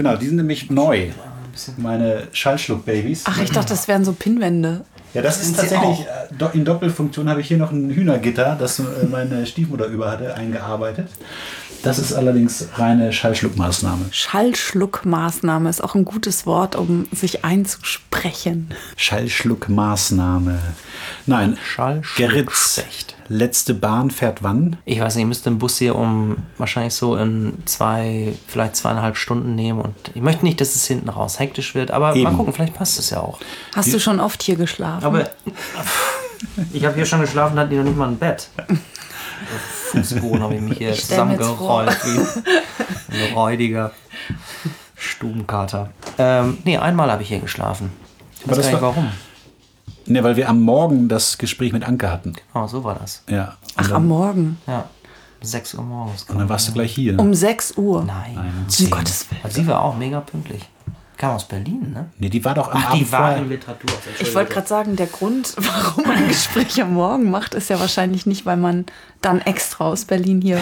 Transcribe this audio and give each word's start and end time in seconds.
Genau, 0.00 0.16
die 0.16 0.28
sind 0.28 0.36
nämlich 0.36 0.70
neu. 0.70 1.10
Meine 1.76 2.28
Schallschluck-Babys. 2.32 3.24
Ach, 3.26 3.38
ich 3.42 3.50
dachte, 3.50 3.68
das 3.68 3.86
wären 3.86 4.02
so 4.02 4.14
Pinnwände. 4.14 4.86
Ja, 5.12 5.20
das 5.20 5.42
ist 5.42 5.54
tatsächlich, 5.54 6.06
äh, 6.40 6.56
in 6.56 6.64
Doppelfunktion 6.64 7.28
habe 7.28 7.42
ich 7.42 7.48
hier 7.48 7.58
noch 7.58 7.70
ein 7.70 7.90
Hühnergitter, 7.90 8.56
das 8.58 8.78
äh, 8.78 8.84
meine 9.10 9.44
Stiefmutter 9.44 9.84
über 9.88 10.10
hatte, 10.10 10.34
eingearbeitet. 10.36 11.08
Das 11.82 11.98
ist 11.98 12.14
allerdings 12.14 12.68
reine 12.76 13.12
Schallschluckmaßnahme. 13.12 14.06
Schallschluckmaßnahme 14.10 15.68
ist 15.68 15.84
auch 15.84 15.94
ein 15.94 16.06
gutes 16.06 16.46
Wort, 16.46 16.76
um 16.76 17.06
sich 17.12 17.44
einzusprechen. 17.44 18.70
Schallschluckmaßnahme. 18.96 20.60
Nein, 21.26 21.58
Schallschluck 21.62 22.16
Gerrits 22.16 22.74
schlecht. 22.74 23.16
Letzte 23.32 23.74
Bahn 23.74 24.10
fährt 24.10 24.42
wann? 24.42 24.76
Ich 24.84 24.98
weiß 25.00 25.14
nicht, 25.14 25.22
ich 25.22 25.28
müsste 25.28 25.50
den 25.50 25.58
Bus 25.60 25.78
hier 25.78 25.94
um 25.94 26.38
wahrscheinlich 26.58 26.94
so 26.94 27.14
in 27.16 27.54
zwei, 27.64 28.34
vielleicht 28.48 28.74
zweieinhalb 28.74 29.16
Stunden 29.16 29.54
nehmen. 29.54 29.80
Und 29.80 29.94
ich 30.14 30.20
möchte 30.20 30.44
nicht, 30.44 30.60
dass 30.60 30.74
es 30.74 30.84
hinten 30.86 31.08
raus 31.08 31.38
hektisch 31.38 31.74
wird, 31.76 31.92
aber 31.92 32.08
mal 32.08 32.16
Eben. 32.16 32.36
gucken, 32.36 32.52
vielleicht 32.52 32.74
passt 32.74 32.98
es 32.98 33.10
ja 33.10 33.20
auch. 33.20 33.38
Hast 33.74 33.92
du 33.92 34.00
schon 34.00 34.18
oft 34.18 34.42
hier 34.42 34.56
geschlafen? 34.56 35.04
Aber 35.04 35.30
ich 36.72 36.84
habe 36.84 36.96
hier 36.96 37.06
schon 37.06 37.20
geschlafen, 37.20 37.54
da 37.54 37.62
hatten 37.62 37.70
die 37.70 37.76
noch 37.76 37.84
nicht 37.84 37.96
mal 37.96 38.08
ein 38.08 38.18
Bett. 38.18 38.48
Fußboden 39.92 40.42
habe 40.42 40.54
ich 40.56 40.60
mich 40.60 40.78
hier 40.78 40.90
Ich 40.90 41.06
zusammengerollt 41.06 41.96
wie 43.08 43.16
ein 43.26 43.32
räudiger 43.34 43.92
Stubenkater. 44.96 45.90
Ähm, 46.18 46.58
nee, 46.64 46.76
einmal 46.76 47.10
habe 47.10 47.22
ich 47.22 47.28
hier 47.28 47.38
geschlafen. 47.40 47.92
Ich 48.38 48.44
Aber 48.48 48.56
weiß 48.56 48.64
gar 48.66 48.72
nicht 48.72 48.82
war- 48.82 48.96
warum. 48.96 49.10
Ne, 50.10 50.24
weil 50.24 50.34
wir 50.34 50.48
am 50.48 50.60
Morgen 50.60 51.08
das 51.08 51.38
Gespräch 51.38 51.72
mit 51.72 51.84
Anke 51.86 52.10
hatten. 52.10 52.32
Oh, 52.52 52.66
so 52.66 52.82
war 52.82 52.96
das. 52.96 53.22
Ja. 53.28 53.56
Ach, 53.76 53.92
am 53.92 54.08
Morgen. 54.08 54.58
Ja. 54.66 54.86
6 55.40 55.74
Uhr 55.74 55.84
morgens. 55.84 56.24
Und 56.24 56.38
dann 56.38 56.48
warst 56.48 56.66
du 56.68 56.72
gleich 56.72 56.92
hier. 56.92 57.16
Um 57.16 57.32
6 57.32 57.78
Uhr. 57.78 58.02
Nein. 58.04 58.32
Nein, 58.34 58.52
um 58.58 58.68
10. 58.68 58.90
Gottes 58.90 59.26
Willen. 59.30 59.54
Sie 59.54 59.66
war 59.68 59.82
auch 59.82 59.96
mega 59.96 60.20
pünktlich. 60.20 60.68
Kam 61.16 61.36
aus 61.36 61.46
Berlin, 61.46 61.92
ne? 61.92 62.10
Nee, 62.18 62.28
die 62.28 62.44
war 62.44 62.54
doch 62.54 62.72
am 62.72 62.78
Ach, 62.78 62.90
Abend 62.90 63.00
die 63.00 63.12
war 63.12 63.36
im 63.36 63.50
Literatur. 63.50 63.90
Ich 64.18 64.34
wollte 64.34 64.52
gerade 64.52 64.66
sagen, 64.66 64.96
der 64.96 65.06
Grund, 65.06 65.54
warum 65.58 66.04
man 66.04 66.16
ein 66.16 66.28
Gespräch 66.28 66.82
am 66.82 66.94
Morgen 66.94 67.30
macht, 67.30 67.54
ist 67.54 67.70
ja 67.70 67.78
wahrscheinlich 67.78 68.26
nicht, 68.26 68.44
weil 68.44 68.56
man 68.56 68.86
dann 69.22 69.40
extra 69.40 69.84
aus 69.84 70.06
Berlin 70.06 70.40
hier 70.40 70.60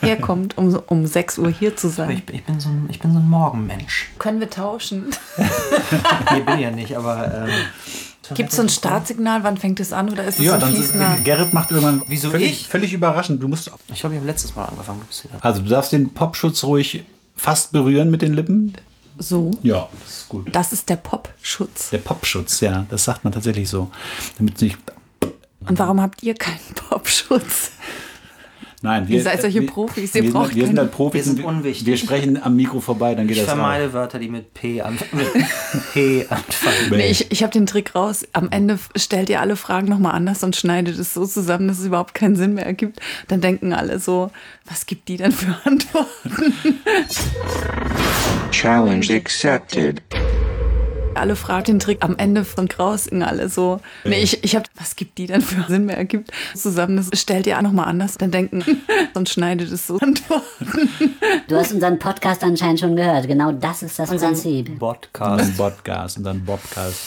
herkommt, 0.00 0.58
um, 0.58 0.78
um 0.86 1.06
6 1.06 1.38
Uhr 1.38 1.48
hier 1.50 1.76
zu 1.76 1.88
sein. 1.88 2.10
Ich, 2.10 2.34
ich, 2.34 2.44
bin 2.44 2.60
so 2.60 2.68
ein, 2.68 2.88
ich 2.90 3.00
bin 3.00 3.12
so 3.12 3.20
ein 3.20 3.28
Morgenmensch. 3.28 4.10
Können 4.18 4.40
wir 4.40 4.50
tauschen? 4.50 5.06
Nee, 6.32 6.40
bin 6.40 6.58
ja 6.58 6.70
nicht, 6.70 6.96
aber. 6.96 7.46
Ähm, 7.46 7.50
Gibt 8.34 8.50
es 8.50 8.56
so 8.56 8.62
ein 8.62 8.68
Startsignal? 8.68 9.42
Wann 9.44 9.56
fängt 9.56 9.80
es 9.80 9.92
an? 9.92 10.10
Oder 10.10 10.24
ist 10.24 10.38
es 10.38 10.44
Ja, 10.44 10.54
so 10.54 10.60
dann 10.60 10.74
fließender? 10.74 11.18
Gerrit 11.24 11.52
macht 11.52 11.70
irgendwann 11.70 12.02
Wieso 12.06 12.30
völlig, 12.30 12.52
ich? 12.52 12.68
völlig 12.68 12.92
überraschend. 12.92 13.42
Du 13.42 13.48
musst 13.48 13.66
ich 13.88 14.00
glaube, 14.00 14.14
ich 14.14 14.20
habe 14.20 14.26
letztes 14.30 14.54
Mal 14.54 14.64
angefangen. 14.66 15.00
Du 15.00 15.28
also 15.40 15.62
du 15.62 15.68
darfst 15.68 15.92
den 15.92 16.10
Popschutz 16.14 16.62
ruhig 16.64 17.04
fast 17.36 17.72
berühren 17.72 18.10
mit 18.10 18.22
den 18.22 18.34
Lippen. 18.34 18.74
So. 19.18 19.50
Ja, 19.62 19.88
das 20.04 20.18
ist 20.18 20.28
gut. 20.28 20.54
Das 20.54 20.72
ist 20.72 20.88
der 20.88 20.96
Popschutz. 20.96 21.90
Der 21.90 21.98
Popschutz, 21.98 22.60
ja, 22.60 22.86
das 22.88 23.04
sagt 23.04 23.24
man 23.24 23.32
tatsächlich 23.32 23.68
so. 23.68 23.90
Damit 24.38 24.56
es 24.56 24.62
nicht 24.62 24.78
Und 25.68 25.78
warum 25.78 26.00
habt 26.00 26.22
ihr 26.22 26.34
keinen 26.34 26.58
Popschutz? 26.88 27.72
Nein, 28.82 29.06
wir 29.06 29.18
Ihr 29.18 29.22
seid 29.22 29.40
solche 29.40 29.62
Profis, 29.62 30.12
ihr 30.16 30.24
wir, 30.24 30.32
braucht 30.32 30.48
sind, 30.48 30.56
wir 30.56 30.66
sind 30.66 30.78
halt 30.78 30.90
Profis. 30.90 31.14
Wir 31.14 31.34
sind 31.34 31.44
unwichtig. 31.44 31.86
Wir 31.86 31.96
sprechen 31.96 32.42
am 32.42 32.56
Mikro 32.56 32.80
vorbei, 32.80 33.14
dann 33.14 33.28
geht 33.28 33.36
Ich 33.36 33.44
das 33.44 33.54
vermeide 33.54 33.92
Wörter, 33.92 34.18
die 34.18 34.28
mit 34.28 34.54
P, 34.54 34.80
an, 34.82 34.98
mit 35.12 35.28
P 35.92 36.26
anfangen. 36.28 36.90
Nee. 36.90 36.96
Nee, 36.96 37.10
ich 37.10 37.30
ich 37.30 37.44
habe 37.44 37.52
den 37.52 37.66
Trick 37.66 37.94
raus. 37.94 38.26
Am 38.32 38.48
Ende 38.50 38.80
stellt 38.96 39.30
ihr 39.30 39.40
alle 39.40 39.54
Fragen 39.54 39.88
nochmal 39.88 40.14
anders 40.14 40.42
und 40.42 40.56
schneidet 40.56 40.98
es 40.98 41.14
so 41.14 41.24
zusammen, 41.26 41.68
dass 41.68 41.78
es 41.78 41.86
überhaupt 41.86 42.14
keinen 42.14 42.34
Sinn 42.34 42.54
mehr 42.54 42.66
ergibt. 42.66 42.98
Dann 43.28 43.40
denken 43.40 43.72
alle 43.72 44.00
so, 44.00 44.32
was 44.68 44.86
gibt 44.86 45.06
die 45.06 45.16
denn 45.16 45.30
für 45.30 45.56
Antworten? 45.64 46.54
Challenge 48.50 49.06
accepted. 49.14 50.02
Alle 51.14 51.36
fragen 51.36 51.64
den 51.64 51.78
Trick 51.78 51.98
am 52.02 52.16
Ende 52.16 52.44
von 52.44 52.68
Krausen 52.68 53.22
alle 53.22 53.48
so. 53.48 53.80
Nee, 54.04 54.22
ich, 54.22 54.42
ich 54.44 54.56
habe, 54.56 54.64
was 54.78 54.96
gibt 54.96 55.18
die 55.18 55.26
denn 55.26 55.42
für 55.42 55.64
Sinn 55.68 55.84
mehr 55.86 55.96
ergibt? 55.96 56.30
Zusammen, 56.54 56.96
das 56.96 57.20
stellt 57.20 57.46
ihr 57.46 57.60
nochmal 57.60 57.86
anders. 57.86 58.16
Dann 58.16 58.30
denken 58.30 58.64
und 59.14 59.28
schneidet 59.28 59.70
es 59.70 59.86
so 59.86 59.98
Antworten. 59.98 60.90
Du 61.48 61.56
hast 61.56 61.72
unseren 61.72 61.98
Podcast 61.98 62.42
anscheinend 62.42 62.80
schon 62.80 62.96
gehört. 62.96 63.28
Genau 63.28 63.52
das 63.52 63.82
ist 63.82 63.98
das 63.98 64.08
Prinzip. 64.08 64.78
Podcast. 64.78 65.50
Ein 65.50 65.56
Podcast 65.56 66.18
und 66.18 66.24
dann 66.24 66.44
Bobcast. 66.44 66.98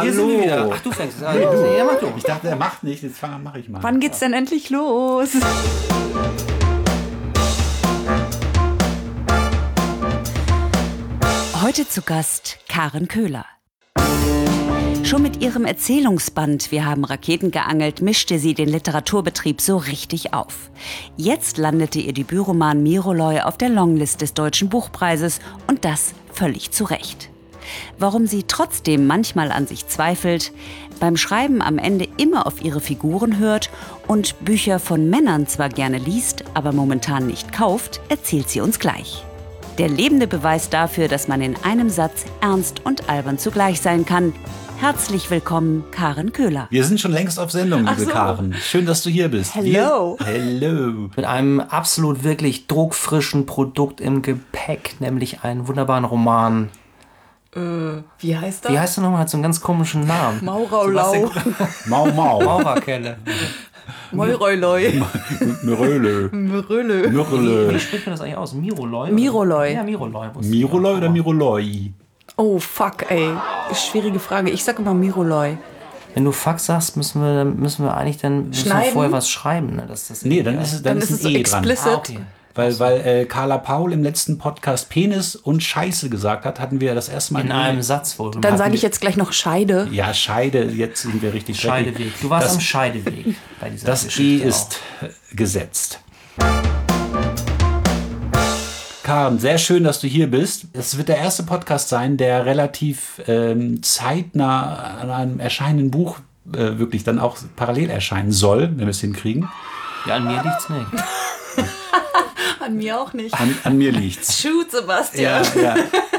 Hier 0.00 0.12
sind 0.12 0.28
wir 0.28 0.42
wieder. 0.44 0.60
Hallo! 0.60 0.72
Ach, 0.74 0.80
du 0.80 0.92
fängst 0.92 1.22
an. 1.22 1.40
Ja, 1.40 1.84
mach 1.84 1.98
du. 1.98 2.12
Ich 2.16 2.24
dachte, 2.24 2.48
er 2.48 2.56
macht 2.56 2.84
nicht, 2.84 3.02
jetzt 3.02 3.20
mache 3.42 3.58
ich 3.58 3.68
mal. 3.68 3.82
Wann 3.82 4.00
geht's 4.00 4.18
denn 4.18 4.34
endlich 4.34 4.70
los? 4.70 5.30
Heute 11.62 11.88
zu 11.88 12.02
Gast 12.02 12.58
Karen 12.68 13.08
Köhler. 13.08 13.46
Schon 15.04 15.22
mit 15.22 15.42
ihrem 15.42 15.66
Erzählungsband 15.66 16.72
Wir 16.72 16.86
haben 16.86 17.04
Raketen 17.04 17.50
geangelt 17.50 18.00
mischte 18.00 18.38
sie 18.38 18.54
den 18.54 18.70
Literaturbetrieb 18.70 19.60
so 19.60 19.76
richtig 19.76 20.32
auf. 20.32 20.70
Jetzt 21.18 21.58
landete 21.58 22.00
ihr 22.00 22.14
Debütroman 22.14 22.82
Miroloy 22.82 23.40
auf 23.40 23.58
der 23.58 23.68
Longlist 23.68 24.22
des 24.22 24.32
Deutschen 24.32 24.70
Buchpreises 24.70 25.40
und 25.66 25.84
das 25.84 26.14
völlig 26.32 26.70
zu 26.70 26.84
Recht. 26.84 27.28
Warum 27.98 28.26
sie 28.26 28.44
trotzdem 28.44 29.06
manchmal 29.06 29.52
an 29.52 29.66
sich 29.66 29.86
zweifelt, 29.86 30.52
beim 31.00 31.18
Schreiben 31.18 31.60
am 31.60 31.76
Ende 31.76 32.08
immer 32.16 32.46
auf 32.46 32.64
ihre 32.64 32.80
Figuren 32.80 33.38
hört 33.38 33.68
und 34.08 34.42
Bücher 34.42 34.78
von 34.78 35.10
Männern 35.10 35.46
zwar 35.46 35.68
gerne 35.68 35.98
liest, 35.98 36.44
aber 36.54 36.72
momentan 36.72 37.26
nicht 37.26 37.52
kauft, 37.52 38.00
erzählt 38.08 38.48
sie 38.48 38.62
uns 38.62 38.78
gleich. 38.78 39.22
Der 39.78 39.88
lebende 39.88 40.28
Beweis 40.28 40.70
dafür, 40.70 41.08
dass 41.08 41.26
man 41.26 41.40
in 41.40 41.56
einem 41.64 41.90
Satz 41.90 42.26
ernst 42.40 42.86
und 42.86 43.08
albern 43.08 43.38
zugleich 43.38 43.80
sein 43.80 44.06
kann. 44.06 44.32
Herzlich 44.78 45.32
willkommen, 45.32 45.82
Karen 45.90 46.32
Köhler. 46.32 46.68
Wir 46.70 46.84
sind 46.84 47.00
schon 47.00 47.10
längst 47.10 47.40
auf 47.40 47.50
Sendung, 47.50 47.84
liebe 47.84 48.02
so. 48.02 48.10
Karen. 48.10 48.54
Schön, 48.54 48.86
dass 48.86 49.02
du 49.02 49.10
hier 49.10 49.28
bist. 49.28 49.52
Hello. 49.56 50.16
Wir, 50.20 50.26
hello. 50.26 51.10
Mit 51.16 51.24
einem 51.24 51.58
absolut 51.58 52.22
wirklich 52.22 52.68
druckfrischen 52.68 53.46
Produkt 53.46 54.00
im 54.00 54.22
Gepäck, 54.22 54.94
nämlich 55.00 55.42
einen 55.42 55.66
wunderbaren 55.66 56.04
Roman. 56.04 56.70
Wie 58.20 58.36
heißt 58.36 58.64
das? 58.64 58.72
Wie 58.72 58.78
heißt 58.78 58.96
der 58.96 59.04
nochmal? 59.04 59.20
Hat 59.20 59.30
so 59.30 59.36
einen 59.36 59.42
ganz 59.42 59.60
komischen 59.60 60.06
Namen. 60.06 60.44
Mauraulau. 60.44 61.30
Mau 61.86 62.06
Mau. 62.06 62.40
Maurerkelle. 62.40 63.18
Meureuloi. 64.12 65.02
Myröle. 65.62 66.28
Myröle. 66.32 67.04
Wie 67.04 67.08
Myröle. 67.10 67.80
spricht 67.80 68.06
man 68.06 68.14
das 68.14 68.20
eigentlich 68.20 68.36
aus? 68.36 68.54
Miroloy? 68.54 69.10
Miroloy. 69.10 69.72
Ja, 69.74 69.82
ich. 69.82 70.50
Miroloy 70.50 70.96
oder 70.96 71.10
Miroloi? 71.10 71.92
Oh, 72.36 72.58
fuck, 72.58 73.10
ey. 73.10 73.30
Schwierige 73.74 74.18
Frage. 74.18 74.50
Ich 74.50 74.64
sag 74.64 74.78
immer 74.78 74.94
Miroloi. 74.94 75.56
Wenn 76.14 76.24
du 76.24 76.30
Fuck 76.30 76.60
sagst, 76.60 76.96
müssen 76.96 77.20
wir, 77.22 77.44
müssen 77.44 77.84
wir 77.84 77.96
eigentlich 77.96 78.18
dann 78.18 78.48
müssen 78.50 78.70
wir 78.70 78.82
vorher 78.92 79.10
was 79.10 79.28
schreiben. 79.28 79.74
Ne? 79.74 79.84
Dass 79.88 80.06
das 80.08 80.24
Nee, 80.24 80.42
dann 80.44 80.58
ist 80.60 80.72
es, 80.72 80.82
dann 80.82 80.94
Dann 80.94 80.98
ist 80.98 81.10
ist 81.10 81.20
es 81.20 81.26
ein 81.26 81.32
so 81.32 81.38
E 81.38 81.42
dran. 81.42 81.64
explicit. 81.64 81.92
Ah, 81.92 81.96
okay. 81.96 82.18
Weil, 82.56 82.78
weil 82.78 83.00
äh, 83.04 83.24
Carla 83.24 83.58
Paul 83.58 83.92
im 83.92 84.04
letzten 84.04 84.38
Podcast 84.38 84.88
Penis 84.88 85.34
und 85.34 85.60
Scheiße 85.60 86.08
gesagt 86.08 86.44
hat, 86.44 86.60
hatten 86.60 86.80
wir 86.80 86.94
das 86.94 87.08
erste 87.08 87.32
Mal 87.32 87.44
In 87.44 87.50
einem 87.50 87.82
Satz 87.82 88.16
wohl. 88.16 88.30
Dann 88.40 88.56
sage 88.56 88.76
ich 88.76 88.82
jetzt 88.82 89.00
gleich 89.00 89.16
noch 89.16 89.32
Scheide. 89.32 89.88
Ja, 89.90 90.14
Scheide, 90.14 90.66
jetzt 90.66 91.02
sind 91.02 91.20
wir 91.20 91.32
richtig 91.34 91.60
schrecklich. 91.60 91.96
Scheideweg. 91.96 92.20
Du 92.20 92.30
warst 92.30 92.46
das, 92.46 92.54
am 92.54 92.60
Scheideweg 92.60 93.34
bei 93.60 93.70
dieser 93.70 93.86
Das 93.88 94.04
E 94.04 94.06
Geschichte 94.06 94.46
ist 94.48 94.80
äh, 95.02 95.34
gesetzt. 95.34 95.98
Karen, 99.02 99.40
sehr 99.40 99.58
schön, 99.58 99.82
dass 99.82 100.00
du 100.00 100.06
hier 100.06 100.30
bist. 100.30 100.66
Es 100.74 100.96
wird 100.96 101.08
der 101.08 101.18
erste 101.18 101.42
Podcast 101.42 101.88
sein, 101.88 102.16
der 102.16 102.46
relativ 102.46 103.20
ähm, 103.26 103.82
zeitnah 103.82 104.98
an 105.00 105.10
einem 105.10 105.40
erscheinenden 105.40 105.90
Buch 105.90 106.20
äh, 106.52 106.78
wirklich 106.78 107.02
dann 107.02 107.18
auch 107.18 107.36
parallel 107.56 107.90
erscheinen 107.90 108.30
soll, 108.30 108.70
wenn 108.70 108.78
wir 108.78 108.88
es 108.88 109.00
hinkriegen. 109.00 109.44
auch. 109.44 110.06
Ja, 110.08 110.16
an 110.16 110.24
mir 110.24 110.40
liegt's 110.40 110.68
nicht. 110.68 110.86
An 112.64 112.76
mir 112.76 112.98
auch 112.98 113.12
nicht. 113.12 113.34
An, 113.38 113.54
an 113.64 113.76
mir 113.76 113.92
liegt's. 113.92 114.38
Shoot, 114.40 114.70
Sebastian. 114.70 115.44
Ja, 115.54 115.60
ja. 115.60 115.76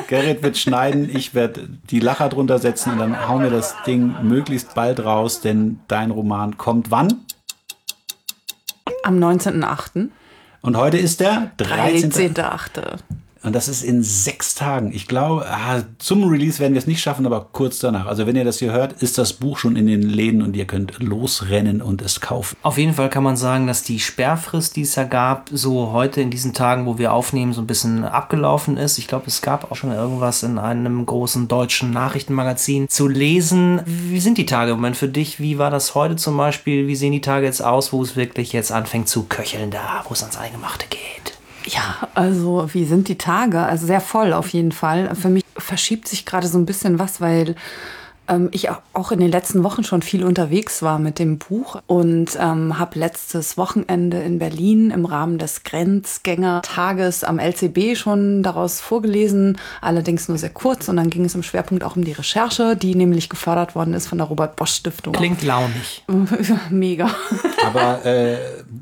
Gerrit 0.07 0.43
wird 0.43 0.57
schneiden, 0.57 1.09
ich 1.09 1.33
werde 1.33 1.67
die 1.89 1.99
Lacher 1.99 2.29
drunter 2.29 2.59
setzen 2.59 2.93
und 2.93 2.99
dann 2.99 3.27
hauen 3.27 3.41
wir 3.41 3.49
das 3.49 3.75
Ding 3.87 4.15
möglichst 4.21 4.75
bald 4.75 4.99
raus, 4.99 5.41
denn 5.41 5.79
dein 5.87 6.11
Roman 6.11 6.57
kommt 6.57 6.91
wann? 6.91 7.25
Am 9.01 9.17
19.8. 9.17 10.09
Und 10.61 10.77
heute 10.77 10.97
ist 10.97 11.19
der 11.19 11.51
13. 11.57 12.35
13.8. 12.35 12.99
Und 13.45 13.53
das 13.53 13.67
ist 13.67 13.83
in 13.83 14.01
sechs 14.01 14.55
Tagen. 14.55 14.91
Ich 14.91 15.07
glaube, 15.07 15.45
ah, 15.47 15.83
zum 15.99 16.23
Release 16.23 16.59
werden 16.59 16.73
wir 16.73 16.79
es 16.79 16.87
nicht 16.87 17.01
schaffen, 17.01 17.27
aber 17.27 17.47
kurz 17.51 17.77
danach. 17.77 18.07
Also 18.07 18.25
wenn 18.25 18.35
ihr 18.35 18.43
das 18.43 18.57
hier 18.57 18.71
hört, 18.71 19.03
ist 19.03 19.19
das 19.19 19.33
Buch 19.33 19.59
schon 19.59 19.75
in 19.75 19.85
den 19.85 20.01
Läden 20.01 20.41
und 20.41 20.55
ihr 20.55 20.65
könnt 20.65 20.99
losrennen 20.99 21.81
und 21.81 22.01
es 22.01 22.21
kaufen. 22.21 22.57
Auf 22.63 22.79
jeden 22.79 22.93
Fall 22.93 23.09
kann 23.09 23.23
man 23.23 23.37
sagen, 23.37 23.67
dass 23.67 23.83
die 23.83 23.99
Sperrfrist, 23.99 24.75
die 24.75 24.81
es 24.81 24.95
ja 24.95 25.03
gab, 25.03 25.49
so 25.53 25.91
heute 25.91 26.21
in 26.21 26.31
diesen 26.31 26.53
Tagen, 26.53 26.87
wo 26.87 26.97
wir 26.97 27.13
aufnehmen, 27.13 27.53
so 27.53 27.61
ein 27.61 27.67
bisschen 27.67 28.03
abgelaufen 28.03 28.77
ist. 28.77 28.97
Ich 28.97 29.07
glaube, 29.07 29.25
es 29.27 29.43
gab 29.43 29.71
auch 29.71 29.75
schon 29.75 29.91
irgendwas 29.91 30.41
in 30.41 30.57
einem 30.57 31.05
großen 31.05 31.47
deutschen 31.47 31.91
Nachrichtenmagazin 31.91 32.89
zu 32.89 33.07
lesen. 33.07 33.81
Wie 33.85 34.19
sind 34.19 34.39
die 34.39 34.47
Tage 34.47 34.71
im 34.71 34.77
Moment 34.77 34.97
für 34.97 35.07
dich? 35.07 35.39
Wie 35.39 35.59
war 35.59 35.69
das 35.69 35.93
heute 35.93 36.15
zum 36.15 36.35
Beispiel? 36.35 36.87
Wie 36.87 36.95
sehen 36.95 37.11
die 37.11 37.21
Tage 37.21 37.45
jetzt 37.45 37.63
aus, 37.63 37.93
wo 37.93 38.01
es 38.01 38.15
wirklich 38.15 38.53
jetzt 38.53 38.71
anfängt 38.71 39.07
zu 39.07 39.23
köcheln 39.23 39.69
da, 39.69 40.03
wo 40.07 40.13
es 40.13 40.23
ans 40.23 40.37
Eingemachte 40.37 40.87
geht? 40.89 41.35
Ja, 41.65 42.09
also 42.13 42.69
wie 42.73 42.85
sind 42.85 43.07
die 43.07 43.17
Tage? 43.17 43.63
Also 43.63 43.87
sehr 43.87 44.01
voll 44.01 44.33
auf 44.33 44.49
jeden 44.49 44.71
Fall. 44.71 45.15
Für 45.15 45.29
mich 45.29 45.43
verschiebt 45.57 46.07
sich 46.07 46.25
gerade 46.25 46.47
so 46.47 46.57
ein 46.57 46.65
bisschen 46.65 46.99
was, 46.99 47.21
weil 47.21 47.55
ähm, 48.27 48.49
ich 48.51 48.69
auch 48.93 49.11
in 49.11 49.19
den 49.19 49.31
letzten 49.31 49.63
Wochen 49.63 49.83
schon 49.83 50.01
viel 50.01 50.23
unterwegs 50.23 50.81
war 50.81 50.99
mit 50.99 51.19
dem 51.19 51.37
Buch 51.37 51.81
und 51.87 52.37
ähm, 52.39 52.79
habe 52.79 52.99
letztes 52.99 53.57
Wochenende 53.57 54.21
in 54.21 54.39
Berlin 54.39 54.91
im 54.91 55.05
Rahmen 55.05 55.37
des 55.37 55.63
Grenzgängertages 55.63 57.23
am 57.23 57.39
LCB 57.39 57.95
schon 57.95 58.43
daraus 58.43 58.81
vorgelesen, 58.81 59.57
allerdings 59.81 60.27
nur 60.27 60.37
sehr 60.37 60.49
kurz 60.49 60.87
und 60.89 60.97
dann 60.97 61.09
ging 61.09 61.25
es 61.25 61.35
im 61.35 61.43
Schwerpunkt 61.43 61.83
auch 61.83 61.95
um 61.95 62.03
die 62.03 62.11
Recherche, 62.13 62.75
die 62.75 62.95
nämlich 62.95 63.29
gefördert 63.29 63.75
worden 63.75 63.93
ist 63.93 64.07
von 64.07 64.17
der 64.17 64.27
Robert 64.27 64.55
Bosch 64.55 64.73
Stiftung. 64.75 65.13
Klingt 65.13 65.43
launig. 65.43 66.03
Mega. 66.69 67.09
Aber 67.65 68.05
äh, 68.05 68.37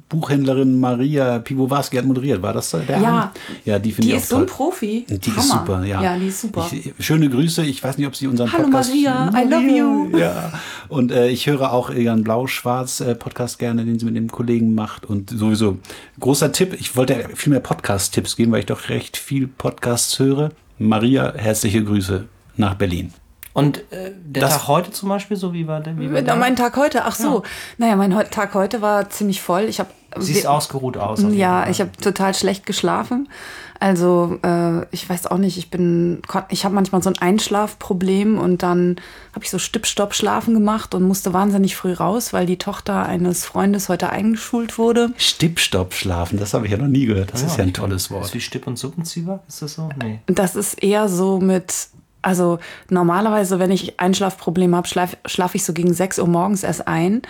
Buchhändlerin 0.09 0.79
Maria 0.79 1.39
Piwowarski 1.39 1.97
hat 1.97 2.05
moderiert, 2.05 2.41
war 2.41 2.53
das 2.53 2.71
der 2.71 2.99
Ja. 2.99 3.31
Ja, 3.65 3.79
die 3.79 3.91
finde 3.91 4.07
Die 4.09 4.15
ich 4.15 4.19
auch 4.19 4.23
ist 4.23 4.29
so 4.29 4.37
ein 4.37 4.45
Profi. 4.45 5.05
Die 5.09 5.15
ist 5.15 5.51
Hammer. 5.51 5.65
super, 5.65 5.85
ja. 5.85 6.01
Ja, 6.01 6.17
die 6.17 6.27
ist 6.27 6.41
super. 6.41 6.69
Ich, 6.71 6.93
schöne 6.99 7.29
Grüße. 7.29 7.63
Ich 7.65 7.83
weiß 7.83 7.97
nicht, 7.97 8.07
ob 8.07 8.15
sie 8.15 8.27
unseren 8.27 8.51
Hallo 8.51 8.63
Podcast... 8.65 8.89
Maria, 8.89 9.31
I 9.35 9.43
love 9.49 9.63
you. 9.67 10.17
Ja. 10.17 10.51
Und 10.89 11.11
äh, 11.11 11.27
ich 11.29 11.47
höre 11.47 11.71
auch 11.71 11.89
ihren 11.89 12.23
Blau-Schwarz-Podcast 12.23 13.59
gerne, 13.59 13.85
den 13.85 13.99
sie 13.99 14.05
mit 14.05 14.15
dem 14.15 14.31
Kollegen 14.31 14.75
macht. 14.75 15.05
Und 15.05 15.29
sowieso 15.29 15.77
großer 16.19 16.51
Tipp. 16.51 16.73
Ich 16.79 16.95
wollte 16.95 17.29
viel 17.35 17.51
mehr 17.51 17.59
Podcast-Tipps 17.59 18.35
geben, 18.35 18.51
weil 18.51 18.59
ich 18.59 18.65
doch 18.65 18.89
recht 18.89 19.17
viel 19.17 19.47
Podcasts 19.47 20.17
höre. 20.19 20.51
Maria, 20.79 21.33
herzliche 21.35 21.83
Grüße 21.83 22.25
nach 22.57 22.75
Berlin. 22.75 23.13
Und 23.53 23.77
äh, 23.91 24.11
der 24.25 24.41
Das- 24.41 24.53
Tag 24.53 24.67
heute 24.67 24.91
zum 24.91 25.09
Beispiel, 25.09 25.37
so 25.37 25.53
wie 25.53 25.67
war 25.67 25.79
der? 25.79 25.95
Wie 25.97 26.05
war 26.05 26.13
Mit- 26.13 26.27
der? 26.27 26.35
Mein 26.35 26.55
Tag 26.55 26.75
heute, 26.75 27.05
ach 27.05 27.13
so. 27.15 27.43
Naja, 27.77 27.95
mein 27.95 28.11
Tag 28.31 28.53
heute 28.55 28.81
war 28.81 29.09
ziemlich 29.11 29.41
voll. 29.41 29.63
Ich 29.63 29.79
habe 29.79 29.89
Siehst 30.17 30.45
ausgeruht 30.47 30.95
aus. 30.97 31.23
Ja, 31.31 31.61
Fall. 31.61 31.71
ich 31.71 31.79
habe 31.81 31.91
total 32.01 32.33
schlecht 32.35 32.65
geschlafen. 32.65 33.29
Also 33.83 34.39
äh, 34.43 34.85
ich 34.91 35.09
weiß 35.09 35.27
auch 35.27 35.37
nicht, 35.37 35.57
ich 35.57 35.69
bin, 35.69 36.21
ich 36.47 36.63
habe 36.63 36.73
manchmal 36.73 37.03
so 37.03 37.09
ein 37.09 37.17
Einschlafproblem 37.17 38.37
und 38.39 38.63
dann 38.63 38.95
habe 39.33 39.43
ich 39.43 39.51
so 39.51 39.59
Stipp-Stopp-Schlafen 39.59 40.53
gemacht 40.53 40.95
und 40.95 41.03
musste 41.03 41.33
wahnsinnig 41.33 41.75
früh 41.75 41.91
raus, 41.91 42.31
weil 42.31 42.45
die 42.45 42.55
Tochter 42.55 43.05
eines 43.05 43.43
Freundes 43.43 43.89
heute 43.89 44.09
eingeschult 44.09 44.77
wurde. 44.77 45.09
Stipp-Stopp 45.17 45.93
schlafen, 45.95 46.39
das 46.39 46.53
habe 46.53 46.65
ich 46.65 46.71
ja 46.71 46.77
noch 46.77 46.87
nie 46.87 47.07
gehört. 47.07 47.33
Das 47.33 47.43
ist 47.43 47.57
ja 47.57 47.65
ein 47.65 47.73
tolles 47.73 48.03
Ist 48.03 48.11
Wort. 48.11 48.33
wie 48.33 48.39
Stipp- 48.39 48.67
und 48.67 48.79
Suppenzwieber? 48.79 49.43
Ist 49.49 49.61
das 49.61 49.73
so? 49.73 49.89
Nee. 50.01 50.21
Das 50.27 50.55
ist 50.55 50.81
eher 50.81 51.09
so 51.09 51.41
mit, 51.41 51.73
also 52.21 52.59
normalerweise, 52.89 53.59
wenn 53.59 53.69
ich 53.71 53.99
Einschlafprobleme 53.99 54.77
habe, 54.77 54.87
schlafe 54.87 55.17
schlaf 55.25 55.55
ich 55.55 55.65
so 55.65 55.73
gegen 55.73 55.93
6 55.93 56.19
Uhr 56.19 56.27
morgens 56.29 56.63
erst 56.63 56.87
ein 56.87 57.21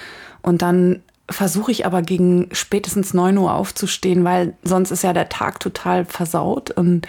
und 0.44 0.61
dann 0.61 1.01
versuche 1.29 1.71
ich 1.71 1.85
aber 1.85 2.01
gegen 2.01 2.49
spätestens 2.51 3.13
9 3.13 3.37
Uhr 3.37 3.53
aufzustehen, 3.53 4.23
weil 4.23 4.55
sonst 4.63 4.91
ist 4.91 5.03
ja 5.03 5.13
der 5.13 5.29
Tag 5.29 5.59
total 5.59 6.05
versaut 6.05 6.71
und 6.71 7.07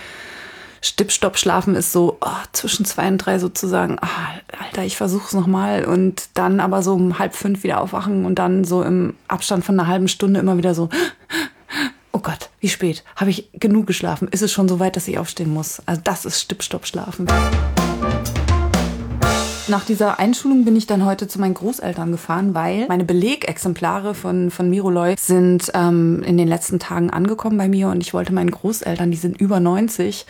Stipp-Stopp 0.84 1.38
schlafen 1.38 1.76
ist 1.76 1.92
so 1.92 2.18
oh, 2.20 2.28
zwischen 2.52 2.84
zwei 2.84 3.08
und 3.08 3.16
drei 3.16 3.38
sozusagen, 3.38 3.96
ah, 4.02 4.34
Alter, 4.62 4.84
ich 4.84 4.98
versuche 4.98 5.26
es 5.26 5.32
nochmal 5.32 5.86
und 5.86 6.28
dann 6.34 6.60
aber 6.60 6.82
so 6.82 6.92
um 6.92 7.18
halb 7.18 7.34
fünf 7.34 7.62
wieder 7.62 7.80
aufwachen 7.80 8.26
und 8.26 8.38
dann 8.38 8.64
so 8.64 8.82
im 8.82 9.14
Abstand 9.26 9.64
von 9.64 9.80
einer 9.80 9.88
halben 9.88 10.08
Stunde 10.08 10.40
immer 10.40 10.58
wieder 10.58 10.74
so, 10.74 10.90
oh 12.12 12.18
Gott, 12.18 12.50
wie 12.60 12.68
spät? 12.68 13.02
Habe 13.16 13.30
ich 13.30 13.48
genug 13.54 13.86
geschlafen? 13.86 14.28
Ist 14.28 14.42
es 14.42 14.52
schon 14.52 14.68
so 14.68 14.78
weit, 14.78 14.96
dass 14.96 15.08
ich 15.08 15.18
aufstehen 15.18 15.54
muss? 15.54 15.80
Also 15.86 16.02
das 16.04 16.26
ist 16.26 16.40
Stipp-Stopp 16.40 16.86
schlafen. 16.86 17.26
Nach 19.66 19.84
dieser 19.86 20.18
Einschulung 20.18 20.66
bin 20.66 20.76
ich 20.76 20.86
dann 20.86 21.06
heute 21.06 21.26
zu 21.26 21.40
meinen 21.40 21.54
Großeltern 21.54 22.12
gefahren, 22.12 22.52
weil 22.52 22.86
meine 22.86 23.04
Belegexemplare 23.04 24.14
von, 24.14 24.50
von 24.50 24.68
Miroloy 24.68 25.14
sind 25.18 25.70
ähm, 25.72 26.22
in 26.22 26.36
den 26.36 26.48
letzten 26.48 26.78
Tagen 26.78 27.08
angekommen 27.08 27.56
bei 27.56 27.66
mir 27.66 27.88
und 27.88 28.02
ich 28.02 28.12
wollte 28.12 28.34
meinen 28.34 28.50
Großeltern, 28.50 29.10
die 29.10 29.16
sind 29.16 29.40
über 29.40 29.60
90, 29.60 30.26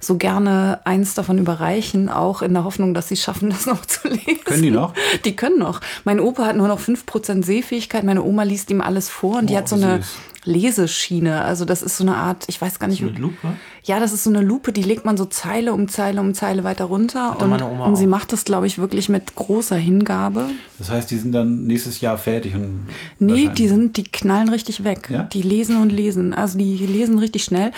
so 0.00 0.16
gerne 0.16 0.80
eins 0.84 1.12
davon 1.12 1.36
überreichen, 1.36 2.08
auch 2.08 2.40
in 2.40 2.54
der 2.54 2.64
Hoffnung, 2.64 2.94
dass 2.94 3.08
sie 3.08 3.16
schaffen, 3.16 3.50
das 3.50 3.66
noch 3.66 3.84
zu 3.84 4.08
lesen. 4.08 4.44
Können 4.46 4.62
die 4.62 4.70
noch? 4.70 4.94
Die 5.26 5.36
können 5.36 5.58
noch. 5.58 5.82
Mein 6.04 6.18
Opa 6.18 6.46
hat 6.46 6.56
nur 6.56 6.68
noch 6.68 6.80
5% 6.80 7.44
Sehfähigkeit, 7.44 8.04
meine 8.04 8.22
Oma 8.22 8.44
liest 8.44 8.70
ihm 8.70 8.80
alles 8.80 9.10
vor 9.10 9.38
und 9.38 9.50
die 9.50 9.54
Oh, 9.54 9.58
hat 9.58 9.68
so 9.68 9.76
eine 9.76 9.98
süß. 9.98 10.06
Leseschiene. 10.44 11.42
Also 11.42 11.64
das 11.64 11.82
ist 11.82 11.96
so 11.96 12.04
eine 12.04 12.16
Art, 12.16 12.44
ich 12.48 12.60
weiß 12.60 12.78
gar 12.78 12.86
nicht, 12.88 13.02
Mit 13.02 13.16
wie- 13.16 13.20
Lupe? 13.22 13.54
ja, 13.84 14.00
das 14.00 14.12
ist 14.12 14.24
so 14.24 14.30
eine 14.30 14.40
Lupe, 14.40 14.72
die 14.72 14.82
legt 14.82 15.04
man 15.04 15.16
so 15.16 15.24
Zeile 15.24 15.72
um 15.72 15.88
Zeile 15.88 16.20
um 16.20 16.34
Zeile 16.34 16.64
weiter 16.64 16.84
runter. 16.86 17.32
Hatte 17.32 17.44
Und, 17.44 17.50
meine 17.50 17.66
Oma 17.68 17.86
und 17.86 17.96
sie 17.96 18.06
macht 18.06 18.32
das, 18.32 18.44
glaube 18.44 18.66
ich, 18.66 18.78
wirklich 18.78 19.08
mit 19.08 19.34
großer 19.34 19.76
Hingabe. 19.76 20.46
Das 20.78 20.90
heißt, 20.90 21.10
die 21.10 21.18
sind 21.18 21.32
dann 21.32 21.64
nächstes 21.66 22.00
Jahr 22.00 22.18
fertig. 22.18 22.54
Und 22.54 22.86
Nee, 23.18 23.48
die 23.48 23.68
sind, 23.68 23.96
die 23.96 24.04
knallen 24.04 24.48
richtig 24.48 24.84
weg. 24.84 25.08
Ja? 25.10 25.24
Die 25.24 25.42
lesen 25.42 25.80
und 25.80 25.90
lesen. 25.90 26.34
Also 26.34 26.58
die 26.58 26.76
lesen 26.86 27.18
richtig 27.18 27.44
schnell. 27.44 27.72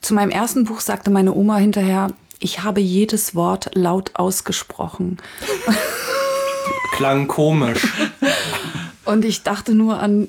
Zu 0.00 0.14
meinem 0.14 0.30
ersten 0.30 0.64
Buch 0.64 0.80
sagte 0.80 1.10
meine 1.10 1.34
Oma 1.34 1.56
hinterher, 1.56 2.08
ich 2.38 2.62
habe 2.64 2.80
jedes 2.80 3.34
Wort 3.34 3.70
laut 3.74 4.12
ausgesprochen. 4.14 5.18
Klang 6.96 7.26
komisch. 7.28 7.86
Und 9.04 9.24
ich 9.24 9.42
dachte 9.42 9.74
nur 9.74 9.98
an 10.00 10.28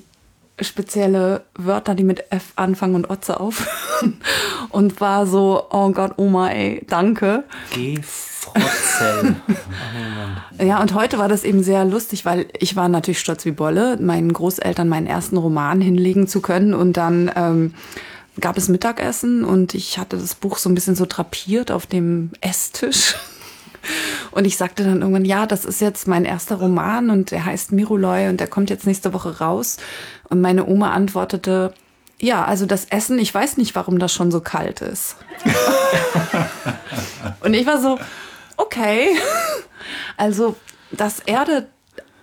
spezielle 0.62 1.44
Wörter, 1.56 1.96
die 1.96 2.04
mit 2.04 2.32
F 2.32 2.54
anfangen 2.56 2.96
und 2.96 3.10
Otze 3.10 3.40
aufhören. 3.40 4.22
Und 4.70 5.00
war 5.00 5.28
so, 5.28 5.68
oh 5.70 5.92
Gott, 5.92 6.14
Oma, 6.18 6.50
ey, 6.50 6.84
danke. 6.90 7.44
Gefrotzel. 7.74 9.36
Ja, 10.62 10.80
und 10.82 10.94
heute 10.94 11.18
war 11.18 11.28
das 11.28 11.44
eben 11.44 11.64
sehr 11.64 11.84
lustig, 11.84 12.26
weil 12.26 12.46
ich 12.58 12.76
war 12.76 12.88
natürlich 12.88 13.20
stolz 13.20 13.44
wie 13.44 13.52
Bolle, 13.52 13.98
meinen 14.00 14.32
Großeltern 14.32 14.88
meinen 14.88 15.08
ersten 15.08 15.36
Roman 15.36 15.82
hinlegen 15.82 16.28
zu 16.28 16.42
können. 16.42 16.76
Und 16.76 16.96
dann 16.96 17.32
ähm, 17.36 17.74
gab 18.40 18.58
es 18.58 18.70
Mittagessen 18.70 19.44
und 19.46 19.74
ich 19.74 19.98
hatte 19.98 20.18
das 20.18 20.36
Buch 20.36 20.58
so 20.58 20.70
ein 20.70 20.76
bisschen 20.76 20.96
so 20.96 21.06
drapiert 21.08 21.72
auf 21.72 21.86
dem 21.88 22.32
Esstisch. 22.42 23.16
Und 24.32 24.46
ich 24.46 24.58
sagte 24.58 24.84
dann 24.84 25.02
irgendwann, 25.02 25.26
ja, 25.26 25.46
das 25.46 25.66
ist 25.66 25.82
jetzt 25.82 26.08
mein 26.08 26.26
erster 26.26 26.56
Roman 26.56 27.10
und 27.10 27.32
der 27.32 27.46
heißt 27.46 27.72
Miroloy 27.72 28.30
und 28.30 28.40
der 28.40 28.48
kommt 28.48 28.70
jetzt 28.70 28.88
nächste 28.88 29.14
Woche 29.14 29.40
raus. 29.40 29.78
Und 30.30 30.42
meine 30.42 30.66
Oma 30.66 30.92
antwortete, 30.92 31.74
ja, 32.20 32.46
also 32.46 32.66
das 32.66 32.86
Essen, 32.86 33.20
ich 33.20 33.34
weiß 33.34 33.58
nicht, 33.58 33.76
warum 33.76 34.00
das 34.00 34.14
schon 34.14 34.32
so 34.32 34.40
kalt 34.40 34.82
ist. 34.82 35.18
und 37.42 37.54
ich 37.54 37.66
war 37.66 37.82
so, 37.82 38.00
okay. 38.58 39.10
Also 40.16 40.56
das 40.92 41.20
erdet 41.20 41.68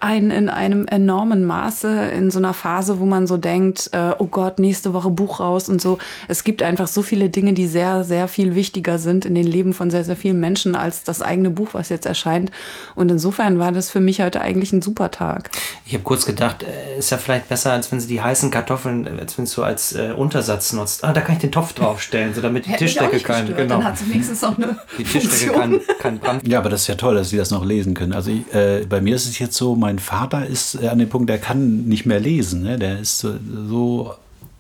einen 0.01 0.31
in 0.31 0.49
einem 0.49 0.87
enormen 0.87 1.45
Maße 1.45 2.11
in 2.11 2.31
so 2.31 2.39
einer 2.39 2.55
Phase, 2.55 2.99
wo 2.99 3.07
man 3.07 3.27
so 3.27 3.37
denkt, 3.37 3.91
äh, 3.93 4.13
oh 4.19 4.27
Gott, 4.27 4.59
nächste 4.59 4.95
Woche 4.95 5.11
Buch 5.11 5.41
raus 5.41 5.69
und 5.69 5.81
so. 5.81 5.99
Es 6.29 6.45
gibt 6.45 6.63
einfach 6.63 6.89
so 6.89 7.03
viele 7.03 7.29
Dinge, 7.29 7.53
die 7.53 7.67
sehr, 7.67 8.05
sehr 8.05 8.29
viel 8.29 8.55
wichtiger 8.55 8.99
sind 8.99 9.25
in 9.25 9.35
den 9.35 9.47
Leben 9.47 9.75
von 9.75 9.91
sehr, 9.91 10.05
sehr 10.05 10.17
vielen 10.17 10.41
Menschen 10.41 10.75
als 10.75 11.05
das 11.05 11.23
eigene 11.23 11.51
Buch, 11.51 11.69
was 11.73 11.89
jetzt 11.91 12.07
erscheint. 12.07 12.51
Und 12.95 13.11
insofern 13.11 13.59
war 13.59 13.73
das 13.73 13.91
für 13.91 14.01
mich 14.01 14.21
heute 14.21 14.41
eigentlich 14.41 14.73
ein 14.73 14.83
super 14.83 15.11
Tag. 15.11 15.51
Ich 15.85 15.95
habe 15.95 16.05
kurz 16.05 16.25
gedacht, 16.27 16.63
äh, 16.63 16.99
ist 16.99 17.11
ja 17.11 17.19
vielleicht 17.19 17.49
besser, 17.49 17.73
als 17.73 17.93
wenn 17.93 18.01
sie 18.01 18.09
die 18.09 18.21
heißen 18.21 18.51
Kartoffeln, 18.51 19.07
äh, 19.07 19.21
als 19.21 19.37
wenn 19.37 19.45
es 19.45 19.53
so 19.53 19.63
als 19.63 19.95
äh, 19.95 20.13
Untersatz 20.17 20.73
nutzt. 20.73 21.05
Ah, 21.05 21.13
da 21.13 21.21
kann 21.21 21.35
ich 21.35 21.41
den 21.41 21.53
Topf 21.53 21.73
draufstellen, 21.75 22.35
so 22.35 22.41
damit 22.41 22.67
die 22.67 22.73
Tischdecke 22.77 23.21
kein, 23.21 23.47
genau, 23.55 23.77
Dann 23.77 23.85
hat 23.85 23.99
sie 23.99 24.09
wenigstens 24.11 24.43
auch 24.45 24.57
eine 24.57 24.79
die 24.99 25.05
Tischdecke 25.05 25.53
Funktion. 25.53 25.81
kein, 25.87 25.99
kein 25.99 26.19
Brand. 26.19 26.49
Ja, 26.49 26.59
aber 26.59 26.71
das 26.71 26.83
ist 26.83 26.89
ja 26.89 26.95
toll, 26.95 27.15
dass 27.15 27.31
Sie 27.31 27.37
das 27.37 27.51
noch 27.51 27.65
lesen 27.65 27.95
können. 27.95 28.13
Also 28.13 28.31
ich, 28.31 28.53
äh, 28.55 28.85
bei 28.89 29.01
mir 29.01 29.17
ist 29.17 29.27
es 29.27 29.39
jetzt 29.39 29.57
so, 29.57 29.75
mein 29.75 29.90
Vater 29.99 30.47
ist 30.47 30.81
äh, 30.81 30.89
an 30.89 30.99
dem 30.99 31.09
Punkt, 31.09 31.29
der 31.29 31.39
kann 31.39 31.85
nicht 31.85 32.07
mehr 32.07 32.21
lesen. 32.21 32.63
Ne? 32.63 32.79
Der 32.79 33.01
ist 33.01 33.19
so, 33.19 33.35
so 33.69 34.15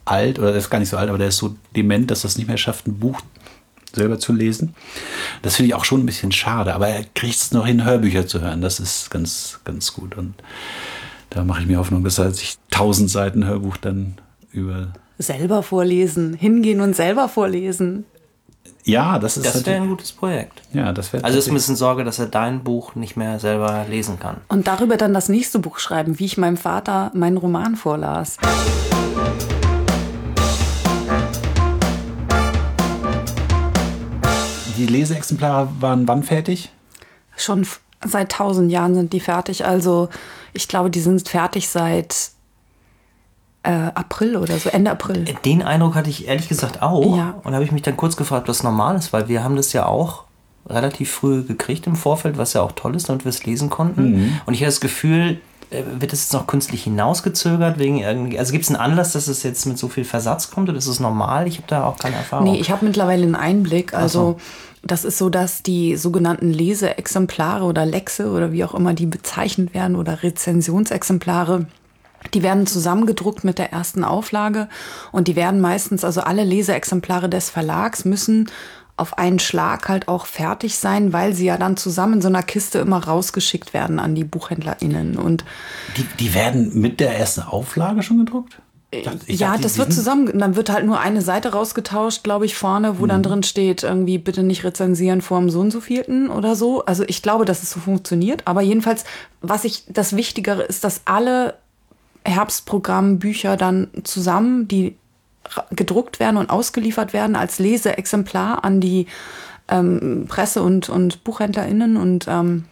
alt, 0.04 0.38
oder 0.38 0.48
der 0.48 0.58
ist 0.58 0.70
gar 0.70 0.78
nicht 0.78 0.88
so 0.88 0.96
alt, 0.96 1.08
aber 1.08 1.18
der 1.18 1.28
ist 1.28 1.36
so 1.36 1.54
dement, 1.76 2.10
dass 2.10 2.24
er 2.24 2.28
es 2.28 2.38
nicht 2.38 2.48
mehr 2.48 2.56
schafft, 2.56 2.86
ein 2.86 2.98
Buch 2.98 3.20
selber 3.94 4.18
zu 4.18 4.32
lesen. 4.32 4.74
Das 5.42 5.56
finde 5.56 5.68
ich 5.68 5.74
auch 5.74 5.84
schon 5.84 6.00
ein 6.00 6.06
bisschen 6.06 6.32
schade, 6.32 6.74
aber 6.74 6.88
er 6.88 7.04
kriegt 7.14 7.36
es 7.36 7.52
noch 7.52 7.66
hin, 7.66 7.84
Hörbücher 7.84 8.26
zu 8.26 8.40
hören. 8.40 8.60
Das 8.60 8.80
ist 8.80 9.10
ganz, 9.10 9.60
ganz 9.64 9.92
gut. 9.92 10.16
Und 10.16 10.34
da 11.30 11.44
mache 11.44 11.62
ich 11.62 11.66
mir 11.66 11.78
Hoffnung, 11.78 12.04
dass 12.04 12.18
er 12.18 12.30
sich 12.32 12.58
tausend 12.70 13.10
Seiten 13.10 13.44
Hörbuch 13.46 13.76
dann 13.76 14.18
über. 14.52 14.92
Selber 15.18 15.62
vorlesen, 15.62 16.34
hingehen 16.34 16.80
und 16.80 16.96
selber 16.96 17.28
vorlesen. 17.28 18.04
Ja, 18.84 19.18
das 19.18 19.36
ist 19.36 19.46
Das 19.46 19.66
wäre 19.66 19.82
ein 19.82 19.88
gutes 19.88 20.12
Projekt. 20.12 20.62
ja, 20.72 20.92
das 20.92 21.12
wäre 21.12 21.24
Also 21.24 21.38
ist 21.38 21.48
ein 21.48 21.54
bisschen 21.54 21.76
Sorge, 21.76 22.04
dass 22.04 22.18
er 22.18 22.26
dein 22.26 22.64
Buch 22.64 22.94
nicht 22.94 23.16
mehr 23.16 23.38
selber 23.38 23.84
lesen 23.88 24.18
kann. 24.18 24.38
Und 24.48 24.66
darüber 24.66 24.96
dann 24.96 25.14
das 25.14 25.28
nächste 25.28 25.58
Buch 25.58 25.78
schreiben, 25.78 26.18
wie 26.18 26.24
ich 26.24 26.38
meinem 26.38 26.56
Vater 26.56 27.10
meinen 27.14 27.36
Roman 27.36 27.76
vorlas. 27.76 28.36
die 34.80 34.86
Leseexemplare 34.86 35.68
waren 35.80 36.08
wann 36.08 36.22
fertig? 36.22 36.70
Schon 37.36 37.66
seit 38.04 38.32
tausend 38.32 38.72
Jahren 38.72 38.94
sind 38.94 39.12
die 39.12 39.20
fertig. 39.20 39.66
Also 39.66 40.08
ich 40.54 40.68
glaube, 40.68 40.90
die 40.90 41.00
sind 41.00 41.28
fertig 41.28 41.68
seit 41.68 42.30
äh, 43.62 43.70
April 43.70 44.36
oder 44.36 44.58
so, 44.58 44.68
Ende 44.70 44.90
April. 44.90 45.24
Den 45.44 45.62
Eindruck 45.62 45.94
hatte 45.94 46.10
ich 46.10 46.26
ehrlich 46.28 46.48
gesagt 46.48 46.82
auch. 46.82 47.16
Ja. 47.16 47.34
Und 47.44 47.54
habe 47.54 47.64
ich 47.64 47.72
mich 47.72 47.82
dann 47.82 47.96
kurz 47.96 48.16
gefragt, 48.16 48.48
was 48.48 48.62
normal 48.62 48.96
ist, 48.96 49.12
weil 49.12 49.28
wir 49.28 49.44
haben 49.44 49.56
das 49.56 49.72
ja 49.72 49.86
auch 49.86 50.24
relativ 50.68 51.10
früh 51.10 51.42
gekriegt 51.42 51.86
im 51.86 51.96
Vorfeld, 51.96 52.38
was 52.38 52.52
ja 52.52 52.62
auch 52.62 52.72
toll 52.72 52.94
ist, 52.94 53.08
damit 53.08 53.24
wir 53.24 53.30
es 53.30 53.44
lesen 53.44 53.70
konnten. 53.70 54.40
Und 54.46 54.54
ich 54.54 54.60
hatte 54.60 54.70
das 54.70 54.80
Gefühl, 54.80 55.40
Äh, 55.70 55.84
Wird 56.00 56.12
das 56.12 56.22
jetzt 56.22 56.32
noch 56.32 56.48
künstlich 56.48 56.82
hinausgezögert? 56.82 57.78
Wegen 57.78 57.98
irgendwie, 57.98 58.36
also 58.40 58.50
gibt 58.50 58.64
es 58.64 58.70
einen 58.70 58.80
Anlass, 58.80 59.12
dass 59.12 59.28
es 59.28 59.44
jetzt 59.44 59.66
mit 59.66 59.78
so 59.78 59.88
viel 59.88 60.04
Versatz 60.04 60.50
kommt 60.50 60.68
oder 60.68 60.76
ist 60.76 60.88
es 60.88 60.98
normal? 60.98 61.46
Ich 61.46 61.58
habe 61.58 61.68
da 61.68 61.84
auch 61.84 61.96
keine 61.96 62.16
Erfahrung. 62.16 62.50
Nee, 62.50 62.58
ich 62.58 62.72
habe 62.72 62.84
mittlerweile 62.84 63.22
einen 63.22 63.36
Einblick. 63.36 63.94
Also 63.94 64.20
so. 64.32 64.36
das 64.82 65.04
ist 65.04 65.16
so, 65.18 65.30
dass 65.30 65.62
die 65.62 65.94
sogenannten 65.96 66.50
Leseexemplare 66.50 67.64
oder 67.64 67.86
Lexe 67.86 68.30
oder 68.32 68.50
wie 68.50 68.64
auch 68.64 68.74
immer 68.74 68.94
die 68.94 69.06
bezeichnet 69.06 69.72
werden 69.72 69.94
oder 69.94 70.24
Rezensionsexemplare, 70.24 71.66
die 72.34 72.42
werden 72.42 72.66
zusammengedruckt 72.66 73.44
mit 73.44 73.58
der 73.58 73.72
ersten 73.72 74.04
Auflage 74.04 74.68
und 75.12 75.28
die 75.28 75.36
werden 75.36 75.60
meistens, 75.60 76.04
also 76.04 76.20
alle 76.20 76.44
Leseexemplare 76.44 77.28
des 77.28 77.50
Verlags 77.50 78.04
müssen 78.04 78.50
auf 78.96 79.16
einen 79.16 79.38
Schlag 79.38 79.88
halt 79.88 80.08
auch 80.08 80.26
fertig 80.26 80.76
sein, 80.76 81.14
weil 81.14 81.32
sie 81.32 81.46
ja 81.46 81.56
dann 81.56 81.78
zusammen 81.78 82.14
in 82.14 82.20
so 82.22 82.28
einer 82.28 82.42
Kiste 82.42 82.80
immer 82.80 83.02
rausgeschickt 83.02 83.72
werden 83.72 83.98
an 83.98 84.14
die 84.14 84.24
BuchhändlerInnen. 84.24 85.16
Und 85.16 85.44
Die, 85.96 86.04
die 86.18 86.34
werden 86.34 86.78
mit 86.78 87.00
der 87.00 87.18
ersten 87.18 87.40
Auflage 87.42 88.02
schon 88.02 88.18
gedruckt? 88.18 88.60
Ich 88.90 89.04
dachte- 89.04 89.20
ich 89.26 89.40
ja, 89.40 89.50
dachte, 89.52 89.62
das 89.62 89.78
wird 89.78 89.92
zusammen, 89.94 90.38
dann 90.38 90.54
wird 90.56 90.68
halt 90.68 90.84
nur 90.84 91.00
eine 91.00 91.22
Seite 91.22 91.52
rausgetauscht, 91.52 92.24
glaube 92.24 92.44
ich, 92.44 92.56
vorne, 92.56 92.98
wo 92.98 93.06
dann 93.06 93.22
drin 93.22 93.42
steht, 93.42 93.84
irgendwie 93.84 94.18
bitte 94.18 94.42
nicht 94.42 94.64
rezensieren 94.64 95.22
vor 95.22 95.38
dem 95.38 95.48
so 95.48 95.60
und 95.60 95.70
so 95.70 95.80
vierten 95.80 96.28
oder 96.28 96.54
so. 96.54 96.84
Also 96.84 97.04
ich 97.06 97.22
glaube, 97.22 97.44
dass 97.46 97.62
es 97.62 97.70
so 97.70 97.80
funktioniert. 97.80 98.42
Aber 98.46 98.60
jedenfalls, 98.60 99.04
was 99.40 99.64
ich, 99.64 99.84
das 99.88 100.14
Wichtigere 100.16 100.62
ist, 100.62 100.84
dass 100.84 101.02
alle 101.06 101.54
Herbstprogrammbücher 102.24 103.56
dann 103.56 103.88
zusammen, 104.04 104.68
die 104.68 104.96
gedruckt 105.70 106.20
werden 106.20 106.36
und 106.36 106.50
ausgeliefert 106.50 107.12
werden 107.12 107.34
als 107.34 107.58
Leseexemplar 107.58 108.64
an 108.64 108.80
die 108.80 109.06
ähm, 109.68 110.26
Presse- 110.28 110.62
und, 110.62 110.88
und 110.88 111.24
BuchhändlerInnen 111.24 111.96
und 111.96 112.26
ähm, 112.28 112.64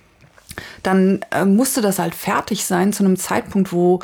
dann 0.82 1.20
äh, 1.30 1.44
musste 1.44 1.80
das 1.80 1.98
halt 1.98 2.14
fertig 2.14 2.64
sein 2.64 2.92
zu 2.92 3.04
einem 3.04 3.16
Zeitpunkt, 3.16 3.72
wo, 3.72 4.00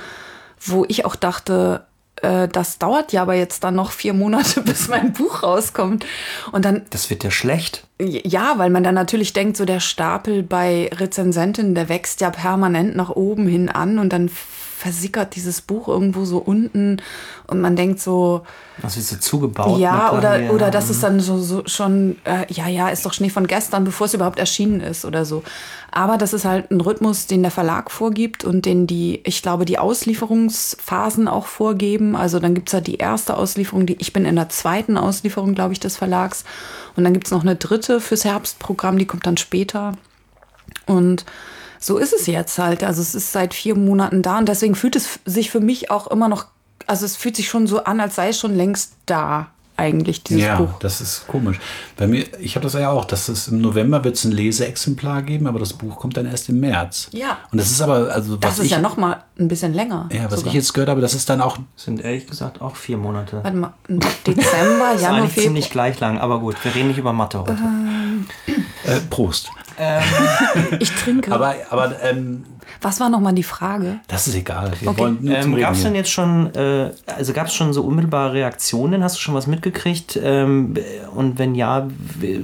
wo 0.61 0.85
ich 0.89 1.05
auch 1.05 1.17
dachte, 1.17 1.87
äh, 2.23 2.49
das 2.49 2.79
dauert 2.79 3.13
ja 3.13 3.23
aber 3.23 3.35
jetzt 3.35 3.65
dann 3.65 3.75
noch 3.75 3.93
vier 3.93 4.15
Monate, 4.15 4.61
bis 4.63 4.89
mein 4.89 5.13
Buch 5.13 5.43
rauskommt. 5.43 6.07
Und 6.53 6.65
dann, 6.65 6.83
das 6.91 7.11
wird 7.11 7.25
ja 7.25 7.31
schlecht. 7.31 7.87
Ja, 8.01 8.59
weil 8.59 8.71
man 8.71 8.83
dann 8.83 8.95
natürlich 8.95 9.33
denkt, 9.33 9.57
so 9.57 9.65
der 9.65 9.81
Stapel 9.81 10.43
bei 10.43 10.91
Rezensentinnen, 10.93 11.75
der 11.75 11.89
wächst 11.89 12.21
ja 12.21 12.31
permanent 12.31 12.97
nach 12.97 13.11
oben 13.11 13.47
hin 13.47 13.69
an 13.69 13.99
und 13.99 14.13
dann 14.13 14.29
versickert 14.29 15.35
dieses 15.35 15.63
Buch 15.63 15.89
irgendwo 15.89 16.25
so 16.27 16.39
unten 16.39 17.01
und 17.47 17.61
man 17.61 17.77
denkt 17.77 18.01
so, 18.01 18.43
Das 18.83 18.97
wird 18.97 19.07
so 19.07 19.17
zugebaut. 19.17 19.79
ja, 19.79 20.13
oder, 20.13 20.53
oder 20.53 20.71
das 20.71 20.91
ist 20.91 21.03
dann 21.03 21.21
so, 21.21 21.39
so 21.39 21.63
schon, 21.65 22.17
äh, 22.25 22.53
ja, 22.53 22.69
ja, 22.69 22.89
ist 22.89 23.07
doch 23.07 23.15
Schnee 23.15 23.31
von 23.31 23.47
gestern, 23.47 23.85
bevor 23.85 24.07
es 24.07 24.15
überhaupt 24.15 24.39
erschienen 24.39 24.81
ist 24.81 25.05
oder 25.05 25.25
so. 25.25 25.43
Aber 25.91 26.19
das 26.19 26.33
ist 26.33 26.45
halt 26.45 26.71
ein 26.71 26.81
Rhythmus, 26.81 27.27
den 27.27 27.43
der 27.43 27.53
Verlag 27.53 27.91
vorgibt 27.91 28.45
und 28.45 28.67
den 28.67 28.87
die, 28.87 29.23
ich 29.25 29.43
glaube, 29.43 29.65
die 29.65 29.79
Auslieferungsphasen 29.79 31.29
auch 31.29 31.47
vorgeben. 31.47 32.17
Also 32.17 32.41
dann 32.41 32.55
gibt's 32.55 32.73
ja 32.73 32.81
die 32.81 32.97
erste 32.97 33.37
Auslieferung, 33.37 33.87
die, 33.87 33.97
ich 34.01 34.13
bin 34.13 34.25
in 34.25 34.35
der 34.35 34.49
zweiten 34.49 34.99
Auslieferung, 34.99 35.55
glaube 35.55 35.73
ich, 35.73 35.81
des 35.81 35.97
Verlags. 35.97 36.45
Und 36.97 37.05
dann 37.05 37.13
gibt's 37.13 37.31
noch 37.31 37.43
eine 37.43 37.57
dritte 37.57 38.01
fürs 38.01 38.25
Herbstprogramm, 38.25 38.99
die 38.99 39.07
kommt 39.07 39.27
dann 39.27 39.37
später. 39.37 39.97
Und 40.87 41.25
so 41.79 41.99
ist 41.99 42.13
es 42.13 42.27
jetzt 42.27 42.59
halt. 42.59 42.83
Also 42.85 43.03
es 43.03 43.15
ist 43.15 43.33
seit 43.33 43.53
vier 43.55 43.77
Monaten 43.77 44.23
da 44.23 44.39
und 44.39 44.49
deswegen 44.49 44.75
fühlt 44.75 44.97
es 44.97 45.21
sich 45.25 45.51
für 45.51 45.61
mich 45.61 45.91
auch 45.91 46.07
immer 46.07 46.29
noch, 46.29 46.47
also 46.87 47.05
es 47.05 47.17
fühlt 47.17 47.37
sich 47.37 47.49
schon 47.49 47.67
so 47.67 47.85
an, 47.85 48.01
als 48.01 48.15
sei 48.15 48.29
es 48.29 48.39
schon 48.39 48.55
längst 48.55 48.95
da, 49.07 49.51
eigentlich, 49.77 50.23
dieses 50.23 50.43
ja, 50.45 50.57
Buch. 50.57 50.79
das 50.79 51.01
ist 51.01 51.27
komisch. 51.27 51.59
Bei 51.97 52.07
mir, 52.07 52.25
ich 52.41 52.55
habe 52.57 52.63
das 52.65 52.75
ja 52.75 52.91
auch, 52.91 53.05
dass 53.05 53.29
es 53.29 53.49
im 53.49 53.61
November 53.61 54.05
wird 54.05 54.17
es 54.17 54.25
ein 54.25 54.33
Leseexemplar 54.33 55.23
geben, 55.23 55.47
aber 55.47 55.59
das 55.59 55.73
Buch 55.73 55.97
kommt 55.99 56.17
dann 56.17 56.27
erst 56.27 56.49
im 56.49 56.61
März. 56.61 57.09
Ja. 57.13 57.39
Und 57.51 57.59
das 57.61 57.71
ist 57.71 57.81
aber, 57.83 58.13
also 58.13 58.37
Das 58.37 58.59
ist 58.59 58.67
ich, 58.67 58.71
ja 58.71 58.79
noch 58.81 58.97
mal 58.97 59.23
ein 59.39 59.49
bisschen 59.49 59.75
länger. 59.75 60.09
ja, 60.13 60.25
was 60.27 60.41
sogar. 60.41 60.47
ich 60.49 60.55
jetzt 60.55 60.73
gehört 60.75 60.91
habe, 60.91 61.01
das 61.01 61.15
ist 61.15 61.29
dann 61.29 61.41
auch, 61.41 61.59
sind 61.77 62.01
ehrlich 62.05 62.27
gesagt 62.27 62.61
auch 62.61 62.77
vier 62.77 62.97
Monate. 62.97 63.41
Warte 63.43 63.57
mal, 63.57 63.75
Dezember, 63.89 64.05
Das 64.27 64.37
ist 64.37 64.53
Januar, 64.53 64.83
eigentlich 64.93 65.33
Februar. 65.33 65.45
ziemlich 65.45 65.71
gleich 65.71 65.99
lang, 66.01 66.19
aber 66.19 66.39
gut, 66.41 66.57
wir 66.63 66.75
reden 66.75 66.89
nicht 66.89 66.99
über 66.99 67.13
Mathe 67.13 67.41
heute. 67.41 67.59
äh, 68.87 69.01
Prost. 69.11 69.51
Ich 70.81 70.91
trinke. 70.91 71.33
Aber, 71.33 71.55
aber 71.71 72.03
ähm, 72.03 72.45
Was 72.81 73.01
war 73.01 73.09
noch 73.11 73.21
mal 73.21 73.33
die 73.33 73.43
Frage? 73.43 74.01
das 74.09 74.27
ist 74.27 74.35
egal. 74.35 74.73
Okay. 74.85 75.17
Ähm, 75.27 75.57
gab 75.57 75.75
es 75.75 75.83
denn 75.83 75.95
jetzt 75.95 76.11
schon, 76.11 76.55
äh, 76.55 76.91
also 77.07 77.33
gab 77.33 77.47
es 77.47 77.55
schon 77.55 77.73
so 77.73 77.83
unmittelbare 77.83 78.35
Reaktionen? 78.35 79.03
Hast 79.03 79.17
du 79.17 79.21
schon 79.21 79.35
was 79.35 79.47
mitgekriegt? 79.47 80.19
Ähm, 80.23 80.75
und 81.15 81.39
wenn 81.39 81.55
ja, 81.55 81.89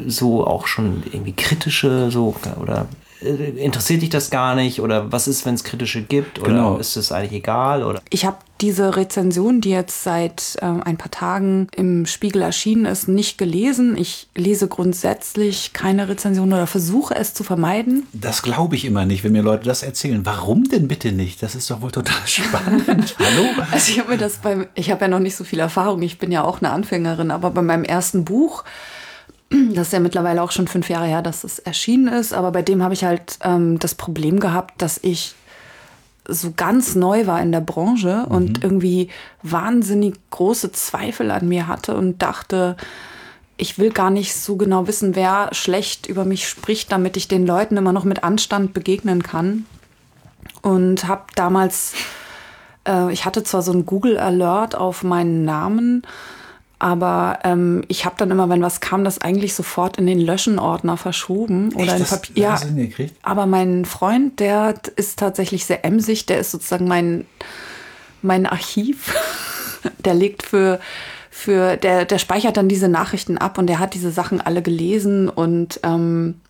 so 0.07 0.47
auch 0.47 0.67
schon 0.67 1.03
irgendwie 1.13 1.33
kritische, 1.33 2.11
so 2.11 2.35
oder 2.61 2.87
interessiert 3.23 4.03
dich 4.03 4.11
das 4.11 4.31
gar 4.31 4.55
nicht? 4.55 4.81
Oder 4.81 5.13
was 5.13 5.29
ist, 5.29 5.45
wenn 5.47 5.55
es 5.55 5.65
kritische 5.65 6.03
gibt? 6.03 6.39
Oder 6.41 6.49
Genau. 6.49 6.77
ist 6.79 6.97
es 6.97 7.13
eigentlich 7.13 7.33
egal? 7.41 7.85
Oder 7.85 8.01
Ich 8.11 8.25
habe 8.25 8.37
diese 8.61 8.97
Rezension, 8.97 9.61
die 9.63 9.71
jetzt 9.71 10.03
seit 10.05 10.57
äh, 10.61 10.67
ein 10.67 10.99
paar 10.99 11.11
Tagen 11.11 11.69
im 11.75 12.05
Spiegel 12.07 12.43
erschienen 12.43 12.85
ist, 12.85 13.09
nicht 13.09 13.39
gelesen. 13.39 13.97
Ich 13.97 14.29
lese 14.37 14.69
grundsätzlich 14.69 15.73
keine 15.73 16.09
Rezension 16.09 16.53
oder 16.53 16.67
versuche 16.67 17.15
es 17.17 17.33
zu 17.33 17.43
vermeiden. 17.43 18.07
Das 18.13 18.43
glaube 18.43 18.77
ich 18.77 18.85
immer 18.85 19.07
nicht, 19.07 19.25
wenn 19.25 19.33
mir 19.33 19.43
Leute 19.43 19.65
das 19.65 19.83
erzählen. 19.83 20.27
Warum 20.27 20.65
denn 20.69 20.89
bitte 20.89 21.13
nicht? 21.13 21.43
Das 21.43 21.55
ist 21.55 21.71
doch 21.71 21.81
wohl 21.81 21.91
total 21.91 22.21
spannend. 22.27 23.17
Hallo? 23.19 23.49
Also 23.71 23.93
ich 23.93 23.99
habe 23.99 24.11
mir 24.11 24.19
das 24.19 24.37
beim, 24.39 24.67
ich 24.75 24.91
habe 24.91 25.03
ja 25.03 25.09
noch 25.09 25.21
nicht 25.21 25.37
so 25.37 25.45
viel 25.45 25.59
Erfahrung, 25.61 26.03
ich 26.03 26.19
bin 26.19 26.31
ja 26.31 26.45
auch 26.45 26.61
eine 26.61 26.71
Anfängerin, 26.71 27.31
aber 27.31 27.51
bei 27.51 27.63
meinem 27.63 27.85
ersten 27.85 28.25
Buch, 28.27 28.65
das 29.75 29.89
ist 29.89 29.93
ja 29.93 30.01
mittlerweile 30.01 30.43
auch 30.43 30.53
schon 30.53 30.69
fünf 30.69 30.89
Jahre 30.89 31.07
her, 31.07 31.23
dass 31.23 31.45
es 31.45 31.59
erschienen 31.59 32.09
ist, 32.09 32.33
aber 32.33 32.53
bei 32.53 32.63
dem 32.63 32.83
habe 32.83 32.95
ich 32.95 33.05
halt 33.05 33.39
ähm, 33.43 33.79
das 33.79 33.95
Problem 33.95 34.41
gehabt, 34.41 34.81
dass 34.81 34.99
ich 35.03 35.35
so 36.29 36.53
ganz 36.57 36.95
neu 36.95 37.27
war 37.27 37.41
in 37.41 37.51
der 37.51 37.61
Branche 37.61 38.27
und 38.29 38.63
irgendwie 38.63 39.09
wahnsinnig 39.43 40.15
große 40.31 40.71
Zweifel 40.73 41.31
an 41.31 41.49
mir 41.49 41.67
hatte 41.67 41.97
und 41.97 42.23
dachte, 42.23 42.77
ich 43.57 43.79
will 43.79 43.91
gar 43.91 44.11
nicht 44.11 44.35
so 44.35 44.57
genau 44.57 44.87
wissen, 44.87 45.17
wer 45.17 45.49
schlecht 45.53 46.07
über 46.07 46.25
mich 46.25 46.49
spricht, 46.49 46.93
damit 46.93 47.17
ich 47.17 47.27
den 47.27 47.47
Leuten 47.47 47.77
immer 47.77 47.93
noch 47.93 48.05
mit 48.05 48.23
Anstand 48.23 48.73
begegnen 48.73 49.23
kann. 49.23 49.67
Und 50.63 51.09
habe 51.09 51.25
damals 51.35 51.95
äh, 52.87 53.13
ich 53.13 53.25
hatte 53.25 53.43
zwar 53.43 53.63
so 53.63 53.73
ein 53.73 53.87
Google 53.87 54.19
Alert 54.19 54.75
auf 54.75 55.03
meinen 55.03 55.45
Namen, 55.45 56.03
aber 56.81 57.41
ähm, 57.45 57.83
ich 57.89 58.07
habe 58.07 58.17
dann 58.19 58.31
immer, 58.31 58.49
wenn 58.49 58.63
was 58.63 58.81
kam, 58.81 59.05
das 59.05 59.21
eigentlich 59.21 59.55
sofort 59.55 59.99
in 59.99 60.07
den 60.07 60.19
Löschen-Ordner 60.19 60.97
verschoben 60.97 61.75
oder 61.75 61.93
in 61.93 62.01
das, 62.01 62.11
Papier. 62.11 62.43
Ja, 62.43 62.61
aber 63.23 63.45
mein 63.45 63.85
Freund, 63.85 64.41
der 64.41 64.75
ist 64.97 65.19
tatsächlich 65.19 65.67
sehr 65.67 65.85
emsig, 65.85 66.25
der 66.25 66.41
ist 66.41 66.51
sozusagen 66.51 66.89
mein, 66.89 67.27
mein 68.23 68.47
Archiv. 68.47 69.15
der 70.05 70.15
legt 70.15 70.43
für, 70.43 70.81
für 71.31 71.77
der, 71.77 72.07
der 72.07 72.19
speichert 72.19 72.57
dann 72.57 72.69
diese 72.69 72.89
Nachrichten 72.89 73.37
ab 73.37 73.59
und 73.59 73.67
der 73.67 73.79
hat 73.79 73.93
diese 73.93 74.11
Sachen 74.11 74.41
alle 74.41 74.63
gelesen 74.63 75.29
und 75.29 75.81
ähm, 75.83 76.41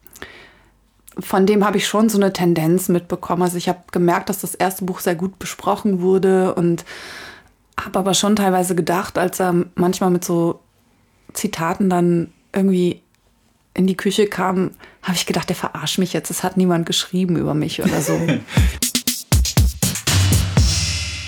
von 1.18 1.44
dem 1.44 1.66
habe 1.66 1.76
ich 1.76 1.88
schon 1.88 2.08
so 2.08 2.18
eine 2.18 2.32
Tendenz 2.32 2.88
mitbekommen. 2.88 3.42
Also 3.42 3.56
ich 3.56 3.68
habe 3.68 3.80
gemerkt, 3.90 4.28
dass 4.28 4.40
das 4.40 4.54
erste 4.54 4.84
Buch 4.84 5.00
sehr 5.00 5.16
gut 5.16 5.40
besprochen 5.40 6.00
wurde 6.00 6.54
und 6.54 6.84
habe 7.84 7.98
aber 7.98 8.14
schon 8.14 8.36
teilweise 8.36 8.74
gedacht, 8.74 9.18
als 9.18 9.40
er 9.40 9.54
manchmal 9.74 10.10
mit 10.10 10.24
so 10.24 10.60
Zitaten 11.32 11.90
dann 11.90 12.32
irgendwie 12.52 13.02
in 13.74 13.86
die 13.86 13.96
Küche 13.96 14.26
kam, 14.26 14.72
habe 15.02 15.14
ich 15.14 15.26
gedacht, 15.26 15.48
der 15.48 15.56
verarscht 15.56 15.98
mich 15.98 16.12
jetzt. 16.12 16.30
Es 16.30 16.42
hat 16.42 16.56
niemand 16.56 16.86
geschrieben 16.86 17.36
über 17.36 17.54
mich 17.54 17.82
oder 17.82 18.00
so. 18.00 18.20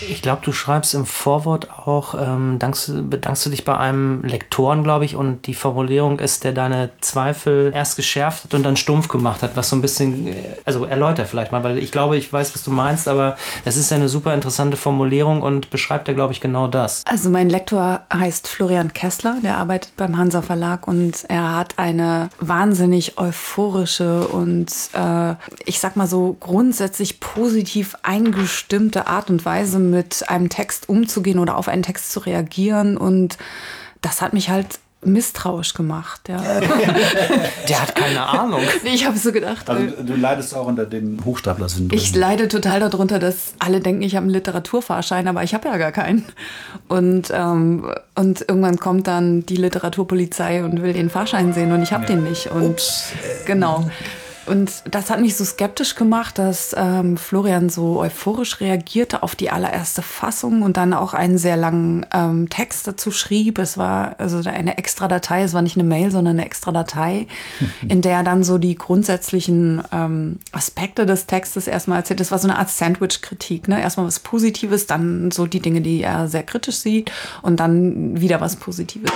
Ich 0.09 0.23
glaube, 0.23 0.43
du 0.45 0.53
schreibst 0.53 0.95
im 0.95 1.07
Vorwort 1.07 1.71
auch, 1.71 2.15
ähm, 2.15 2.59
dankst, 2.59 3.11
bedankst 3.11 3.47
du 3.47 3.51
dich 3.51 3.65
bei 3.65 3.77
einem 3.77 4.23
Lektoren, 4.23 4.83
glaube 4.83 5.05
ich, 5.05 5.17
und 5.17 5.47
die 5.47 5.55
Formulierung 5.55 6.19
ist, 6.19 6.45
der 6.45 6.53
deine 6.53 6.91
Zweifel 7.01 7.73
erst 7.75 7.97
geschärft 7.97 8.45
hat 8.45 8.55
und 8.55 8.63
dann 8.63 8.77
stumpf 8.77 9.09
gemacht 9.09 9.43
hat, 9.43 9.57
was 9.57 9.69
so 9.69 9.77
ein 9.77 9.83
bisschen, 9.83 10.29
äh, 10.29 10.35
also 10.65 10.85
erläuter 10.85 11.25
vielleicht 11.27 11.53
mal, 11.53 11.63
weil 11.65 11.79
ich 11.79 11.93
glaube, 11.93 12.17
ich 12.17 12.33
weiß, 12.33 12.55
was 12.55 12.65
du 12.65 12.71
meinst, 12.71 13.09
aber 13.09 13.37
das 13.65 13.77
ist 13.77 13.91
ja 13.91 13.97
eine 13.97 14.09
super 14.09 14.35
interessante 14.35 14.77
Formulierung 14.77 15.43
und 15.43 15.71
beschreibt 15.71 16.09
ja, 16.09 16.15
glaube 16.15 16.33
ich, 16.33 16.41
genau 16.41 16.67
das. 16.67 17.03
Also 17.07 17.31
mein 17.31 17.49
Lektor 17.49 18.01
heißt 18.13 18.49
Florian 18.49 18.93
Kessler, 18.93 19.37
der 19.43 19.59
arbeitet 19.59 19.93
beim 19.97 20.17
Hansa 20.17 20.43
Verlag 20.43 20.89
und 20.89 21.25
er 21.29 21.57
hat 21.57 21.79
eine 21.79 22.31
wahnsinnig 22.41 23.19
euphorische 23.19 24.27
und 24.29 24.73
äh, 24.95 25.35
ich 25.65 25.81
sag 25.81 25.97
mal 25.97 26.07
so 26.07 26.37
grundsätzlich 26.41 27.21
positiv 27.21 27.97
eingestimmte 28.03 29.07
Art 29.07 29.31
und 29.31 29.45
Weise 29.45 29.79
mit 29.93 30.29
einem 30.29 30.49
Text 30.49 30.89
umzugehen 30.89 31.39
oder 31.39 31.57
auf 31.57 31.69
einen 31.69 31.83
Text 31.85 32.11
zu 32.11 32.19
reagieren 32.21 32.97
und 32.97 33.39
das 34.01 34.21
hat 34.21 34.33
mich 34.33 34.51
halt 34.51 34.81
misstrauisch 35.05 35.75
gemacht. 35.75 36.29
Ja. 36.29 36.41
Der 37.69 37.83
hat 37.83 37.95
keine 37.97 38.25
Ahnung. 38.25 38.61
Ich 38.85 39.05
habe 39.05 39.19
so 39.19 39.33
gedacht. 39.33 39.69
äh, 39.69 39.73
Also 39.73 40.03
du 40.05 40.15
leidest 40.15 40.55
auch 40.55 40.67
unter 40.67 40.87
dem 40.87 41.25
Hochstapler-Syndrom. 41.25 41.97
Ich 41.99 42.15
leide 42.15 42.47
total 42.47 42.79
darunter, 42.79 43.19
dass 43.19 43.55
alle 43.59 43.81
denken, 43.81 44.03
ich 44.03 44.15
habe 44.15 44.25
einen 44.25 44.33
Literaturfahrschein, 44.33 45.27
aber 45.27 45.43
ich 45.43 45.55
habe 45.55 45.69
ja 45.69 45.77
gar 45.77 45.91
keinen. 45.91 46.25
Und, 46.87 47.33
ähm, 47.35 47.91
und 48.15 48.43
irgendwann 48.43 48.77
kommt 48.79 49.09
dann 49.09 49.45
die 49.45 49.57
Literaturpolizei 49.57 50.65
und 50.65 50.83
will 50.83 50.93
den 50.93 51.11
Fahrschein 51.11 51.53
sehen 51.53 51.73
und 51.73 51.83
ich 51.83 51.93
habe 51.93 52.07
den 52.07 52.23
nicht. 52.23 52.53
Und 52.53 52.81
genau. 53.45 53.91
Und 54.47 54.83
das 54.91 55.11
hat 55.11 55.21
mich 55.21 55.37
so 55.37 55.45
skeptisch 55.45 55.95
gemacht, 55.95 56.39
dass 56.39 56.75
ähm, 56.77 57.17
Florian 57.17 57.69
so 57.69 58.01
euphorisch 58.01 58.61
reagierte 58.61 59.23
auf 59.23 59.37
die 59.37 59.51
allererste 59.51 60.03
Fassung 60.03 60.63
und 60.63 60.77
dann 60.77 60.95
auch 60.95 61.15
einen 61.15 61.39
sehr 61.39 61.57
langen 61.57 62.07
ähm, 62.13 62.49
Text 62.49 62.87
dazu 62.87 63.11
schrieb. 63.11 63.59
Es 63.59 63.79
war 63.79 64.17
also 64.19 64.39
eine 64.49 64.79
extra 64.79 65.07
Datei, 65.07 65.43
es 65.43 65.55
war 65.55 65.63
nicht 65.63 65.77
eine 65.77 65.85
Mail, 65.85 66.11
sondern 66.11 66.37
eine 66.37 66.47
extra 66.47 66.73
Datei, 66.73 67.27
in 67.89 68.03
der 68.03 68.19
er 68.19 68.25
dann 68.25 68.43
so 68.43 68.59
die 68.59 68.75
grundsätzlichen 68.75 69.83
ähm, 69.93 70.39
Aspekte 70.51 71.07
des 71.07 71.27
Textes 71.27 71.67
erstmal 71.67 71.99
erzählt. 71.99 72.21
Das 72.21 72.31
war 72.31 72.39
so 72.39 72.49
eine 72.49 72.59
Art 72.59 72.71
Sandwich-Kritik. 72.71 73.69
Ne? 73.69 73.81
Erstmal 73.81 74.07
was 74.07 74.21
Positives, 74.21 74.87
dann 74.87 75.31
so 75.31 75.47
die 75.47 75.61
Dinge, 75.61 75.81
die 75.81 76.03
er 76.03 76.29
sehr 76.29 76.43
kritisch 76.43 76.77
sieht 76.77 77.13
und 77.43 77.61
dann 77.61 78.21
wieder 78.21 78.41
was 78.41 78.57
Positives. 78.57 79.11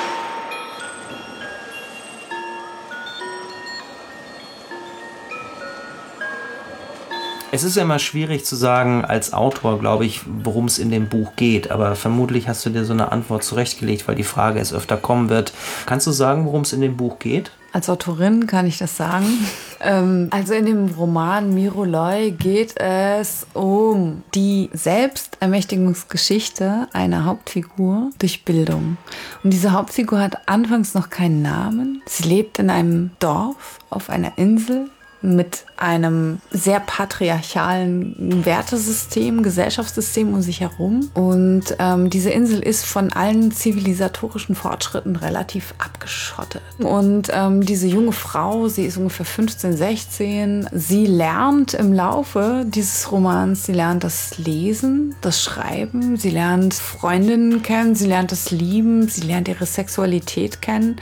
Es 7.53 7.63
ist 7.63 7.77
ja 7.77 7.83
immer 7.83 8.01
schwierig 8.01 8.45
zu 8.45 8.57
sagen, 8.57 9.05
als 9.05 9.33
Autor, 9.33 9.79
glaube 9.79 10.05
ich, 10.05 10.23
worum 10.27 10.65
es 10.65 10.79
in 10.79 10.91
dem 10.91 11.09
Buch 11.09 11.37
geht. 11.37 11.71
Aber 11.71 11.95
vermutlich 11.95 12.49
hast 12.49 12.67
du 12.67 12.71
dir 12.71 12.85
so 12.85 12.93
eine 12.93 13.13
Antwort 13.13 13.45
zurechtgelegt, 13.45 14.09
weil 14.09 14.17
die 14.17 14.25
Frage 14.25 14.59
es 14.59 14.75
öfter 14.75 14.97
kommen 14.97 15.29
wird. 15.29 15.53
Kannst 15.87 16.09
du 16.09 16.11
sagen, 16.11 16.45
worum 16.45 16.63
es 16.63 16.73
in 16.73 16.81
dem 16.81 16.97
Buch 16.97 17.21
geht? 17.21 17.53
Als 17.73 17.89
Autorin 17.89 18.49
kann 18.49 18.67
ich 18.67 18.79
das 18.79 18.97
sagen. 18.97 19.27
ähm, 19.81 20.27
also 20.31 20.55
in 20.55 20.67
dem 20.67 20.87
Roman 20.87 21.55
Miroloi 21.55 22.33
geht 22.33 22.77
es 22.81 23.47
um 23.53 24.25
die 24.35 24.69
Selbstermächtigungsgeschichte 24.73 26.89
einer 26.93 27.27
Hauptfigur 27.27 28.11
durch 28.19 28.45
Bildung. 28.45 28.97
Und 29.45 29.53
diese 29.53 29.71
Hauptfigur 29.71 30.19
hat 30.19 30.49
anfangs 30.49 30.95
noch 30.95 31.11
keinen 31.11 31.43
Namen. 31.43 32.03
Sie 32.07 32.25
lebt 32.25 32.59
in 32.59 32.71
einem 32.71 33.13
Dorf 33.21 33.79
auf 33.89 34.11
einer 34.11 34.37
Insel 34.37 34.91
mit 35.27 35.65
einem 35.77 36.41
sehr 36.51 36.81
patriarchalen 36.81 38.45
Wertesystem, 38.45 39.43
Gesellschaftssystem 39.43 40.33
um 40.33 40.41
sich 40.41 40.61
herum. 40.61 41.11
Und 41.15 41.77
ähm, 41.79 42.09
diese 42.11 42.31
Insel 42.31 42.61
ist 42.61 42.85
von 42.85 43.13
allen 43.13 43.51
zivilisatorischen 43.51 44.55
Fortschritten 44.55 45.17
relativ 45.17 45.75
abgeschottet. 45.79 46.63
Und 46.79 47.31
ähm, 47.33 47.65
diese 47.65 47.89
junge 47.89 48.13
Frau, 48.13 48.69
sie 48.69 48.87
ist 48.87 48.97
ungefähr 48.97 49.27
15, 49.27 49.77
16, 49.77 50.69
sie 50.73 51.07
lernt 51.07 51.75
im 51.75 51.93
Laufe 51.93 52.65
dieses 52.67 53.11
Romans, 53.11 53.67
sie 53.67 53.73
lernt 53.73 54.05
das 54.05 54.39
Lesen, 54.39 55.15
das 55.21 55.43
Schreiben, 55.43 56.17
sie 56.17 56.31
lernt 56.31 56.75
Freundinnen 56.75 57.63
kennen, 57.63 57.95
sie 57.95 58.07
lernt 58.07 58.33
das 58.33 58.51
Lieben, 58.51 59.09
sie 59.09 59.23
lernt 59.23 59.49
ihre 59.49 59.67
Sexualität 59.67 60.63
kennen. 60.63 60.97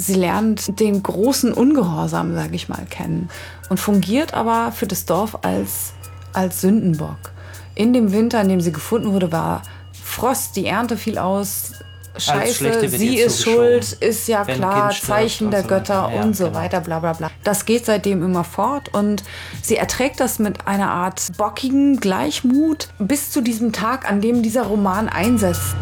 Sie 0.00 0.14
lernt 0.14 0.78
den 0.78 1.02
großen 1.02 1.52
Ungehorsam, 1.52 2.34
sage 2.34 2.54
ich 2.54 2.68
mal, 2.68 2.86
kennen 2.88 3.28
und 3.68 3.78
fungiert 3.78 4.32
aber 4.32 4.72
für 4.72 4.86
das 4.86 5.04
Dorf 5.04 5.38
als, 5.42 5.92
als 6.32 6.60
Sündenbock. 6.60 7.32
In 7.74 7.92
dem 7.92 8.12
Winter, 8.12 8.40
in 8.40 8.48
dem 8.48 8.60
sie 8.60 8.72
gefunden 8.72 9.12
wurde, 9.12 9.32
war 9.32 9.62
Frost, 9.92 10.56
die 10.56 10.66
Ernte 10.66 10.96
fiel 10.96 11.18
aus, 11.18 11.72
Scheiße, 12.16 12.88
sie 12.88 13.18
ist 13.18 13.44
schuld, 13.44 13.92
ist 13.92 14.26
ja 14.26 14.44
klar, 14.44 14.90
Zeichen 14.90 15.50
der 15.50 15.62
Götter 15.62 16.10
ja, 16.12 16.22
und 16.22 16.36
so 16.36 16.46
genau. 16.46 16.58
weiter, 16.58 16.80
bla 16.80 16.98
bla 16.98 17.12
bla. 17.12 17.30
Das 17.44 17.64
geht 17.64 17.86
seitdem 17.86 18.24
immer 18.24 18.44
fort 18.44 18.92
und 18.92 19.22
sie 19.62 19.76
erträgt 19.76 20.18
das 20.18 20.38
mit 20.38 20.66
einer 20.66 20.90
Art 20.90 21.28
bockigen 21.36 22.00
Gleichmut 22.00 22.88
bis 22.98 23.30
zu 23.30 23.40
diesem 23.40 23.72
Tag, 23.72 24.10
an 24.10 24.20
dem 24.20 24.42
dieser 24.42 24.64
Roman 24.64 25.08
einsetzt. 25.08 25.76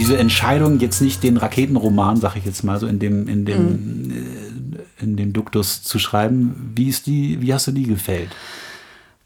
Diese 0.00 0.16
Entscheidung, 0.16 0.80
jetzt 0.80 1.02
nicht 1.02 1.22
den 1.22 1.36
Raketenroman, 1.36 2.16
sag 2.16 2.34
ich 2.34 2.46
jetzt 2.46 2.64
mal 2.64 2.80
so, 2.80 2.86
in 2.86 2.98
dem, 2.98 3.28
in 3.28 3.44
dem, 3.44 3.66
mhm. 3.66 4.78
in 4.98 5.16
dem 5.16 5.34
Duktus 5.34 5.82
zu 5.82 5.98
schreiben, 5.98 6.72
wie 6.74 6.88
ist 6.88 7.06
die, 7.06 7.42
wie 7.42 7.52
hast 7.52 7.66
du 7.66 7.72
die 7.72 7.82
gefällt? 7.82 8.30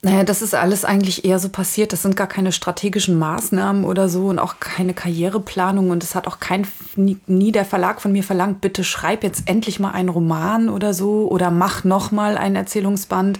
Naja, 0.02 0.24
das 0.24 0.42
ist 0.42 0.52
alles 0.52 0.84
eigentlich 0.84 1.24
eher 1.24 1.38
so 1.38 1.48
passiert. 1.48 1.92
Das 1.92 2.02
sind 2.02 2.16
gar 2.16 2.26
keine 2.26 2.50
strategischen 2.50 3.16
Maßnahmen 3.18 3.84
oder 3.84 4.08
so 4.08 4.26
und 4.26 4.40
auch 4.40 4.58
keine 4.58 4.94
Karriereplanung. 4.94 5.90
Und 5.90 6.02
es 6.02 6.16
hat 6.16 6.26
auch 6.26 6.40
kein, 6.40 6.66
nie, 6.96 7.18
nie, 7.28 7.52
der 7.52 7.64
Verlag 7.64 8.02
von 8.02 8.10
mir 8.10 8.24
verlangt, 8.24 8.60
bitte 8.60 8.82
schreib 8.82 9.22
jetzt 9.22 9.48
endlich 9.48 9.78
mal 9.78 9.92
einen 9.92 10.08
Roman 10.08 10.68
oder 10.68 10.92
so 10.92 11.28
oder 11.30 11.52
mach 11.52 11.84
noch 11.84 12.10
mal 12.10 12.36
einen 12.36 12.56
Erzählungsband. 12.56 13.38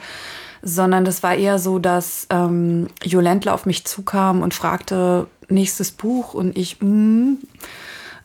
Sondern 0.66 1.04
das 1.04 1.22
war 1.22 1.34
eher 1.34 1.58
so, 1.58 1.78
dass 1.78 2.26
ähm, 2.30 2.88
Jo 3.02 3.20
Ländler 3.20 3.52
auf 3.52 3.66
mich 3.66 3.84
zukam 3.84 4.42
und 4.42 4.54
fragte, 4.54 5.26
nächstes 5.48 5.92
Buch 5.92 6.34
und 6.34 6.56
ich, 6.56 6.80
mm. 6.80 7.34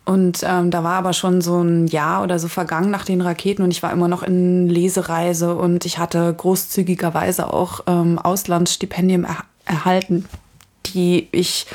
Und 0.05 0.41
ähm, 0.43 0.71
da 0.71 0.83
war 0.83 0.95
aber 0.95 1.13
schon 1.13 1.39
so 1.39 1.61
ein 1.61 1.85
Jahr 1.85 2.23
oder 2.23 2.39
so 2.39 2.47
vergangen 2.47 2.89
nach 2.89 3.05
den 3.05 3.21
Raketen 3.21 3.61
und 3.61 3.69
ich 3.69 3.83
war 3.83 3.91
immer 3.91 4.07
noch 4.07 4.23
in 4.23 4.67
Lesereise 4.67 5.53
und 5.53 5.85
ich 5.85 5.99
hatte 5.99 6.33
großzügigerweise 6.33 7.53
auch 7.53 7.81
ähm, 7.85 8.17
Auslandsstipendien 8.17 9.25
er 9.25 9.43
erhalten, 9.65 10.25
die 10.87 11.27
ich 11.31 11.67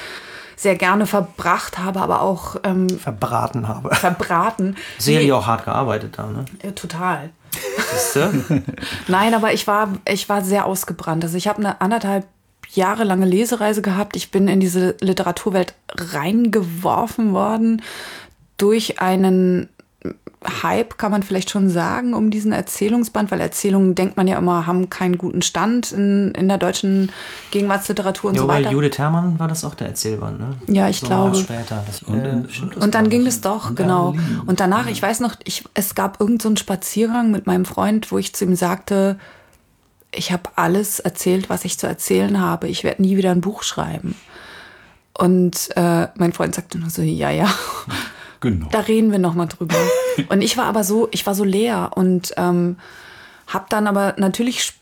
sehr 0.57 0.75
gerne 0.75 1.07
verbracht 1.07 1.79
habe, 1.79 2.01
aber 2.01 2.23
auch 2.23 2.57
ähm, 2.65 2.89
verbraten 2.89 3.69
habe. 3.69 3.95
Verbraten. 3.95 4.77
Serie 4.99 5.37
auch 5.37 5.47
hart 5.47 5.65
gearbeitet 5.65 6.15
da, 6.17 6.27
ne? 6.27 6.45
Ja, 6.65 6.73
total. 6.73 7.31
Nein, 9.09 9.35
aber 9.35 9.53
ich 9.53 9.67
war, 9.67 9.95
ich 10.09 10.29
war 10.29 10.43
sehr 10.43 10.67
ausgebrannt. 10.67 11.25
Also 11.25 11.37
ich 11.37 11.49
habe 11.49 11.59
eine 11.59 11.81
anderthalb 11.81 12.27
jahrelange 12.73 13.27
Lesereise 13.27 13.83
gehabt. 13.83 14.17
Ich 14.17 14.31
bin 14.31 14.49
in 14.49 14.61
diese 14.61 14.97
Literaturwelt 15.01 15.75
reingeworfen 15.91 17.33
worden 17.33 17.83
durch 18.57 19.01
einen 19.01 19.69
Hype, 20.63 20.99
kann 20.99 21.11
man 21.11 21.23
vielleicht 21.23 21.51
schon 21.51 21.69
sagen, 21.69 22.15
um 22.15 22.31
diesen 22.31 22.53
Erzählungsband, 22.53 23.31
weil 23.31 23.41
Erzählungen, 23.41 23.95
denkt 23.95 24.17
man 24.17 24.27
ja 24.27 24.39
immer, 24.39 24.67
haben 24.67 24.91
keinen 24.91 25.19
guten 25.19 25.43
Stand 25.43 25.93
in, 25.93 26.33
in 26.33 26.49
der 26.49 26.59
deutschen 26.59 27.11
Gegenwartsliteratur 27.51 28.31
und 28.31 28.37
ja, 28.37 28.43
so 28.43 28.49
weiter. 28.49 28.71
Judith 28.71 28.99
Herrmann 28.99 29.39
war 29.39 29.49
das 29.49 29.65
auch 29.65 29.75
der 29.75 29.89
Erzählband, 29.89 30.41
ne? 30.41 30.57
Ja, 30.69 30.89
ich 30.89 31.01
so 31.01 31.07
glaube. 31.07 31.37
Später. 31.37 31.83
Das, 31.87 32.03
und, 32.03 32.25
äh, 32.25 32.43
und 32.81 32.95
dann 32.95 33.09
ging 33.09 33.27
es 33.27 33.41
doch, 33.41 33.71
und 33.71 33.77
genau. 33.77 34.15
Und 34.47 34.61
danach, 34.61 34.87
ich 34.87 35.01
weiß 35.01 35.21
noch, 35.21 35.37
ich, 35.45 35.65
es 35.75 35.95
gab 35.95 36.21
irgendeinen 36.21 36.57
so 36.57 36.61
Spaziergang 36.61 37.31
mit 37.31 37.47
meinem 37.47 37.65
Freund, 37.65 38.11
wo 38.13 38.19
ich 38.19 38.35
zu 38.35 38.45
ihm 38.45 38.57
sagte, 38.57 39.19
ich 40.13 40.33
habe 40.33 40.51
alles 40.57 41.01
erzählt, 41.01 41.51
was 41.51 41.65
ich 41.65 41.79
zu 41.79 41.87
erzählen 41.87 42.41
habe. 42.41 42.69
Ich 42.69 42.85
werde 42.85 43.03
nie 43.03 43.17
wieder 43.17 43.31
ein 43.31 43.41
Buch 43.41 43.63
schreiben. 43.63 44.15
Und 45.17 45.71
äh, 45.77 46.09
mein 46.17 46.33
Freund 46.33 46.55
sagte 46.55 46.79
nur 46.79 46.91
so, 46.91 47.03
ja, 47.03 47.31
ja. 47.31 47.53
Genau. 48.45 48.67
Da 48.71 48.81
reden 48.81 49.11
wir 49.11 49.19
noch 49.19 49.35
mal 49.35 49.47
drüber. 49.47 49.75
und 50.29 50.43
ich 50.43 50.59
war 50.59 50.67
aber 50.67 50.85
so, 50.85 51.09
ich 51.13 51.27
war 51.27 51.35
so 51.35 51.45
leer 51.45 51.93
und 51.95 52.35
ähm, 52.37 52.77
habe 53.47 53.65
dann 53.71 53.87
aber 53.87 54.15
natürlich 54.19 54.75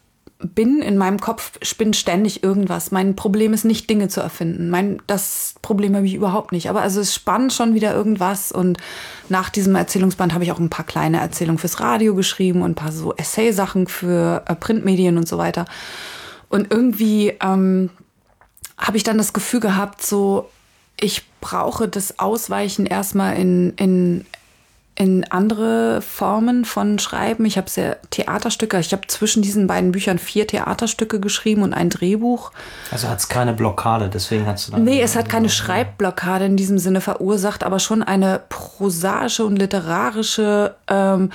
bin 0.43 0.83
in 0.83 0.99
meinem 0.99 1.21
Kopf, 1.21 1.53
spinnt 1.63 1.95
ständig 1.95 2.43
irgendwas. 2.43 2.91
Mein 2.91 3.15
Problem 3.15 3.53
ist 3.53 3.65
nicht, 3.65 3.89
Dinge 3.89 4.09
zu 4.09 4.21
erfinden. 4.21 4.71
Mein, 4.71 5.01
das 5.07 5.55
Problem 5.63 5.95
habe 5.95 6.05
ich 6.05 6.15
überhaupt 6.15 6.51
nicht. 6.51 6.69
Aber 6.69 6.83
also 6.83 7.01
es 7.01 7.15
spannt 7.15 7.53
schon 7.53 7.75
wieder 7.75 7.95
irgendwas. 7.95 8.51
Und 8.51 8.79
nach 9.29 9.51
diesem 9.51 9.77
Erzählungsband 9.77 10.35
habe 10.35 10.43
ich 10.43 10.51
auch 10.51 10.59
ein 10.59 10.69
paar 10.69 10.85
kleine 10.85 11.21
Erzählungen 11.21 11.59
fürs 11.59 11.79
Radio 11.79 12.17
geschrieben 12.17 12.63
und 12.63 12.73
ein 12.73 12.75
paar 12.75 12.91
so 12.91 13.15
Essay-Sachen 13.15 13.87
für 13.87 14.43
äh, 14.47 14.57
Printmedien 14.57 15.17
und 15.17 15.29
so 15.29 15.39
weiter. 15.39 15.67
Und 16.49 16.73
irgendwie 16.73 17.35
ähm, 17.41 17.91
habe 18.77 18.97
ich 18.97 19.05
dann 19.05 19.19
das 19.19 19.33
Gefühl 19.33 19.61
gehabt, 19.61 20.05
so, 20.05 20.51
ich 21.03 21.25
brauche 21.41 21.89
das 21.89 22.19
Ausweichen 22.19 22.87
erstmal 22.87 23.37
in, 23.37 23.75
in 23.77 24.25
in 24.95 25.25
andere 25.31 26.03
Formen 26.03 26.67
von 26.67 26.99
Schreiben. 26.99 27.47
Ich 27.47 27.57
habe 27.57 27.71
sehr 27.71 27.97
Theaterstücke. 28.11 28.79
Ich 28.79 28.93
habe 28.93 29.07
zwischen 29.07 29.43
diesen 29.43 29.67
beiden 29.67 29.91
Büchern 29.91 30.19
vier 30.19 30.47
Theaterstücke 30.47 31.19
geschrieben 31.19 31.63
und 31.63 31.73
ein 31.73 31.89
Drehbuch. 31.89 32.53
Also 32.91 33.09
hat 33.09 33.19
es 33.19 33.29
keine 33.29 33.55
Blockade, 33.55 34.11
deswegen 34.11 34.47
hast 34.47 34.69
du 34.69 34.73
dann. 34.73 34.85
Nee, 34.85 35.01
es 35.01 35.17
hat 35.17 35.31
keine 35.31 35.49
Schreibblockade 35.49 36.45
in 36.45 36.59
diesem 36.59 36.79
Sinne 36.79 37.01
verursacht, 37.01 37.65
aber 37.65 37.79
schon 37.79 38.03
eine 38.03 38.43
prosaische 38.51 39.47
und 39.47 39.57
literarische 39.57 40.75
ähm, 40.89 41.31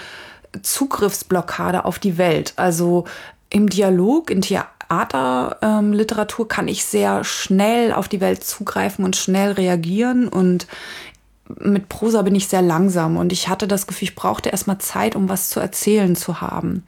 Zugriffsblockade 0.61 1.83
auf 1.83 1.97
die 1.97 2.19
Welt. 2.19 2.53
Also 2.57 3.05
im 3.49 3.69
Dialog, 3.69 4.29
in 4.29 4.41
Theaterliteratur 4.89 6.45
ähm, 6.45 6.49
kann 6.49 6.67
ich 6.67 6.85
sehr 6.85 7.23
schnell 7.23 7.93
auf 7.93 8.07
die 8.07 8.21
Welt 8.21 8.43
zugreifen 8.43 9.05
und 9.05 9.15
schnell 9.15 9.51
reagieren 9.53 10.27
und 10.27 10.67
mit 11.59 11.87
Prosa 11.87 12.21
bin 12.23 12.35
ich 12.35 12.47
sehr 12.47 12.61
langsam 12.61 13.17
und 13.17 13.31
ich 13.31 13.47
hatte 13.47 13.67
das 13.67 13.87
Gefühl, 13.87 14.09
ich 14.09 14.15
brauchte 14.15 14.49
erstmal 14.49 14.79
Zeit, 14.79 15.15
um 15.15 15.29
was 15.29 15.49
zu 15.49 15.59
erzählen 15.59 16.15
zu 16.15 16.41
haben. 16.41 16.83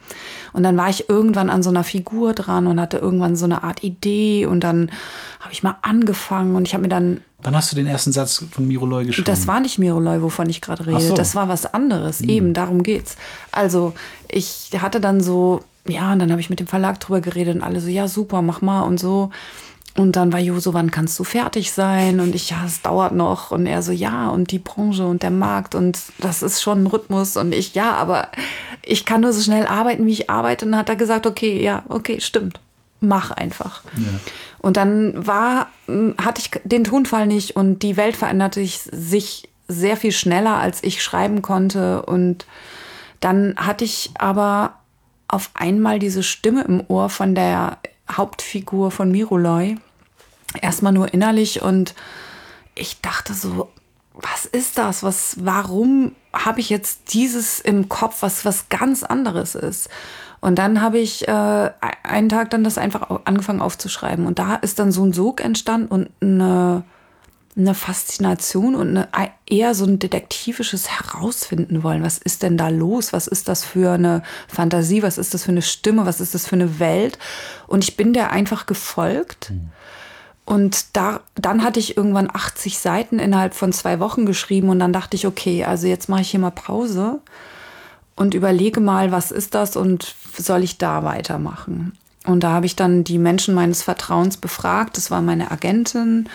Und 0.53 0.63
dann 0.63 0.75
war 0.75 0.89
ich 0.89 1.09
irgendwann 1.09 1.49
an 1.49 1.63
so 1.63 1.69
einer 1.69 1.83
Figur 1.83 2.33
dran 2.33 2.67
und 2.67 2.79
hatte 2.79 2.97
irgendwann 2.97 3.35
so 3.35 3.45
eine 3.45 3.63
Art 3.63 3.83
Idee 3.83 4.45
und 4.45 4.62
dann 4.62 4.91
habe 5.39 5.53
ich 5.53 5.63
mal 5.63 5.77
angefangen 5.81 6.55
und 6.55 6.67
ich 6.67 6.73
habe 6.73 6.83
mir 6.83 6.89
dann. 6.89 7.21
Wann 7.41 7.55
hast 7.55 7.71
du 7.71 7.77
den 7.77 7.88
ersten 7.88 8.12
Satz 8.12 8.43
von 8.51 8.67
Miroloi 8.67 9.05
geschrieben? 9.05 9.27
Das 9.27 9.47
war 9.47 9.62
nicht 9.62 9.79
Miroloi, 9.79 10.21
wovon 10.21 10.49
ich 10.49 10.59
gerade 10.59 10.85
rede. 10.85 10.99
So. 10.99 11.13
Das 11.13 11.35
war 11.35 11.47
was 11.47 11.73
anderes. 11.73 12.19
Mhm. 12.19 12.29
Eben, 12.29 12.53
darum 12.53 12.83
geht's. 12.83 13.15
Also, 13.53 13.93
ich 14.27 14.71
hatte 14.77 14.99
dann 14.99 15.21
so, 15.21 15.62
ja, 15.89 16.12
und 16.13 16.19
dann 16.19 16.32
habe 16.32 16.41
ich 16.41 16.49
mit 16.49 16.60
dem 16.60 16.67
Verlag 16.67 16.99
drüber 16.99 17.21
geredet 17.21 17.56
und 17.56 17.62
alle 17.63 17.80
so, 17.82 17.88
ja, 17.89 18.08
super, 18.08 18.41
mach 18.41 18.62
mal 18.62 18.82
und 18.82 18.99
so. 18.99 19.32
und 19.97 20.15
dann 20.15 20.32
war 20.32 20.39
Jo 20.39 20.60
so, 20.60 20.73
wann 20.73 20.91
kannst 20.91 21.19
du 21.19 21.23
fertig 21.23 21.71
sein? 21.71 22.19
Und 22.19 22.34
ich, 22.36 22.49
ja, 22.52 22.63
es 22.65 22.82
dauert 22.82 23.13
noch. 23.13 23.52
Und 23.52 23.65
er 23.65 23.82
so, 23.82 23.91
ja, 23.91 24.30
und 24.30 24.52
die 24.52 24.60
Branche 24.60 25.06
und 25.06 25.23
der 25.23 25.32
Markt 25.32 25.75
und 25.75 25.99
das 26.19 26.41
ist 26.41 26.62
schon 26.62 26.84
ein 26.84 26.88
Rhythmus. 26.88 27.36
Und 27.38 27.54
ich, 27.54 27.75
ja, 27.75 27.93
aber 27.93 28.30
ich 28.84 29.06
kann 29.06 29.21
nur 29.21 29.34
so 29.34 29.41
schnell 29.41 29.67
arbeiten, 29.67 30.06
wie 30.06 30.13
ich 30.13 30.30
arbeite. 30.30 30.65
Und 30.65 30.71
dann 30.71 30.80
hat 30.80 30.89
er 30.89 30.95
gesagt, 30.95 31.28
okay, 31.28 31.62
ja, 31.62 31.84
okay, 31.89 32.19
stimmt. 32.21 32.60
Mach 33.02 33.32
einfach. 33.32 33.82
Ja. 33.97 34.19
Und 34.60 34.78
dann 34.78 35.25
war, 35.25 35.67
hm, 35.88 36.15
hatte 36.21 36.41
ich 36.41 36.52
den 36.63 36.84
Tonfall 36.84 37.28
nicht 37.28 37.56
und 37.56 37.80
die 37.80 37.97
Welt 37.97 38.15
veränderte 38.15 38.65
sich 38.65 39.49
sehr 39.67 39.97
viel 39.97 40.12
schneller, 40.12 40.58
als 40.58 40.84
ich 40.84 41.04
schreiben 41.04 41.41
konnte. 41.41 42.02
Und 42.04 42.45
dann 43.19 43.56
hatte 43.58 43.86
ich 43.86 44.12
aber 44.17 44.73
auf 45.30 45.52
einmal 45.54 46.00
diese 46.00 46.24
Stimme 46.24 46.63
im 46.63 46.84
Ohr 46.89 47.10
von 47.10 47.36
der 47.36 47.78
Hauptfigur 48.12 48.92
von 48.92 49.12
Miroloy 49.12 49.78
erstmal 50.62 50.92
nur 50.92 51.13
innerlich 51.13 51.62
und 51.62 51.94
ich 52.76 53.00
dachte 53.02 53.34
so, 53.34 53.70
was 54.13 54.46
ist 54.46 54.78
das? 54.78 55.04
Was, 55.04 55.38
warum 55.46 56.13
habe 56.34 56.60
ich 56.60 56.70
jetzt 56.70 57.13
dieses 57.13 57.60
im 57.60 57.88
Kopf, 57.88 58.22
was 58.22 58.44
was 58.44 58.68
ganz 58.70 59.04
anderes 59.04 59.56
ist? 59.56 59.89
Und 60.42 60.58
dann 60.58 60.82
habe 60.82 61.00
ich 61.00 61.28
äh, 61.28 61.72
einen 62.04 62.30
Tag 62.30 62.50
dann 62.50 62.63
das 62.63 62.78
einfach 62.78 63.10
angefangen 63.26 63.62
aufzuschreiben. 63.62 64.26
Und 64.26 64.39
da 64.39 64.56
ist 64.56 64.80
dann 64.80 64.92
so 64.92 65.04
ein 65.04 65.13
Sog 65.13 65.42
entstanden 65.42 65.88
und 65.88 66.10
eine, 66.22 66.84
eine 67.60 67.76
Faszination 67.76 68.76
und 68.76 68.98
eine, 68.98 69.32
eher 69.45 69.76
so 69.76 69.86
ein 69.86 70.00
detektivisches 70.00 70.89
Herausfinden 70.89 71.84
wollen. 71.84 72.04
Was 72.04 72.17
ist 72.17 72.43
denn 72.43 72.58
da 72.58 72.69
los? 72.69 73.13
Was 73.13 73.28
ist 73.28 73.48
das 73.48 73.63
für 73.65 73.91
eine 73.91 74.24
Fantasie? 74.48 75.04
Was 75.04 75.17
ist 75.17 75.34
das 75.34 75.43
für 75.43 75.52
eine 75.52 75.62
Stimme? 75.62 76.06
Was 76.06 76.22
ist 76.22 76.34
das 76.34 76.48
für 76.48 76.56
eine 76.56 76.80
Welt? 76.80 77.19
Und 77.67 77.84
ich 77.84 77.98
bin 77.98 78.13
der 78.13 78.32
einfach 78.32 78.65
gefolgt. 78.65 79.52
Mhm 79.52 79.69
und 80.50 80.98
da, 80.98 81.19
dann 81.36 81.63
hatte 81.63 81.80
ich 81.80 81.95
irgendwann 81.95 82.28
80 82.28 82.80
Seiten 82.80 83.19
innerhalb 83.19 83.54
von 83.54 83.72
zwei 83.72 84.00
Wochen 84.00 84.26
geschrieben 84.26 84.69
und 84.69 84.80
dann 84.80 84.91
dachte 84.91 85.15
ich, 85.15 85.28
okay, 85.28 85.63
also 85.63 85.86
jetzt 85.86 86.10
mache 86.10 86.22
ich 86.22 86.32
hier 86.32 86.39
mal 86.39 86.50
Pause 86.50 87.22
und 88.15 88.34
überlege 88.34 88.80
mal, 88.80 89.12
was 89.12 89.30
ist 89.30 89.54
das 89.54 89.76
und 89.76 90.15
soll 90.36 90.63
ich 90.63 90.80
da 90.80 91.04
weitermachen? 91.04 91.95
Und 92.26 92.43
da 92.43 92.50
habe 92.50 92.65
ich 92.65 92.76
dann 92.76 93.04
die 93.04 93.19
Menschen 93.19 93.54
meines 93.54 93.84
Vertrauens 93.84 94.38
befragt. 94.38 94.98
Das 94.98 95.12
war 95.12 95.22
meine 95.22 95.52
Agentin, 95.52 96.28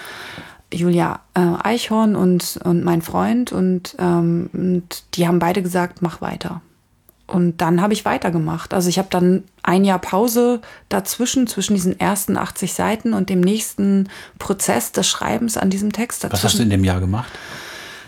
Julia 0.75 1.21
äh, 1.35 1.41
Eichhorn 1.41 2.17
und, 2.17 2.59
und 2.65 2.85
mein 2.85 3.03
Freund. 3.03 3.53
Und, 3.53 3.97
ähm, 3.99 4.51
und 4.53 5.05
die 5.15 5.27
haben 5.27 5.39
beide 5.39 5.63
gesagt, 5.63 6.03
mach 6.03 6.21
weiter. 6.21 6.61
Und 7.27 7.63
dann 7.63 7.81
habe 7.81 7.95
ich 7.95 8.05
weitergemacht. 8.05 8.75
Also 8.75 8.89
ich 8.89 8.99
habe 8.99 9.09
dann 9.11 9.45
ein 9.63 9.85
Jahr 9.85 9.99
Pause 9.99 10.61
dazwischen, 10.91 11.47
zwischen 11.47 11.75
diesen 11.75 11.99
ersten 11.99 12.37
80 12.37 12.75
Seiten 12.75 13.15
und 13.15 13.31
dem 13.31 13.41
nächsten 13.41 14.09
Prozess 14.39 14.93
des 14.93 15.09
Schreibens 15.09 15.57
an 15.57 15.71
diesem 15.71 15.93
Text. 15.93 16.23
Dazwischen. 16.23 16.33
Was 16.33 16.45
hast 16.45 16.59
du 16.59 16.63
in 16.63 16.71
dem 16.71 16.85
Jahr 16.85 17.01
gemacht? 17.01 17.33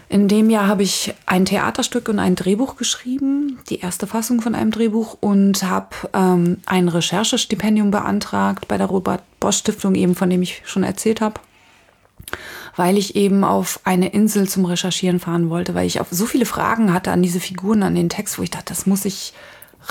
In 0.09 0.29
dem 0.29 0.51
Jahr 0.51 0.69
habe 0.69 0.83
ich 0.83 1.15
ein 1.25 1.47
Theaterstück 1.47 2.09
und 2.09 2.21
ein 2.21 2.37
Drehbuch 2.37 2.77
geschrieben, 2.77 3.59
die 3.69 3.81
erste 3.81 4.07
Fassung 4.07 4.41
von 4.41 4.55
einem 4.55 4.71
Drehbuch 4.71 5.17
und 5.19 5.65
habe 5.65 5.97
ähm, 6.13 6.59
ein 6.67 6.89
Recherchestipendium 6.89 7.91
beantragt 7.91 8.69
bei 8.69 8.79
der 8.79 8.87
Robert 8.87 9.23
Bosch 9.41 9.57
Stiftung, 9.57 9.97
eben 9.97 10.15
von 10.15 10.31
dem 10.31 10.43
ich 10.43 10.63
schon 10.65 10.85
erzählt 10.85 11.21
habe 11.21 11.41
weil 12.77 12.99
ich 12.99 13.17
eben 13.17 13.45
auf 13.45 13.81
eine 13.85 14.09
Insel 14.09 14.49
zum 14.49 14.65
Recherchieren 14.65 15.21
fahren 15.21 15.51
wollte, 15.51 15.75
weil 15.75 15.87
ich 15.87 16.01
auf 16.01 16.09
so 16.11 16.27
viele 16.27 16.47
Fragen 16.47 16.93
hatte 16.93 17.11
an 17.13 17.23
diese 17.23 17.41
Figuren, 17.41 17.83
an 17.83 17.95
den 17.95 18.09
Text, 18.09 18.39
wo 18.39 18.43
ich 18.43 18.51
dachte, 18.51 18.67
das 18.69 18.87
muss 18.87 19.05
ich 19.05 19.33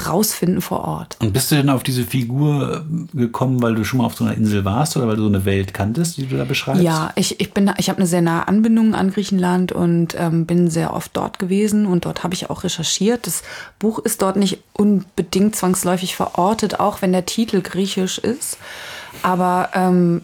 rausfinden 0.06 0.62
vor 0.62 0.82
Ort. 0.82 1.18
Und 1.22 1.32
bist 1.32 1.52
du 1.52 1.56
denn 1.56 1.70
auf 1.70 1.84
diese 1.84 2.04
Figur 2.04 2.86
gekommen, 3.14 3.62
weil 3.62 3.76
du 3.76 3.84
schon 3.84 4.00
mal 4.00 4.06
auf 4.06 4.16
so 4.16 4.26
einer 4.26 4.36
Insel 4.36 4.66
warst 4.66 4.98
oder 4.98 5.08
weil 5.08 5.16
du 5.16 5.24
so 5.24 5.30
eine 5.30 5.46
Welt 5.46 5.74
kanntest, 5.74 6.18
die 6.18 6.26
du 6.28 6.38
da 6.38 6.44
beschreibst? 6.44 6.84
Ja, 6.84 7.12
ich, 7.16 7.40
ich 7.40 7.54
bin, 7.54 7.72
ich 7.78 7.90
habe 7.90 8.00
eine 8.00 8.08
sehr 8.08 8.22
nahe 8.22 8.48
Anbindung 8.48 8.94
an 8.94 9.12
Griechenland 9.12 9.72
und 9.72 10.16
ähm, 10.18 10.46
bin 10.46 10.70
sehr 10.70 10.94
oft 10.94 11.16
dort 11.16 11.40
gewesen 11.40 11.86
und 11.86 12.06
dort 12.06 12.24
habe 12.24 12.34
ich 12.34 12.50
auch 12.50 12.64
recherchiert. 12.64 13.26
Das 13.26 13.44
Buch 13.80 14.00
ist 14.00 14.22
dort 14.22 14.36
nicht 14.36 14.60
unbedingt 14.74 15.56
zwangsläufig 15.56 16.16
verortet, 16.16 16.80
auch 16.80 17.02
wenn 17.02 17.14
der 17.14 17.26
Titel 17.26 17.62
griechisch 17.62 18.18
ist. 18.18 18.58
Aber 19.22 19.70
ähm, 19.74 20.24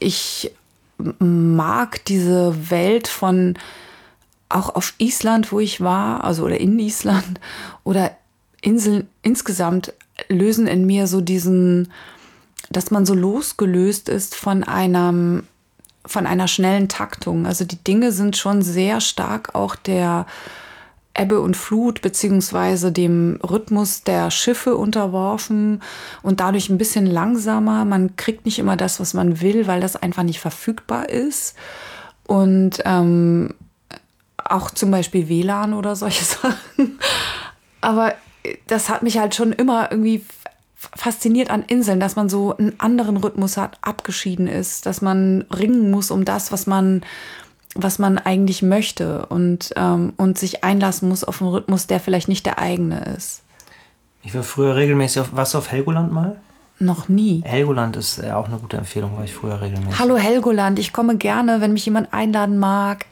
ich 0.00 0.50
mag 1.18 2.04
diese 2.06 2.70
Welt 2.70 3.08
von 3.08 3.54
auch 4.48 4.74
auf 4.74 4.94
Island, 4.98 5.52
wo 5.52 5.60
ich 5.60 5.80
war, 5.80 6.24
also 6.24 6.44
oder 6.44 6.58
in 6.58 6.78
Island 6.78 7.40
oder 7.84 8.12
Inseln 8.60 9.08
insgesamt 9.22 9.92
lösen 10.28 10.66
in 10.66 10.86
mir 10.86 11.06
so 11.06 11.20
diesen, 11.20 11.92
dass 12.70 12.90
man 12.90 13.06
so 13.06 13.14
losgelöst 13.14 14.08
ist 14.08 14.34
von 14.34 14.64
einem 14.64 15.44
von 16.06 16.26
einer 16.26 16.48
schnellen 16.48 16.88
Taktung. 16.88 17.46
Also 17.46 17.66
die 17.66 17.82
Dinge 17.84 18.12
sind 18.12 18.36
schon 18.36 18.62
sehr 18.62 19.00
stark 19.02 19.54
auch 19.54 19.76
der 19.76 20.26
Ebbe 21.18 21.40
und 21.40 21.56
Flut 21.56 22.00
beziehungsweise 22.00 22.92
dem 22.92 23.40
Rhythmus 23.42 24.04
der 24.04 24.30
Schiffe 24.30 24.76
unterworfen 24.76 25.82
und 26.22 26.40
dadurch 26.40 26.68
ein 26.68 26.78
bisschen 26.78 27.06
langsamer. 27.06 27.84
Man 27.84 28.16
kriegt 28.16 28.44
nicht 28.44 28.58
immer 28.58 28.76
das, 28.76 29.00
was 29.00 29.14
man 29.14 29.40
will, 29.40 29.66
weil 29.66 29.80
das 29.80 29.96
einfach 29.96 30.22
nicht 30.22 30.40
verfügbar 30.40 31.08
ist. 31.08 31.56
Und 32.26 32.82
ähm, 32.84 33.54
auch 34.36 34.70
zum 34.70 34.90
Beispiel 34.90 35.28
WLAN 35.28 35.74
oder 35.74 35.96
solche 35.96 36.24
Sachen. 36.24 36.98
Aber 37.80 38.14
das 38.66 38.88
hat 38.88 39.02
mich 39.02 39.18
halt 39.18 39.34
schon 39.34 39.52
immer 39.52 39.90
irgendwie 39.90 40.24
fasziniert 40.74 41.50
an 41.50 41.64
Inseln, 41.66 41.98
dass 41.98 42.16
man 42.16 42.28
so 42.28 42.56
einen 42.56 42.78
anderen 42.78 43.16
Rhythmus 43.16 43.56
hat, 43.56 43.78
abgeschieden 43.82 44.46
ist, 44.46 44.86
dass 44.86 45.02
man 45.02 45.44
ringen 45.52 45.90
muss 45.90 46.10
um 46.10 46.24
das, 46.24 46.52
was 46.52 46.66
man 46.66 47.02
was 47.74 47.98
man 47.98 48.18
eigentlich 48.18 48.62
möchte 48.62 49.26
und, 49.26 49.72
ähm, 49.76 50.12
und 50.16 50.38
sich 50.38 50.64
einlassen 50.64 51.08
muss 51.08 51.24
auf 51.24 51.40
einen 51.40 51.50
Rhythmus, 51.50 51.86
der 51.86 52.00
vielleicht 52.00 52.28
nicht 52.28 52.46
der 52.46 52.58
eigene 52.58 53.00
ist. 53.16 53.42
Ich 54.22 54.34
war 54.34 54.42
früher 54.42 54.76
regelmäßig 54.76 55.20
auf, 55.20 55.28
was 55.32 55.54
auf 55.54 55.70
Helgoland 55.70 56.12
mal? 56.12 56.40
Noch 56.80 57.08
nie. 57.08 57.42
Helgoland 57.44 57.96
ist 57.96 58.18
äh, 58.18 58.30
auch 58.30 58.46
eine 58.46 58.58
gute 58.58 58.76
Empfehlung, 58.76 59.16
war 59.16 59.24
ich 59.24 59.34
früher 59.34 59.60
regelmäßig. 59.60 59.98
Hallo 59.98 60.16
Helgoland, 60.16 60.78
ich 60.78 60.92
komme 60.92 61.16
gerne, 61.16 61.60
wenn 61.60 61.72
mich 61.72 61.84
jemand 61.84 62.12
einladen 62.12 62.58
mag. 62.58 63.06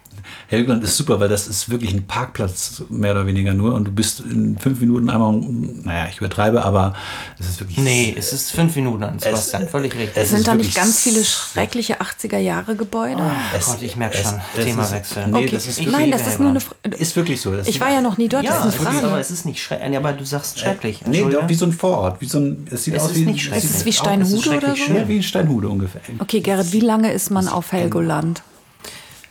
Helgoland 0.49 0.85
ist 0.85 0.97
super, 0.97 1.21
weil 1.21 1.29
das 1.29 1.47
ist 1.47 1.69
wirklich 1.69 1.93
ein 1.93 2.07
Parkplatz, 2.07 2.83
mehr 2.89 3.12
oder 3.12 3.27
weniger 3.27 3.55
nur. 3.55 3.75
Und 3.75 3.87
du 3.87 3.93
bist 3.93 4.21
in 4.21 4.59
fünf 4.59 4.81
Minuten 4.81 5.11
einmal, 5.11 5.33
naja, 5.33 6.09
ich 6.11 6.19
übertreibe, 6.19 6.65
aber 6.65 6.95
es 7.39 7.49
ist 7.49 7.61
wirklich. 7.61 7.79
Nee, 7.79 8.15
es 8.17 8.33
ist 8.33 8.53
fünf 8.53 8.77
Minuten 8.77 9.03
an 9.03 9.19
Sebastian, 9.19 9.62
es, 9.62 9.71
völlig 9.71 9.95
richtig. 9.95 10.23
Es 10.23 10.31
sind 10.31 10.47
da 10.47 10.55
nicht 10.55 10.75
ganz 10.75 11.01
viele 11.01 11.25
schreckliche 11.25 12.01
80er-Jahre-Gebäude? 12.01 13.23
Oh, 13.23 13.59
Gott, 13.65 13.83
ich 13.83 13.97
merke 13.97 14.19
schon, 14.19 14.41
Themawechsel. 14.55 15.27
Nee, 15.29 15.39
okay. 15.39 15.51
das 15.53 15.67
ist 15.67 15.87
Nein, 15.87 16.11
das 16.11 16.27
ist 16.27 16.41
nur 16.41 16.51
eine 16.51 16.61
Frage. 16.61 16.97
Ist 16.97 17.17
wirklich 17.17 17.41
so. 17.41 17.55
ich 17.55 17.81
war 17.81 17.91
ja 17.91 18.01
noch 18.01 18.19
nie 18.19 18.29
dort, 18.29 18.45
ja, 18.45 18.51
das 18.51 18.75
ist 18.75 18.81
eine 18.81 18.91
Frage. 18.91 19.07
Aber 19.07 19.21
es 19.21 19.31
ist 19.31 19.47
nicht 19.47 19.62
schrecklich, 19.62 19.97
aber 19.97 20.12
du 20.12 20.25
sagst 20.25 20.59
schrecklich. 20.59 21.01
Nee, 21.07 21.25
wie 21.47 21.55
so 21.55 21.67
ein 21.67 21.73
Vorort. 21.73 22.21
Wie 22.21 22.27
so 22.27 22.39
ein, 22.39 22.67
es 22.71 22.85
sieht 22.85 22.95
es 22.95 23.03
aus 23.03 23.11
ist 23.11 23.17
wie, 23.17 23.27
nicht 23.27 23.45
schrecklich. 23.45 23.65
Ist 23.65 23.77
es 23.77 23.85
wie 23.85 23.93
Steinhude 23.93 24.57
oder 24.57 24.77
so? 24.77 24.93
Ja, 24.93 25.09
wie 25.09 25.23
Steinhude 25.23 25.69
ungefähr. 25.69 26.01
Okay, 26.19 26.41
Gerrit, 26.41 26.73
wie 26.73 26.81
lange 26.81 27.12
ist 27.12 27.31
man 27.31 27.49
auf 27.49 27.73
Helgoland? 27.73 28.43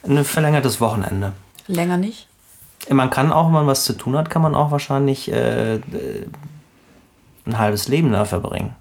Ein 0.08 0.24
verlängertes 0.24 0.80
Wochenende. 0.82 1.34
Länger 1.68 1.98
nicht? 1.98 2.28
Man 2.90 3.10
kann 3.10 3.32
auch, 3.32 3.48
wenn 3.48 3.54
man 3.54 3.68
was 3.68 3.84
zu 3.86 3.94
tun 3.94 4.16
hat, 4.16 4.30
kann 4.30 4.42
man 4.42 4.54
auch 4.54 4.72
wahrscheinlich 4.72 5.32
äh, 5.32 5.80
ein 7.46 7.58
halbes 7.58 7.88
Leben 7.88 8.12
da 8.12 8.26
verbringen. 8.26 8.76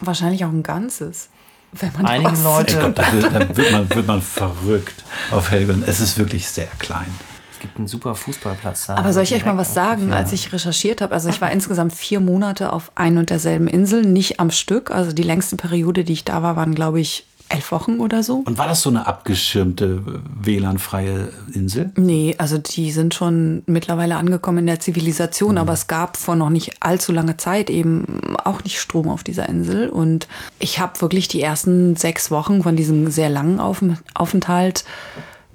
Wahrscheinlich 0.00 0.44
auch 0.44 0.50
ein 0.50 0.62
ganzes. 0.62 1.28
Wenn 1.72 1.92
man 1.92 2.06
Einige 2.06 2.42
Leute. 2.42 2.78
Gott, 2.80 2.98
da, 2.98 3.12
wird, 3.12 3.24
da 3.32 3.56
wird, 3.56 3.72
man, 3.72 3.90
wird 3.94 4.06
man 4.06 4.22
verrückt 4.22 5.04
auf 5.30 5.50
Helgoland. 5.50 5.86
Es 5.86 6.00
ist 6.00 6.18
wirklich 6.18 6.48
sehr 6.48 6.68
klein. 6.78 7.12
Es 7.52 7.58
gibt 7.60 7.76
einen 7.76 7.88
super 7.88 8.14
Fußballplatz 8.14 8.86
da. 8.86 8.96
Aber 8.96 9.12
soll 9.12 9.24
ich 9.24 9.34
euch 9.34 9.44
mal 9.44 9.56
was 9.56 9.74
sagen, 9.74 10.12
als 10.12 10.32
ich 10.32 10.52
recherchiert 10.52 11.00
habe? 11.00 11.12
Also 11.12 11.28
ich 11.28 11.40
war 11.40 11.50
insgesamt 11.50 11.92
vier 11.92 12.20
Monate 12.20 12.72
auf 12.72 12.92
ein 12.94 13.18
und 13.18 13.30
derselben 13.30 13.66
Insel, 13.66 14.02
nicht 14.02 14.40
am 14.40 14.50
Stück. 14.50 14.90
Also 14.90 15.12
die 15.12 15.24
längste 15.24 15.56
Periode, 15.56 16.04
die 16.04 16.12
ich 16.12 16.24
da 16.24 16.42
war, 16.42 16.56
waren, 16.56 16.74
glaube 16.74 17.00
ich, 17.00 17.26
elf 17.48 17.72
Wochen 17.72 18.00
oder 18.00 18.22
so. 18.22 18.42
Und 18.44 18.58
war 18.58 18.68
das 18.68 18.82
so 18.82 18.90
eine 18.90 19.06
abgeschirmte, 19.06 20.02
WLAN-freie 20.40 21.32
Insel? 21.52 21.92
Nee, 21.96 22.34
also 22.38 22.58
die 22.58 22.92
sind 22.92 23.14
schon 23.14 23.62
mittlerweile 23.66 24.16
angekommen 24.16 24.58
in 24.58 24.66
der 24.66 24.80
Zivilisation, 24.80 25.52
mhm. 25.52 25.58
aber 25.58 25.72
es 25.72 25.86
gab 25.86 26.16
vor 26.16 26.36
noch 26.36 26.50
nicht 26.50 26.82
allzu 26.82 27.12
langer 27.12 27.38
Zeit 27.38 27.70
eben 27.70 28.36
auch 28.44 28.62
nicht 28.64 28.80
Strom 28.80 29.08
auf 29.08 29.24
dieser 29.24 29.48
Insel. 29.48 29.88
Und 29.88 30.28
ich 30.58 30.78
habe 30.78 31.00
wirklich 31.00 31.28
die 31.28 31.42
ersten 31.42 31.96
sechs 31.96 32.30
Wochen 32.30 32.62
von 32.62 32.76
diesem 32.76 33.10
sehr 33.10 33.30
langen 33.30 33.60
Aufenthalt 33.60 34.84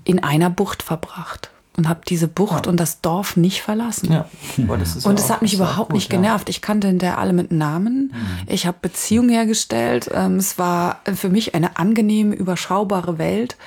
in 0.03 0.21
einer 0.23 0.49
Bucht 0.49 0.84
verbracht 0.84 1.52
und 1.77 1.89
habe 1.89 2.01
diese 2.07 2.27
Bucht 2.27 2.65
ja. 2.65 2.71
und 2.71 2.79
das 2.79 3.01
Dorf 3.01 3.36
nicht 3.36 3.62
verlassen. 3.62 4.12
Ja. 4.12 4.29
und 4.57 5.19
es 5.19 5.29
hat 5.29 5.41
mich 5.41 5.53
überhaupt 5.53 5.89
gut, 5.89 5.95
nicht 5.95 6.09
genervt. 6.09 6.49
Ich 6.49 6.62
kannte 6.62 6.88
hinterher 6.88 7.17
alle 7.17 7.33
mit 7.33 7.51
Namen. 7.51 8.13
Mhm. 8.13 8.47
Ich 8.47 8.67
habe 8.67 8.77
Beziehungen 8.81 9.29
hergestellt. 9.29 10.09
Ähm, 10.13 10.38
es 10.38 10.57
war 10.57 10.99
für 11.15 11.29
mich 11.29 11.55
eine 11.55 11.77
angenehme, 11.77 12.36
überschaubare 12.36 13.17
Welt. 13.17 13.57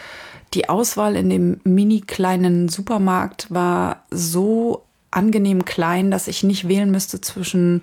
Die 0.54 0.68
Auswahl 0.68 1.16
in 1.16 1.28
dem 1.28 1.60
mini 1.64 2.00
kleinen 2.00 2.68
Supermarkt 2.68 3.48
war 3.50 4.04
so 4.10 4.86
angenehm 5.10 5.64
klein, 5.64 6.10
dass 6.10 6.28
ich 6.28 6.42
nicht 6.42 6.68
wählen 6.68 6.90
müsste 6.90 7.20
zwischen 7.20 7.80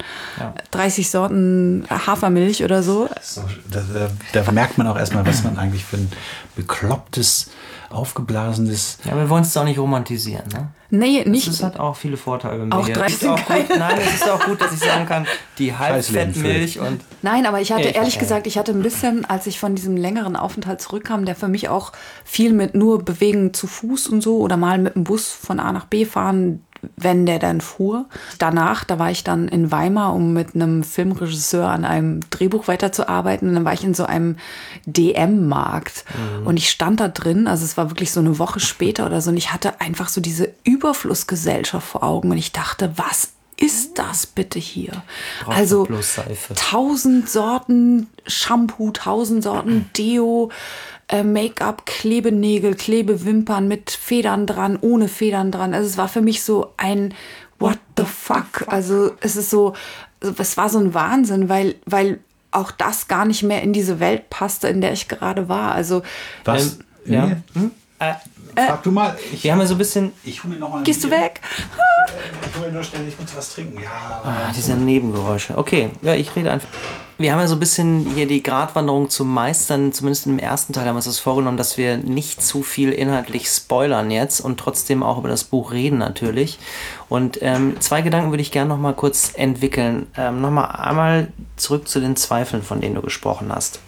30 0.71 1.09
Sorten 1.09 1.85
Hafermilch 1.89 2.63
oder 2.63 2.83
so. 2.83 3.09
So, 3.21 3.41
da, 3.69 3.81
da, 3.81 4.43
da 4.43 4.51
merkt 4.51 4.77
man 4.77 4.87
auch 4.87 4.97
erstmal, 4.97 5.25
was 5.25 5.43
man 5.43 5.57
eigentlich 5.57 5.83
für 5.83 5.97
ein 5.97 6.11
beklopptes, 6.55 7.49
aufgeblasenes. 7.93 8.97
Ja, 9.05 9.15
wir 9.15 9.29
wollen 9.29 9.43
es 9.43 9.55
auch 9.55 9.63
nicht 9.63 9.79
romantisieren, 9.79 10.47
ne? 10.51 10.69
Nee, 10.89 11.23
nicht. 11.25 11.47
Das 11.47 11.63
hat 11.63 11.79
auch 11.79 11.95
viele 11.95 12.17
Vorteile 12.17 12.67
Auch. 12.71 12.87
Es 12.87 13.13
ist 13.13 13.27
auch 13.27 13.43
gut, 13.45 13.77
nein, 13.79 13.97
es 13.99 14.15
ist 14.15 14.29
auch 14.29 14.45
gut, 14.45 14.61
dass 14.61 14.73
ich 14.73 14.79
sagen 14.79 15.07
kann, 15.07 15.25
die 15.57 15.75
Halbfettmilch 15.75 16.79
und 16.79 17.01
Nein, 17.23 17.45
aber 17.47 17.61
ich 17.61 17.71
hatte 17.71 17.81
ich 17.81 17.95
ehrlich 17.95 18.13
verstehe. 18.13 18.19
gesagt, 18.19 18.47
ich 18.47 18.57
hatte 18.57 18.73
ein 18.73 18.83
bisschen, 18.83 19.25
als 19.25 19.47
ich 19.47 19.59
von 19.59 19.73
diesem 19.73 19.97
längeren 19.97 20.35
Aufenthalt 20.35 20.81
zurückkam, 20.81 21.25
der 21.25 21.35
für 21.35 21.47
mich 21.47 21.69
auch 21.69 21.93
viel 22.23 22.53
mit 22.53 22.75
nur 22.75 23.03
Bewegen 23.03 23.53
zu 23.53 23.65
Fuß 23.65 24.07
und 24.07 24.21
so 24.21 24.37
oder 24.37 24.55
mal 24.55 24.77
mit 24.77 24.95
dem 24.95 25.03
Bus 25.03 25.31
von 25.31 25.59
A 25.59 25.71
nach 25.71 25.85
B 25.85 26.05
fahren, 26.05 26.63
wenn 26.95 27.25
der 27.25 27.39
dann 27.39 27.61
fuhr. 27.61 28.05
Danach, 28.39 28.83
da 28.83 28.99
war 28.99 29.11
ich 29.11 29.23
dann 29.23 29.47
in 29.47 29.71
Weimar, 29.71 30.13
um 30.13 30.33
mit 30.33 30.55
einem 30.55 30.83
Filmregisseur 30.83 31.67
an 31.67 31.85
einem 31.85 32.21
Drehbuch 32.29 32.67
weiterzuarbeiten. 32.67 33.49
Und 33.49 33.55
dann 33.55 33.65
war 33.65 33.73
ich 33.73 33.83
in 33.83 33.93
so 33.93 34.05
einem 34.05 34.37
DM-Markt. 34.85 36.05
Und 36.45 36.57
ich 36.57 36.69
stand 36.69 36.99
da 36.99 37.07
drin, 37.07 37.47
also 37.47 37.65
es 37.65 37.77
war 37.77 37.89
wirklich 37.89 38.11
so 38.11 38.19
eine 38.19 38.39
Woche 38.39 38.59
später 38.59 39.05
oder 39.05 39.21
so, 39.21 39.31
und 39.31 39.37
ich 39.37 39.53
hatte 39.53 39.81
einfach 39.81 40.09
so 40.09 40.21
diese 40.21 40.49
Überflussgesellschaft 40.63 41.87
vor 41.87 42.03
Augen. 42.03 42.31
Und 42.31 42.37
ich 42.37 42.51
dachte, 42.51 42.91
was 42.95 43.29
ist 43.57 43.99
das 43.99 44.25
bitte 44.25 44.59
hier? 44.59 45.03
Braucht 45.43 45.57
also 45.57 45.87
tausend 46.55 47.29
Sorten 47.29 48.07
Shampoo, 48.25 48.91
tausend 48.91 49.43
Sorten 49.43 49.89
Deo, 49.97 50.49
äh, 51.07 51.23
Make-up, 51.23 51.85
Klebenägel, 51.85 52.75
Klebewimpern 52.75 53.67
mit 53.67 53.91
Federn 53.91 54.47
dran, 54.47 54.77
ohne 54.79 55.07
Federn 55.07 55.51
dran. 55.51 55.73
Also 55.73 55.87
es 55.87 55.97
war 55.97 56.07
für 56.07 56.21
mich 56.21 56.43
so 56.43 56.73
ein 56.77 57.13
What 57.59 57.79
the 57.97 58.03
fuck? 58.03 58.65
Also 58.67 59.11
es 59.21 59.35
ist 59.35 59.49
so, 59.49 59.73
es 60.37 60.57
war 60.57 60.69
so 60.69 60.79
ein 60.79 60.93
Wahnsinn, 60.93 61.49
weil, 61.49 61.75
weil 61.85 62.19
auch 62.51 62.71
das 62.71 63.07
gar 63.07 63.25
nicht 63.25 63.43
mehr 63.43 63.61
in 63.61 63.73
diese 63.73 63.99
Welt 63.99 64.29
passte, 64.29 64.67
in 64.67 64.81
der 64.81 64.93
ich 64.93 65.07
gerade 65.07 65.49
war. 65.49 65.73
Also 65.73 66.01
Was? 66.45 66.79
Ähm, 67.05 67.13
ja. 67.13 67.31
Hm? 67.53 67.71
Äh, 67.99 68.13
Frag 68.67 68.83
du 68.83 68.91
mal. 68.91 69.17
Ich, 69.31 69.43
wir 69.43 69.51
haben 69.51 69.59
ja 69.59 69.65
so 69.65 69.75
ein 69.75 69.77
bisschen 69.77 70.11
ich 70.23 70.43
hole 70.43 70.53
mir 70.53 70.59
noch 70.59 70.69
mal 70.69 70.77
ein 70.79 70.83
gehst 70.83 71.03
du 71.03 71.09
Bier. 71.09 71.19
weg? 71.19 71.41
Ich 72.45 72.59
hole 72.59 72.71
nur 72.71 72.83
schnell, 72.83 73.07
ich 73.07 73.19
muss 73.19 73.35
was 73.35 73.53
trinken. 73.53 73.81
Ja. 73.81 74.21
Ah, 74.23 74.51
diese 74.55 74.75
Nebengeräusche. 74.75 75.57
Okay, 75.57 75.89
ja, 76.01 76.13
ich 76.13 76.35
rede 76.35 76.51
einfach. 76.51 76.69
Wir 77.23 77.31
haben 77.31 77.39
ja 77.39 77.47
so 77.47 77.55
ein 77.55 77.59
bisschen 77.61 78.05
hier 78.15 78.27
die 78.27 78.43
Gratwanderung 78.43 79.09
zu 79.09 79.23
meistern. 79.23 79.93
Zumindest 79.93 80.27
im 80.27 80.39
ersten 80.39 80.73
Teil 80.73 80.85
haben 80.85 80.95
wir 80.95 80.97
uns 80.97 81.05
das 81.05 81.19
vorgenommen, 81.19 81.55
dass 81.55 81.77
wir 81.77 81.95
nicht 81.95 82.43
zu 82.43 82.63
viel 82.63 82.91
inhaltlich 82.91 83.47
spoilern 83.47 84.11
jetzt 84.11 84.41
und 84.41 84.59
trotzdem 84.59 85.03
auch 85.03 85.19
über 85.19 85.29
das 85.29 85.45
Buch 85.45 85.71
reden 85.71 85.99
natürlich. 85.99 86.59
Und 87.07 87.39
ähm, 87.41 87.79
zwei 87.79 88.01
Gedanken 88.01 88.31
würde 88.31 88.41
ich 88.41 88.51
gerne 88.51 88.67
noch 88.67 88.77
mal 88.77 88.93
kurz 88.93 89.31
entwickeln. 89.35 90.07
Ähm, 90.17 90.41
noch 90.41 90.51
mal 90.51 90.65
einmal 90.65 91.31
zurück 91.55 91.87
zu 91.87 92.01
den 92.01 92.17
Zweifeln, 92.17 92.61
von 92.61 92.81
denen 92.81 92.95
du 92.95 93.01
gesprochen 93.01 93.55
hast. 93.55 93.79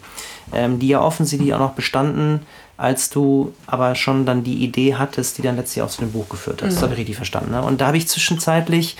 Ähm, 0.53 0.79
die 0.79 0.87
ja 0.87 1.01
offensichtlich 1.01 1.53
auch 1.53 1.59
noch 1.59 1.73
bestanden, 1.73 2.39
als 2.77 3.09
du 3.09 3.53
aber 3.67 3.95
schon 3.95 4.25
dann 4.25 4.45
die 4.45 4.63
Idee 4.63 4.95
hattest, 4.95 5.37
die 5.37 5.41
dann 5.41 5.57
letztlich 5.57 5.83
auch 5.83 5.89
zu 5.89 5.99
dem 5.99 6.13
Buch 6.13 6.29
geführt 6.29 6.61
hat. 6.61 6.71
Das 6.71 6.81
habe 6.81 6.93
ich 6.93 6.99
richtig 6.99 7.17
verstanden. 7.17 7.51
Ne? 7.51 7.61
Und 7.61 7.81
da 7.81 7.87
habe 7.87 7.97
ich 7.97 8.07
zwischenzeitlich 8.07 8.95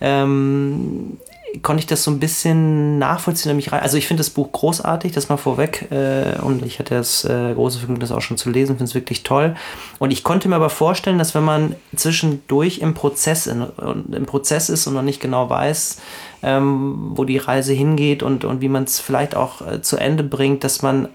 ähm, 0.00 1.18
konnte 1.62 1.80
ich 1.80 1.86
das 1.86 2.02
so 2.02 2.10
ein 2.10 2.20
bisschen 2.20 2.98
nachvollziehen 2.98 3.50
und 3.50 3.56
mich 3.56 3.72
rein. 3.72 3.80
Also 3.80 3.96
ich 3.96 4.06
finde 4.06 4.20
das 4.20 4.30
Buch 4.30 4.52
großartig, 4.52 5.12
das 5.12 5.28
mal 5.28 5.36
vorweg. 5.36 5.88
Äh, 5.90 6.38
und 6.40 6.64
ich 6.64 6.78
hatte 6.78 6.94
das 6.94 7.24
äh, 7.24 7.54
große 7.54 7.78
Vergnügen, 7.78 8.00
das 8.00 8.12
auch 8.12 8.20
schon 8.20 8.36
zu 8.36 8.50
lesen, 8.50 8.76
finde 8.76 8.84
es 8.84 8.94
wirklich 8.94 9.22
toll. 9.22 9.56
Und 9.98 10.10
ich 10.10 10.24
konnte 10.24 10.48
mir 10.48 10.56
aber 10.56 10.70
vorstellen, 10.70 11.18
dass 11.18 11.34
wenn 11.34 11.44
man 11.44 11.76
zwischendurch 11.94 12.78
im 12.78 12.94
Prozess, 12.94 13.46
in, 13.46 13.66
im 14.12 14.26
Prozess 14.26 14.68
ist 14.68 14.86
und 14.86 14.94
noch 14.94 15.02
nicht 15.02 15.20
genau 15.20 15.48
weiß, 15.50 16.00
ähm, 16.42 17.12
wo 17.14 17.24
die 17.24 17.38
Reise 17.38 17.72
hingeht 17.72 18.22
und, 18.22 18.44
und 18.44 18.60
wie 18.60 18.68
man 18.68 18.84
es 18.84 19.00
vielleicht 19.00 19.34
auch 19.34 19.60
äh, 19.66 19.82
zu 19.82 19.96
Ende 19.96 20.22
bringt, 20.22 20.64
dass 20.64 20.82
man 20.82 21.08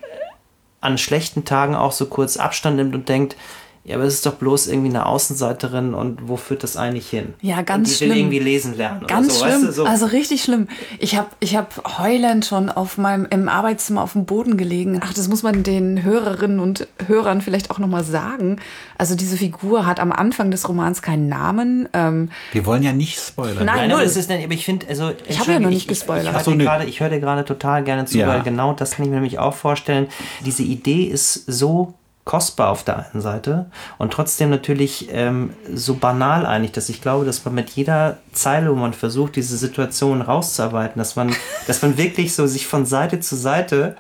an 0.82 0.98
schlechten 0.98 1.46
Tagen 1.46 1.76
auch 1.76 1.92
so 1.92 2.08
kurz 2.08 2.38
Abstand 2.38 2.78
nimmt 2.78 2.96
und 2.96 3.08
denkt, 3.08 3.36
ja, 3.84 3.96
aber 3.96 4.06
es 4.06 4.14
ist 4.16 4.26
doch 4.26 4.36
bloß 4.36 4.68
irgendwie 4.68 4.90
eine 4.90 5.06
Außenseiterin 5.08 5.94
und 5.94 6.28
wo 6.28 6.38
führt 6.38 6.62
das 6.64 6.78
eigentlich 6.78 7.10
hin? 7.10 7.34
Ja, 7.42 7.62
ganz 7.64 7.88
und 7.90 7.90
die 7.90 7.96
schlimm. 7.98 8.10
will 8.12 8.18
irgendwie 8.18 8.40
lesen 8.40 8.78
lernen. 8.78 9.08
Ganz 9.08 9.28
oder 9.28 9.34
so, 9.34 9.46
schlimm, 9.46 9.68
Weißt 9.68 9.78
du, 9.78 9.82
so. 9.84 9.86
also 9.86 10.06
richtig 10.08 10.44
schlimm. 10.44 10.68
Ich 11.00 11.16
habe 11.18 11.30
ich 11.40 11.56
hab 11.56 11.98
heulend 12.00 12.46
schon 12.46 12.70
auf 12.70 12.98
meinem, 12.98 13.26
im 13.32 13.50
Arbeitszimmer 13.50 14.04
auf 14.04 14.14
dem 14.14 14.26
Boden 14.26 14.58
gelegen. 14.58 15.00
Ach, 15.04 15.14
das 15.14 15.28
muss 15.28 15.42
man 15.44 15.64
den 15.64 16.04
Hörerinnen 16.04 16.60
und 16.60 16.88
Hörern 17.08 17.42
vielleicht 17.42 17.72
auch 17.72 17.80
nochmal 17.80 18.04
sagen. 18.04 18.58
Also 18.98 19.16
diese 19.16 19.36
Figur 19.38 19.86
hat 19.88 20.00
am 20.00 20.12
Anfang 20.12 20.52
des 20.52 20.70
Romans 20.70 21.02
keinen 21.02 21.28
Namen. 21.28 21.90
Ähm, 21.94 22.30
Wir 22.52 22.66
wollen 22.68 22.84
ja 22.84 22.94
nicht 22.94 23.20
spoilern. 23.20 23.66
Nein, 23.66 23.78
Nein, 23.78 23.92
aber 23.94 24.04
das 24.04 24.16
ist 24.16 24.30
aber 24.30 24.52
ich 24.54 24.66
finde, 24.66 24.88
also 24.90 25.12
Ich 25.28 25.40
habe 25.40 25.54
ja 25.54 25.60
noch 25.60 25.70
nicht 25.70 25.88
gespoilert. 25.88 26.36
Ich, 26.48 26.54
ich, 26.56 26.88
ich 26.88 27.00
höre 27.00 27.10
dir 27.10 27.20
gerade 27.20 27.46
total 27.46 27.84
gerne 27.84 28.06
zu, 28.06 28.18
Ja. 28.20 28.28
weil 28.28 28.44
genau 28.44 28.74
das 28.74 28.92
kann 28.92 29.06
ich 29.06 29.10
mir 29.10 29.16
nämlich 29.16 29.40
auch 29.40 29.56
vorstellen. 29.56 30.08
Diese 30.46 30.62
Idee 30.64 31.06
ist 31.06 31.34
so 31.48 31.96
kostbar 32.24 32.70
auf 32.70 32.84
der 32.84 33.12
einen 33.12 33.22
Seite 33.22 33.66
und 33.98 34.14
trotzdem 34.14 34.50
natürlich 34.50 35.10
ähm, 35.12 35.54
so 35.74 35.96
banal 35.96 36.46
eigentlich, 36.46 36.72
dass 36.72 36.90
ich 36.90 37.02
glaube, 37.02 37.26
dass 37.26 37.44
man 37.46 37.56
mit 37.56 37.70
jeder 37.72 38.18
Zeile, 38.32 38.70
wo 38.72 38.76
man 38.76 38.94
versucht, 38.94 39.36
diese 39.36 39.58
Situation 39.58 40.22
rauszuarbeiten, 40.22 41.00
dass 41.00 41.16
man, 41.16 41.36
dass 41.68 41.82
man 41.82 41.98
wirklich 41.98 42.36
so 42.36 42.46
sich 42.46 42.68
von 42.68 42.86
Seite 42.86 43.20
zu 43.20 43.36
Seite 43.36 43.96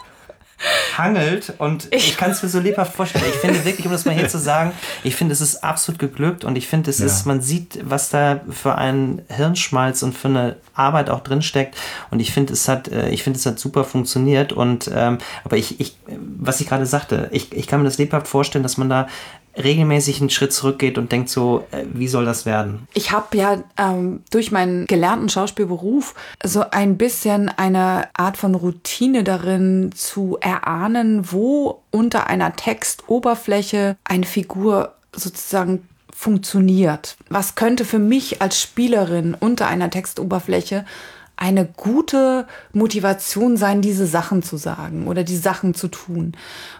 hangelt 0.97 1.53
und 1.57 1.87
ich, 1.91 2.17
kann 2.17 2.31
es 2.31 2.43
mir 2.43 2.49
so 2.49 2.59
lebhaft 2.59 2.93
vorstellen. 2.93 3.25
Ich 3.29 3.39
finde 3.39 3.63
wirklich, 3.65 3.85
um 3.85 3.91
das 3.91 4.05
mal 4.05 4.13
hier 4.15 4.27
zu 4.27 4.37
sagen, 4.39 4.71
ich 5.03 5.15
finde, 5.15 5.33
es 5.33 5.41
ist 5.41 5.63
absolut 5.63 5.99
geglückt 5.99 6.43
und 6.43 6.55
ich 6.57 6.67
finde, 6.67 6.89
es 6.89 6.99
Ja. 6.99 7.05
ist, 7.07 7.25
man 7.25 7.41
sieht, 7.41 7.79
was 7.83 8.09
da 8.09 8.41
für 8.49 8.75
ein 8.77 9.21
Hirnschmalz 9.29 10.03
und 10.03 10.17
für 10.17 10.27
eine 10.27 10.55
Arbeit 10.73 11.09
auch 11.09 11.21
drin 11.21 11.41
steckt 11.41 11.75
und 12.11 12.19
ich 12.19 12.31
finde, 12.31 12.53
es 12.53 12.67
hat, 12.67 12.87
äh, 12.89 13.09
ich 13.09 13.23
finde, 13.23 13.39
es 13.39 13.45
hat 13.45 13.59
super 13.59 13.83
funktioniert 13.83 14.53
und, 14.53 14.89
ähm, 14.93 15.17
aber 15.43 15.57
ich, 15.57 15.79
ich, 15.79 15.95
was 16.37 16.61
ich 16.61 16.67
gerade 16.67 16.85
sagte, 16.85 17.29
ich, 17.31 17.51
ich 17.53 17.67
kann 17.67 17.79
mir 17.81 17.85
das 17.85 17.97
lebhaft 17.97 18.27
vorstellen, 18.27 18.63
dass 18.63 18.77
man 18.77 18.89
da 18.89 19.07
regelmäßig 19.57 20.21
einen 20.21 20.29
Schritt 20.29 20.53
zurückgeht 20.53 20.97
und 20.97 21.11
denkt 21.11 21.29
so, 21.29 21.65
äh, 21.71 21.83
wie 21.93 22.07
soll 22.07 22.25
das 22.25 22.45
werden? 22.45 22.87
Ich 22.93 23.11
habe 23.11 23.37
ja 23.37 23.63
ähm, 23.77 24.23
durch 24.31 24.51
meinen 24.51 24.85
gelernten 24.87 25.29
Schauspielberuf 25.29 26.15
so 26.43 26.63
ein 26.71 26.97
bisschen 26.97 27.49
eine 27.49 28.09
Art 28.13 28.37
von 28.37 28.55
Routine 28.55 29.23
darin 29.23 29.91
zu 29.93 30.37
erahnen, 30.39 31.31
wo 31.31 31.81
unter 31.91 32.27
einer 32.27 32.55
Textoberfläche 32.55 33.97
eine 34.03 34.25
Figur 34.25 34.93
sozusagen 35.13 35.87
funktioniert. 36.13 37.17
Was 37.29 37.55
könnte 37.55 37.83
für 37.83 37.99
mich 37.99 38.41
als 38.41 38.61
Spielerin 38.61 39.35
unter 39.39 39.67
einer 39.67 39.89
Textoberfläche 39.89 40.85
eine 41.41 41.65
gute 41.65 42.45
Motivation 42.71 43.57
sein, 43.57 43.81
diese 43.81 44.05
Sachen 44.05 44.43
zu 44.43 44.57
sagen 44.57 45.07
oder 45.07 45.23
die 45.23 45.37
Sachen 45.37 45.73
zu 45.73 45.87
tun. 45.87 46.33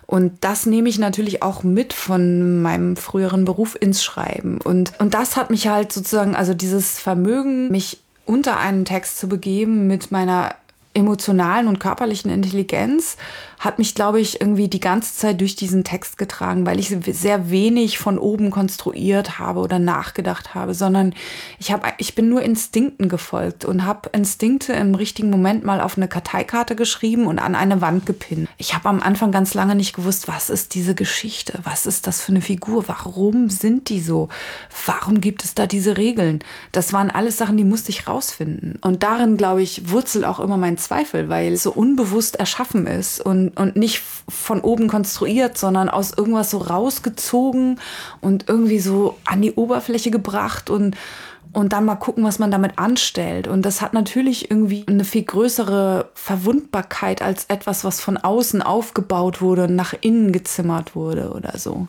Und 0.05 0.33
das 0.41 0.67
nehme 0.67 0.87
ich 0.87 0.99
natürlich 0.99 1.41
auch 1.41 1.63
mit 1.63 1.93
von 1.93 2.61
meinem 2.61 2.95
früheren 2.95 3.43
Beruf 3.43 3.75
ins 3.79 4.03
Schreiben. 4.03 4.59
Und, 4.63 4.93
und 4.99 5.15
das 5.15 5.35
hat 5.35 5.49
mich 5.49 5.67
halt 5.67 5.91
sozusagen, 5.91 6.35
also 6.35 6.53
dieses 6.53 6.99
Vermögen, 6.99 7.71
mich 7.71 8.03
unter 8.27 8.59
einen 8.59 8.85
Text 8.85 9.17
zu 9.17 9.27
begeben 9.27 9.87
mit 9.87 10.11
meiner 10.11 10.53
emotionalen 10.93 11.67
und 11.67 11.79
körperlichen 11.79 12.29
Intelligenz 12.29 13.17
hat 13.61 13.77
mich, 13.77 13.93
glaube 13.93 14.19
ich, 14.19 14.41
irgendwie 14.41 14.67
die 14.67 14.79
ganze 14.79 15.15
Zeit 15.15 15.39
durch 15.39 15.55
diesen 15.55 15.83
Text 15.83 16.17
getragen, 16.17 16.65
weil 16.65 16.79
ich 16.79 16.89
sehr 16.89 17.51
wenig 17.51 17.99
von 17.99 18.17
oben 18.17 18.49
konstruiert 18.49 19.37
habe 19.37 19.59
oder 19.59 19.77
nachgedacht 19.77 20.55
habe, 20.55 20.73
sondern 20.73 21.13
ich 21.59 21.71
habe, 21.71 21.87
ich 21.99 22.15
bin 22.15 22.27
nur 22.27 22.41
Instinkten 22.41 23.07
gefolgt 23.07 23.63
und 23.63 23.85
habe 23.85 24.09
Instinkte 24.13 24.73
im 24.73 24.95
richtigen 24.95 25.29
Moment 25.29 25.63
mal 25.63 25.79
auf 25.79 25.95
eine 25.95 26.07
Karteikarte 26.07 26.75
geschrieben 26.75 27.27
und 27.27 27.37
an 27.37 27.53
eine 27.53 27.81
Wand 27.81 28.07
gepinnt. 28.07 28.49
Ich 28.57 28.73
habe 28.73 28.89
am 28.89 28.99
Anfang 28.99 29.31
ganz 29.31 29.53
lange 29.53 29.75
nicht 29.75 29.95
gewusst, 29.95 30.27
was 30.27 30.49
ist 30.49 30.73
diese 30.73 30.95
Geschichte, 30.95 31.59
was 31.63 31.85
ist 31.85 32.07
das 32.07 32.19
für 32.19 32.31
eine 32.31 32.41
Figur, 32.41 32.87
warum 32.87 33.51
sind 33.51 33.89
die 33.89 34.01
so, 34.01 34.29
warum 34.87 35.21
gibt 35.21 35.43
es 35.43 35.53
da 35.53 35.67
diese 35.67 35.97
Regeln? 35.97 36.39
Das 36.71 36.93
waren 36.93 37.11
alles 37.11 37.37
Sachen, 37.37 37.57
die 37.57 37.63
musste 37.63 37.91
ich 37.91 38.07
rausfinden. 38.07 38.79
Und 38.81 39.03
darin, 39.03 39.37
glaube 39.37 39.61
ich, 39.61 39.91
wurzelt 39.91 40.25
auch 40.25 40.39
immer 40.39 40.57
mein 40.57 40.79
Zweifel, 40.79 41.29
weil 41.29 41.53
es 41.53 41.61
so 41.61 41.71
unbewusst 41.71 42.37
erschaffen 42.37 42.87
ist 42.87 43.21
und, 43.21 43.50
und 43.55 43.75
nicht 43.75 44.01
von 44.29 44.61
oben 44.61 44.87
konstruiert, 44.87 45.57
sondern 45.57 45.89
aus 45.89 46.11
irgendwas 46.15 46.51
so 46.51 46.57
rausgezogen 46.59 47.79
und 48.21 48.45
irgendwie 48.47 48.79
so 48.79 49.17
an 49.25 49.41
die 49.41 49.53
Oberfläche 49.53 50.11
gebracht 50.11 50.69
und 50.69 50.95
und 51.53 51.73
dann 51.73 51.85
mal 51.85 51.95
gucken, 51.95 52.23
was 52.23 52.39
man 52.39 52.49
damit 52.49 52.77
anstellt. 52.77 53.47
Und 53.47 53.63
das 53.63 53.81
hat 53.81 53.93
natürlich 53.93 54.49
irgendwie 54.49 54.85
eine 54.87 55.03
viel 55.03 55.23
größere 55.23 56.09
Verwundbarkeit 56.13 57.21
als 57.21 57.45
etwas, 57.45 57.83
was 57.83 57.99
von 57.99 58.17
außen 58.17 58.61
aufgebaut 58.61 59.41
wurde 59.41 59.65
und 59.65 59.75
nach 59.75 59.93
innen 59.99 60.31
gezimmert 60.31 60.95
wurde 60.95 61.31
oder 61.33 61.57
so. 61.57 61.87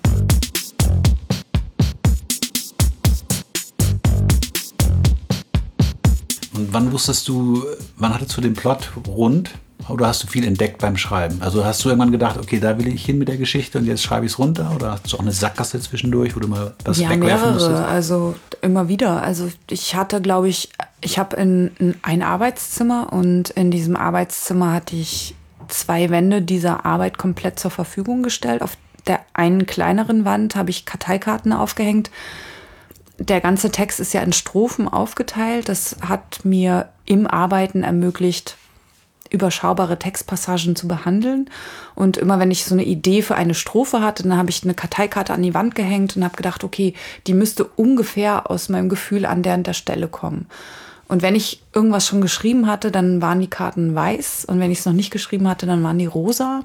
Und 6.55 6.73
wann 6.73 6.93
wusstest 6.93 7.29
du, 7.29 7.65
wann 7.97 8.15
hattest 8.15 8.37
du 8.37 8.41
den 8.41 8.55
Plot 8.55 8.91
rund? 9.07 9.51
Oder 9.89 10.07
hast 10.09 10.23
du 10.23 10.27
viel 10.27 10.47
entdeckt 10.47 10.79
beim 10.79 10.97
Schreiben? 10.97 11.43
Also 11.43 11.65
hast 11.65 11.85
du 11.85 11.89
irgendwann 11.89 12.13
gedacht, 12.13 12.39
okay, 12.39 12.61
da 12.61 12.79
will 12.79 12.87
ich 12.89 13.05
hin 13.05 13.19
mit 13.19 13.29
der 13.29 13.37
Geschichte 13.37 13.79
und 13.79 13.87
jetzt 13.87 14.03
schreibe 14.03 14.27
ich 14.27 14.33
es 14.33 14.39
runter? 14.39 14.73
Oder 14.75 14.93
hast 14.93 15.13
du 15.13 15.17
auch 15.17 15.21
eine 15.21 15.33
Sackgasse 15.33 15.81
zwischendurch, 15.81 16.35
wo 16.37 16.41
du 16.41 16.49
mal 16.49 16.75
was 16.85 16.99
Ja, 16.99 17.11
wegwerfen 17.11 17.27
mehrere, 17.27 17.53
musstest? 17.55 17.83
also 17.83 18.35
immer 18.61 18.89
wieder. 18.89 19.23
Also 19.23 19.51
ich 19.69 19.95
hatte, 19.95 20.21
glaube 20.21 20.49
ich, 20.49 20.71
ich 21.01 21.19
habe 21.19 21.37
in, 21.37 21.73
in 21.79 21.95
ein 22.03 22.23
Arbeitszimmer 22.23 23.13
und 23.13 23.51
in 23.51 23.71
diesem 23.71 23.97
Arbeitszimmer 23.97 24.73
hatte 24.73 24.97
ich 24.97 25.35
zwei 25.69 26.11
Wände 26.11 26.43
dieser 26.43 26.85
Arbeit 26.85 27.19
komplett 27.19 27.59
zur 27.59 27.71
Verfügung 27.71 28.23
gestellt. 28.23 28.63
Auf 28.63 28.77
der 29.07 29.21
einen 29.35 29.67
kleineren 29.67 30.25
Wand 30.25 30.55
habe 30.55 30.71
ich 30.71 30.85
Karteikarten 30.85 31.53
aufgehängt. 31.53 32.11
Der 33.19 33.41
ganze 33.41 33.71
Text 33.71 34.01
ist 34.01 34.13
ja 34.15 34.21
in 34.23 34.33
Strophen 34.33 34.89
aufgeteilt. 34.89 35.69
Das 35.69 35.97
hat 36.01 36.45
mir 36.45 36.89
im 37.05 37.27
Arbeiten 37.27 37.83
ermöglicht, 37.83 38.57
überschaubare 39.33 39.99
Textpassagen 39.99 40.77
zu 40.77 40.87
behandeln. 40.87 41.49
Und 41.95 42.17
immer 42.17 42.39
wenn 42.39 42.51
ich 42.51 42.65
so 42.65 42.75
eine 42.75 42.85
Idee 42.85 43.23
für 43.23 43.35
eine 43.35 43.55
Strophe 43.55 44.01
hatte, 44.01 44.23
dann 44.23 44.37
habe 44.37 44.51
ich 44.51 44.63
eine 44.63 44.75
Karteikarte 44.75 45.33
an 45.33 45.43
die 45.43 45.55
Wand 45.55 45.75
gehängt 45.75 46.17
und 46.17 46.25
habe 46.25 46.37
gedacht, 46.37 46.65
okay, 46.65 46.95
die 47.27 47.35
müsste 47.35 47.65
ungefähr 47.65 48.51
aus 48.51 48.69
meinem 48.69 48.89
Gefühl 48.89 49.27
an 49.27 49.43
der 49.43 49.55
und 49.55 49.67
der 49.67 49.73
Stelle 49.73 50.09
kommen. 50.09 50.47
Und 51.09 51.21
wenn 51.21 51.35
ich 51.35 51.63
irgendwas 51.75 52.07
schon 52.07 52.21
geschrieben 52.21 52.67
hatte, 52.67 52.91
dann 52.91 53.21
waren 53.21 53.41
die 53.41 53.51
Karten 53.51 53.95
weiß. 53.95 54.47
Und 54.47 54.61
wenn 54.61 54.71
ich 54.71 54.79
es 54.79 54.87
noch 54.87 54.93
nicht 54.95 55.11
geschrieben 55.11 55.49
hatte, 55.49 55.67
dann 55.67 55.83
waren 55.83 55.99
die 55.99 56.07
rosa. 56.07 56.65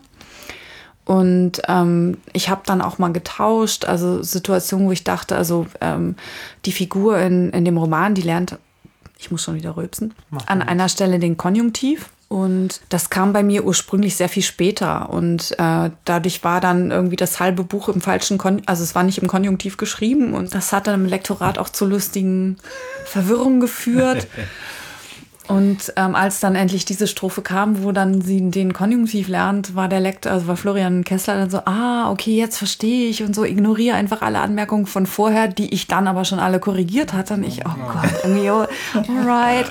Und 1.04 1.62
ähm, 1.70 2.18
ich 2.34 2.50
habe 2.50 2.62
dann 2.66 2.82
auch 2.82 2.98
mal 2.98 3.14
getauscht, 3.14 3.86
also 3.86 4.22
Situationen, 4.24 4.88
wo 4.88 4.92
ich 4.92 5.06
dachte, 5.06 5.38
also 5.38 5.66
ähm, 5.80 6.16
die 6.66 6.74
Figur 6.74 7.18
in, 7.18 7.52
in 7.52 7.64
dem 7.64 7.78
Roman, 7.78 8.14
die 8.14 8.22
lernt, 8.22 8.58
ich 9.18 9.32
muss 9.32 9.44
schon 9.44 9.56
wieder 9.56 9.78
rülpsen, 9.78 10.14
an 10.48 10.62
einer 10.62 10.90
Stelle 10.90 11.20
den 11.20 11.38
Konjunktiv. 11.38 12.10
Und 12.30 12.82
das 12.90 13.10
kam 13.10 13.32
bei 13.32 13.42
mir 13.42 13.64
ursprünglich 13.64 14.18
sehr 14.18 14.28
viel 14.28 14.44
später. 14.44 15.10
Und 15.10 15.58
äh, 15.60 15.92
dadurch 16.04 16.44
war 16.44 16.60
dann 16.60 16.92
irgendwie 16.92 17.16
das 17.16 17.40
halbe 17.40 17.64
Buch 17.64 17.88
im 17.88 18.02
falschen 18.02 18.38
Kon 18.38 18.62
also 18.66 18.84
es 18.84 18.96
war 18.96 19.04
nicht 19.04 19.20
im 19.20 19.28
Konjunktiv 19.28 19.78
geschrieben. 19.78 20.34
Und 20.34 20.54
das 20.54 20.74
hat 20.74 20.88
dann 20.88 21.02
im 21.02 21.06
Lektorat 21.06 21.58
auch 21.58 21.70
zu 21.70 21.86
lustigen 21.86 22.58
Verwirrungen 23.06 23.60
geführt. 23.60 24.28
Und 25.48 25.94
ähm, 25.96 26.14
als 26.14 26.42
dann 26.42 26.56
endlich 26.56 26.84
diese 26.84 27.08
Strophe 27.08 27.42
kam, 27.42 27.84
wo 27.84 27.94
dann 27.94 28.22
sie 28.22 28.52
den 28.52 28.74
Konjunktiv 28.74 29.30
lernt, 29.30 29.76
war 29.76 29.88
der 29.88 30.02
Lektor, 30.02 30.34
also 30.34 30.48
war 30.48 30.58
Florian 30.58 31.06
Kessler 31.06 31.36
dann 31.36 31.50
so, 31.50 31.60
ah, 31.60 32.12
okay, 32.12 32.36
jetzt 32.36 32.58
verstehe 32.58 33.10
ich 33.10 33.24
und 33.24 33.34
so, 33.34 33.46
ignoriere 33.46 33.96
einfach 33.96 34.22
alle 34.22 34.40
Anmerkungen 34.40 34.88
von 34.88 35.06
vorher, 35.06 35.48
die 35.48 35.74
ich 35.74 35.88
dann 35.88 36.08
aber 36.08 36.26
schon 36.26 36.40
alle 36.40 36.60
korrigiert 36.60 37.14
hatte. 37.14 37.36
Und 37.36 37.46
ich, 37.46 37.62
oh 37.66 37.76
Gott, 37.92 38.12
irgendwie, 38.24 38.50
alright, 38.50 39.68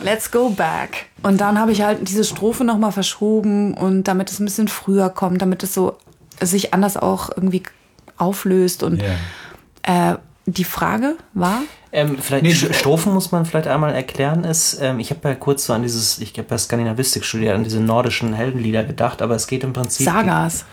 let's 0.00 0.30
go 0.30 0.48
back. 0.48 1.06
Und 1.22 1.40
dann 1.40 1.58
habe 1.58 1.72
ich 1.72 1.82
halt 1.82 2.08
diese 2.08 2.24
Strophe 2.24 2.64
nochmal 2.64 2.92
verschoben 2.92 3.74
und 3.74 4.04
damit 4.04 4.30
es 4.30 4.40
ein 4.40 4.46
bisschen 4.46 4.68
früher 4.68 5.10
kommt, 5.10 5.42
damit 5.42 5.62
es 5.62 5.74
so 5.74 5.98
sich 6.40 6.72
anders 6.72 6.96
auch 6.96 7.28
irgendwie 7.28 7.62
auflöst. 8.16 8.82
Und 8.82 9.02
äh, 9.82 10.14
die 10.46 10.64
Frage 10.64 11.16
war, 11.34 11.60
Ähm, 11.92 12.16
vielleicht 12.18 12.42
Nee, 12.42 12.54
Strophen 12.54 13.12
muss 13.12 13.32
man 13.32 13.44
vielleicht 13.44 13.66
einmal 13.68 13.94
erklären. 13.94 14.44
Ist, 14.44 14.78
ähm, 14.80 14.98
ich 14.98 15.10
habe 15.10 15.28
ja 15.28 15.34
kurz 15.34 15.66
so 15.66 15.72
an 15.74 15.82
dieses, 15.82 16.18
ich 16.18 16.36
habe 16.38 16.48
ja 16.50 16.58
Skandinavistik 16.58 17.24
studiert, 17.24 17.54
an 17.54 17.64
diese 17.64 17.80
nordischen 17.80 18.32
Heldenlieder 18.32 18.82
gedacht, 18.82 19.20
aber 19.20 19.34
es 19.34 19.46
geht 19.46 19.62
im 19.62 19.72
Prinzip. 19.72 20.06
Sagas. 20.06 20.64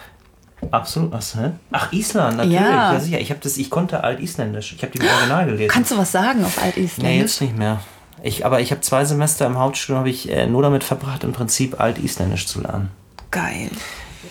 Absolut, 0.71 1.11
was, 1.11 1.35
hä? 1.35 1.51
Ach, 1.71 1.91
Island, 1.91 2.37
natürlich, 2.37 2.59
Ja. 2.59 2.93
ja, 2.93 2.99
sicher. 2.99 3.19
Ich 3.19 3.29
habe 3.31 3.39
das, 3.41 3.57
ich 3.57 3.69
konnte 3.69 4.03
Altisländisch. 4.03 4.73
Ich 4.73 4.81
habe 4.81 4.91
die 4.91 4.99
im 4.99 5.07
Original 5.13 5.45
gelesen. 5.45 5.69
Kannst 5.69 5.91
du 5.91 5.97
was 5.97 6.11
sagen 6.11 6.43
auf 6.43 6.57
nee, 6.57 6.63
Altisländisch? 6.63 7.21
jetzt 7.21 7.41
nicht 7.41 7.57
mehr. 7.57 7.79
Ich, 8.23 8.45
aber 8.45 8.59
ich 8.59 8.71
habe 8.71 8.81
zwei 8.81 9.05
Semester 9.05 9.45
im 9.45 9.57
Hauptstudium 9.57 9.99
habe 9.99 10.09
ich 10.09 10.29
äh, 10.29 10.47
nur 10.47 10.61
damit 10.61 10.83
verbracht, 10.83 11.23
im 11.23 11.31
Prinzip 11.31 11.79
Altisländisch 11.79 12.47
zu 12.47 12.61
lernen. 12.61 12.91
Geil. 13.31 13.69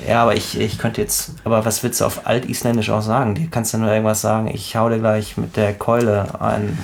Ja, 0.07 0.23
aber 0.23 0.37
ich, 0.37 0.59
ich 0.61 0.79
könnte 0.79 1.01
jetzt, 1.01 1.33
aber 1.45 1.65
was 1.65 1.83
willst 1.83 2.01
du 2.01 2.05
auf 2.05 2.27
Altisländisch 2.27 2.91
auch 2.91 3.03
sagen? 3.03 3.35
Dir 3.35 3.49
kannst 3.51 3.75
du 3.75 3.79
nur 3.79 3.91
irgendwas 3.91 4.21
sagen, 4.21 4.47
ich 4.49 4.77
hau 4.77 4.89
dir 4.89 4.99
gleich 4.99 5.37
mit 5.37 5.57
der 5.57 5.75
Keule 5.75 6.41
einen 6.41 6.79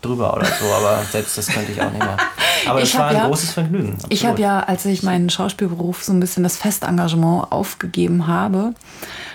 drüber 0.00 0.34
oder 0.34 0.46
so, 0.46 0.66
aber 0.74 1.02
selbst 1.10 1.36
das 1.38 1.46
könnte 1.48 1.72
ich 1.72 1.80
auch 1.80 1.90
nicht 1.90 2.02
mehr. 2.02 2.16
Aber 2.66 2.80
es 2.80 2.90
Ich 2.90 2.98
war 2.98 3.08
ein 3.08 3.16
ja- 3.16 3.26
großes 3.26 3.52
Vergnügen. 3.52 3.96
Ich 4.08 4.20
absolut. 4.20 4.26
habe 4.26 4.42
ja, 4.42 4.60
als 4.60 4.84
ich 4.86 5.02
meinen 5.02 5.28
Schauspielberuf 5.28 6.02
so 6.02 6.12
ein 6.12 6.20
bisschen 6.20 6.44
das 6.44 6.56
Festengagement 6.56 7.52
aufgegeben 7.52 8.26
habe, 8.26 8.72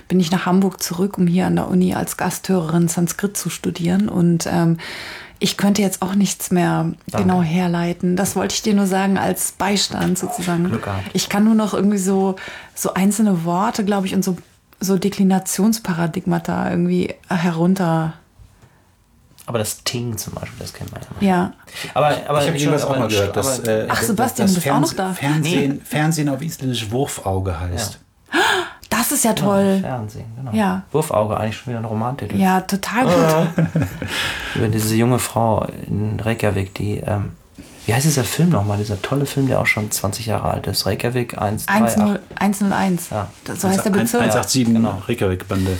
bin 0.07 0.19
ich 0.19 0.31
nach 0.31 0.47
Hamburg 0.47 0.81
zurück, 0.81 1.17
um 1.19 1.27
hier 1.27 1.45
an 1.45 1.55
der 1.55 1.67
Uni 1.67 1.93
als 1.93 2.17
Gasthörerin 2.17 2.87
Sanskrit 2.87 3.37
zu 3.37 3.49
studieren. 3.51 4.09
Und 4.09 4.47
ähm, 4.51 4.77
ich 5.39 5.55
könnte 5.57 5.81
jetzt 5.81 6.01
auch 6.01 6.15
nichts 6.15 6.51
mehr 6.51 6.91
genau 7.11 7.41
herleiten. 7.41 8.15
Das 8.17 8.35
wollte 8.35 8.55
ich 8.55 8.61
dir 8.61 8.73
nur 8.73 8.87
sagen 8.87 9.17
als 9.17 9.53
Beistand 9.53 10.17
sozusagen. 10.17 10.65
Glück 10.65 10.83
gehabt. 10.83 11.09
Ich 11.13 11.29
kann 11.29 11.45
nur 11.45 11.55
noch 11.55 11.73
irgendwie 11.73 11.97
so, 11.97 12.35
so 12.75 12.93
einzelne 12.93 13.45
Worte, 13.45 13.85
glaube 13.85 14.05
ich, 14.07 14.13
und 14.13 14.23
so, 14.23 14.37
so 14.81 14.97
Deklinationsparadigmata 14.97 16.69
irgendwie 16.71 17.15
herunter. 17.29 18.13
Aber 19.45 19.57
das 19.57 19.83
Ting 19.83 20.15
zum 20.17 20.33
Beispiel, 20.35 20.59
das 20.59 20.73
kennt 20.73 20.91
man 20.91 21.01
ja. 21.21 21.27
Ja. 21.27 21.53
Aber, 21.95 22.07
aber 22.27 22.41
Ich 22.41 22.47
habe 22.47 22.57
jedenfalls 22.57 22.83
auch 22.83 22.91
aber- 22.91 22.99
mal 22.99 23.07
gehört, 23.07 23.35
dass, 23.35 23.59
äh, 23.59 23.87
Ach, 23.89 24.01
Sebastian, 24.01 24.45
dass 24.47 24.55
du 24.55 24.61
bist 24.61 24.71
auch 24.73 24.79
noch 24.79 24.93
da. 24.93 25.13
Fernsehen, 25.13 25.81
Fernsehen 25.83 26.29
auf 26.29 26.41
Isländisch 26.41 26.91
Wurfauge 26.91 27.59
heißt. 27.59 27.97
Das 28.91 29.11
ist 29.11 29.23
ja 29.23 29.33
toll. 29.33 29.79
Fernsehen, 29.81 30.25
genau. 30.35 30.51
Ja. 30.51 30.83
Wurfauge, 30.91 31.37
eigentlich 31.37 31.57
schon 31.57 31.71
wieder 31.71 31.79
ein 31.79 31.85
Romantitel. 31.85 32.35
Ja, 32.37 32.61
total 32.61 33.07
Ah. 33.07 33.47
gut. 33.55 33.65
Über 34.55 34.67
diese 34.67 34.95
junge 34.95 35.19
Frau 35.19 35.67
in 35.87 36.19
Reykjavik, 36.19 36.73
die, 36.73 36.97
ähm, 36.97 37.31
wie 37.85 37.93
heißt 37.93 38.05
dieser 38.05 38.23
Film 38.23 38.49
nochmal? 38.49 38.77
Dieser 38.77 39.01
tolle 39.01 39.25
Film, 39.25 39.47
der 39.47 39.59
auch 39.59 39.67
schon 39.67 39.89
20 39.89 40.25
Jahre 40.25 40.49
alt 40.49 40.67
ist. 40.67 40.85
Reykjavik 40.85 41.37
138. 41.37 41.95
10 41.95 42.19
101. 42.35 43.09
Ja. 43.09 43.27
Das, 43.45 43.61
so 43.61 43.67
heißt 43.67 43.85
der 43.85 43.91
Bezirk. 43.91 44.21
187 44.21 44.65
genau. 44.65 45.01
Reykjavik-Bande. 45.07 45.77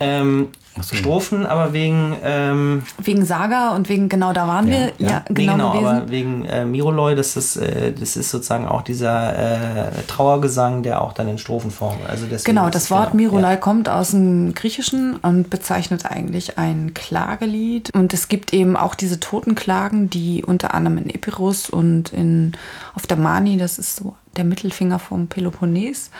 Ähm, 0.00 0.48
Strophen, 0.82 1.46
aber 1.46 1.72
wegen, 1.72 2.16
ähm, 2.22 2.82
Wegen 2.98 3.24
Saga 3.24 3.74
und 3.74 3.88
wegen, 3.88 4.08
genau, 4.08 4.32
da 4.32 4.46
waren 4.46 4.68
wir 4.68 4.92
ja, 4.98 5.24
nee, 5.28 5.46
genau, 5.46 5.72
genau 5.72 5.90
aber 5.90 6.10
wegen 6.10 6.44
äh, 6.44 6.64
Miroloi, 6.64 7.14
das 7.14 7.36
ist, 7.36 7.56
äh, 7.56 7.92
das 7.92 8.16
ist 8.16 8.30
sozusagen 8.30 8.66
auch 8.66 8.82
dieser 8.82 9.88
äh, 9.88 10.02
Trauergesang, 10.06 10.82
der 10.82 11.02
auch 11.02 11.12
dann 11.12 11.28
in 11.28 11.38
Strophenform. 11.38 11.98
Also 12.08 12.26
deswegen 12.30 12.54
Genau, 12.54 12.70
das 12.70 12.90
Wort 12.90 13.12
genau, 13.12 13.24
Mirolai 13.24 13.52
ja. 13.52 13.56
kommt 13.56 13.88
aus 13.88 14.10
dem 14.10 14.54
Griechischen 14.54 15.16
und 15.16 15.50
bezeichnet 15.50 16.06
eigentlich 16.06 16.58
ein 16.58 16.94
Klagelied. 16.94 17.90
Und 17.94 18.12
es 18.14 18.28
gibt 18.28 18.52
eben 18.52 18.76
auch 18.76 18.94
diese 18.94 19.20
Totenklagen, 19.20 20.10
die 20.10 20.44
unter 20.44 20.74
anderem 20.74 20.98
in 20.98 21.10
Epirus 21.10 21.70
und 21.70 22.12
in, 22.12 22.52
auf 22.94 23.06
der 23.06 23.16
Mani, 23.16 23.56
das 23.56 23.78
ist 23.78 23.96
so 23.96 24.14
der 24.36 24.44
Mittelfinger 24.44 24.98
vom 24.98 25.28
Peloponnes, 25.28 26.10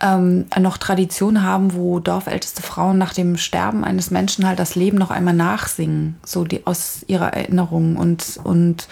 ähm, 0.00 0.46
noch 0.58 0.78
Tradition 0.78 1.42
haben, 1.42 1.74
wo 1.74 1.98
dorfälteste 1.98 2.62
Frauen 2.62 2.98
nach 2.98 3.12
dem 3.12 3.36
Sterben 3.36 3.84
eines 3.84 4.10
Menschen 4.10 4.46
halt 4.46 4.58
das 4.58 4.74
Leben 4.74 4.98
noch 4.98 5.10
einmal 5.10 5.34
nachsingen, 5.34 6.16
so 6.24 6.44
die 6.44 6.66
aus 6.66 7.04
ihrer 7.06 7.32
Erinnerung 7.34 7.96
und 7.96 8.38
und 8.42 8.88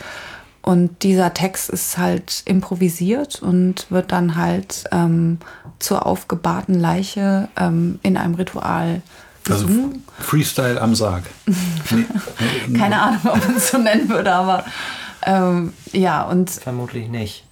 und 0.63 1.05
dieser 1.05 1.33
Text 1.33 1.71
ist 1.71 1.97
halt 1.97 2.43
improvisiert 2.45 3.41
und 3.41 3.89
wird 3.89 4.11
dann 4.11 4.35
halt 4.35 4.83
ähm, 4.91 5.39
zur 5.79 6.07
aufgebahrten 6.07 6.75
Leiche 6.75 7.49
ähm, 7.57 8.01
in 8.03 8.17
einem 8.17 8.35
Ritual 8.35 9.01
Also 9.49 9.69
gesungen. 9.69 10.03
Freestyle 10.19 10.83
am 10.83 10.97
Sarg. 10.97 11.23
Keine 12.77 13.01
Ahnung, 13.01 13.21
ob 13.27 13.47
man 13.47 13.57
es 13.57 13.71
so 13.71 13.79
nennen 13.79 14.09
würde, 14.09 14.33
aber 14.33 14.65
ähm, 15.27 15.73
ja, 15.93 16.23
und 16.23 16.51
Vermutlich 16.51 17.09
nicht. 17.09 17.45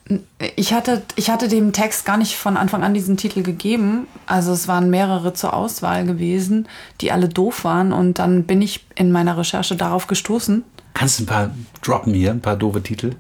ich 0.55 0.73
hatte, 0.73 1.03
ich 1.17 1.29
hatte 1.29 1.49
dem 1.49 1.73
Text 1.73 2.07
gar 2.07 2.17
nicht 2.17 2.37
von 2.37 2.57
Anfang 2.57 2.85
an 2.85 2.95
diesen 2.95 3.17
Titel 3.17 3.43
gegeben. 3.43 4.07
Also 4.27 4.53
es 4.53 4.69
waren 4.69 4.91
mehrere 4.91 5.35
zur 5.35 5.53
Auswahl 5.55 6.07
gewesen, 6.07 6.69
die 7.01 7.11
alle 7.11 7.29
doof 7.29 7.65
waren. 7.65 7.93
Und 7.93 8.21
dann 8.21 8.45
bin 8.45 8.63
ich 8.63 8.87
in 8.95 9.11
meiner 9.11 9.37
Recherche 9.37 9.75
darauf 9.75 10.07
gestoßen. 10.07 10.63
Kannst 10.95 11.19
du 11.19 11.25
ein 11.25 11.27
paar 11.27 11.51
droppen 11.83 12.15
hier, 12.15 12.31
ein 12.31 12.41
paar 12.41 12.57
doofe 12.57 12.81
Titel? 12.81 13.17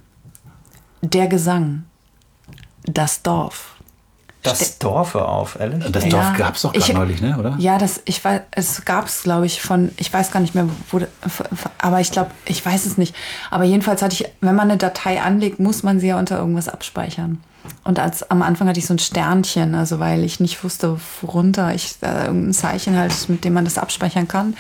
Der 1.03 1.27
Gesang. 1.27 1.83
Das 2.85 3.23
Dorf. 3.23 3.74
Das 4.45 4.79
Dorf 4.79 5.15
auf, 5.15 5.59
ehrlich? 5.59 5.85
Das 5.91 6.05
Ja, 6.05 6.11
Dorf 6.11 6.37
gab 6.37 6.55
es 6.55 6.63
doch 6.63 6.75
ich- 6.75 6.85
gerade 6.87 6.99
neulich, 6.99 7.21
ne? 7.21 7.37
oder? 7.39 7.57
Ja, 7.59 7.79
das, 7.79 8.01
ich 8.05 8.25
weiß, 8.25 8.43
es 8.53 8.85
gab 8.85 9.07
es, 9.07 9.23
glaube 9.25 9.47
ich, 9.47 9.61
von, 9.61 9.91
ich 9.97 10.13
weiß 10.13 10.31
gar 10.31 10.41
nicht 10.41 10.55
mehr, 10.55 10.69
wo, 10.91 11.01
aber 11.79 12.01
ich 12.01 12.11
glaube, 12.13 12.31
ich 12.45 12.65
weiß 12.65 12.87
es 12.87 12.97
nicht. 12.99 13.15
Aber 13.51 13.65
jedenfalls 13.65 14.03
hatte 14.03 14.15
ich, 14.15 14.31
wenn 14.41 14.55
man 14.55 14.71
eine 14.71 14.79
Datei 14.79 15.21
anlegt, 15.21 15.59
muss 15.61 15.83
man 15.83 15.99
sie 16.01 16.09
ja 16.09 16.19
unter 16.19 16.39
irgendwas 16.39 16.69
abspeichern. 16.69 17.41
Und 17.83 17.99
als, 17.99 18.31
am 18.31 18.43
Anfang 18.43 18.69
hatte 18.69 18.79
ich 18.79 18.87
so 18.87 18.93
ein 18.95 18.99
Sternchen, 18.99 19.75
also 19.75 19.99
weil 19.99 20.23
ich 20.23 20.39
nicht 20.39 20.63
wusste, 20.63 20.99
worunter 21.23 21.75
ich, 21.75 21.97
äh, 22.03 22.27
irgendein 22.27 22.53
Zeichen 22.53 22.97
halt, 22.99 23.15
mit 23.31 23.45
dem 23.45 23.55
man 23.55 23.65
das 23.65 23.79
abspeichern 23.79 24.29
kann. 24.29 24.55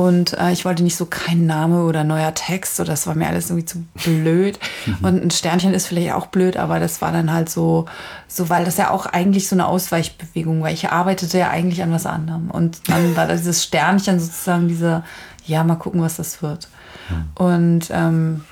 Und 0.00 0.32
äh, 0.38 0.50
ich 0.50 0.64
wollte 0.64 0.82
nicht 0.82 0.96
so 0.96 1.04
kein 1.04 1.44
Name 1.44 1.84
oder 1.84 2.04
neuer 2.04 2.32
Text, 2.32 2.80
oder 2.80 2.92
das 2.92 3.06
war 3.06 3.14
mir 3.14 3.26
alles 3.26 3.50
irgendwie 3.50 3.66
zu 3.66 3.84
blöd. 4.02 4.58
Und 5.02 5.22
ein 5.22 5.30
Sternchen 5.30 5.74
ist 5.74 5.88
vielleicht 5.88 6.14
auch 6.14 6.28
blöd, 6.28 6.56
aber 6.56 6.80
das 6.80 7.02
war 7.02 7.12
dann 7.12 7.30
halt 7.30 7.50
so, 7.50 7.84
so, 8.26 8.48
weil 8.48 8.64
das 8.64 8.78
ja 8.78 8.92
auch 8.92 9.04
eigentlich 9.04 9.46
so 9.46 9.56
eine 9.56 9.66
Ausweichbewegung 9.66 10.62
war. 10.62 10.70
Ich 10.70 10.88
arbeitete 10.88 11.36
ja 11.36 11.50
eigentlich 11.50 11.82
an 11.82 11.92
was 11.92 12.06
anderem. 12.06 12.50
Und 12.50 12.88
dann 12.88 13.14
war 13.14 13.26
da 13.26 13.34
dieses 13.34 13.62
Sternchen 13.62 14.18
sozusagen 14.18 14.68
dieser, 14.68 15.04
ja, 15.44 15.64
mal 15.64 15.74
gucken, 15.74 16.00
was 16.00 16.16
das 16.16 16.40
wird. 16.40 16.68
Und 17.34 17.90
ähm, 17.90 18.44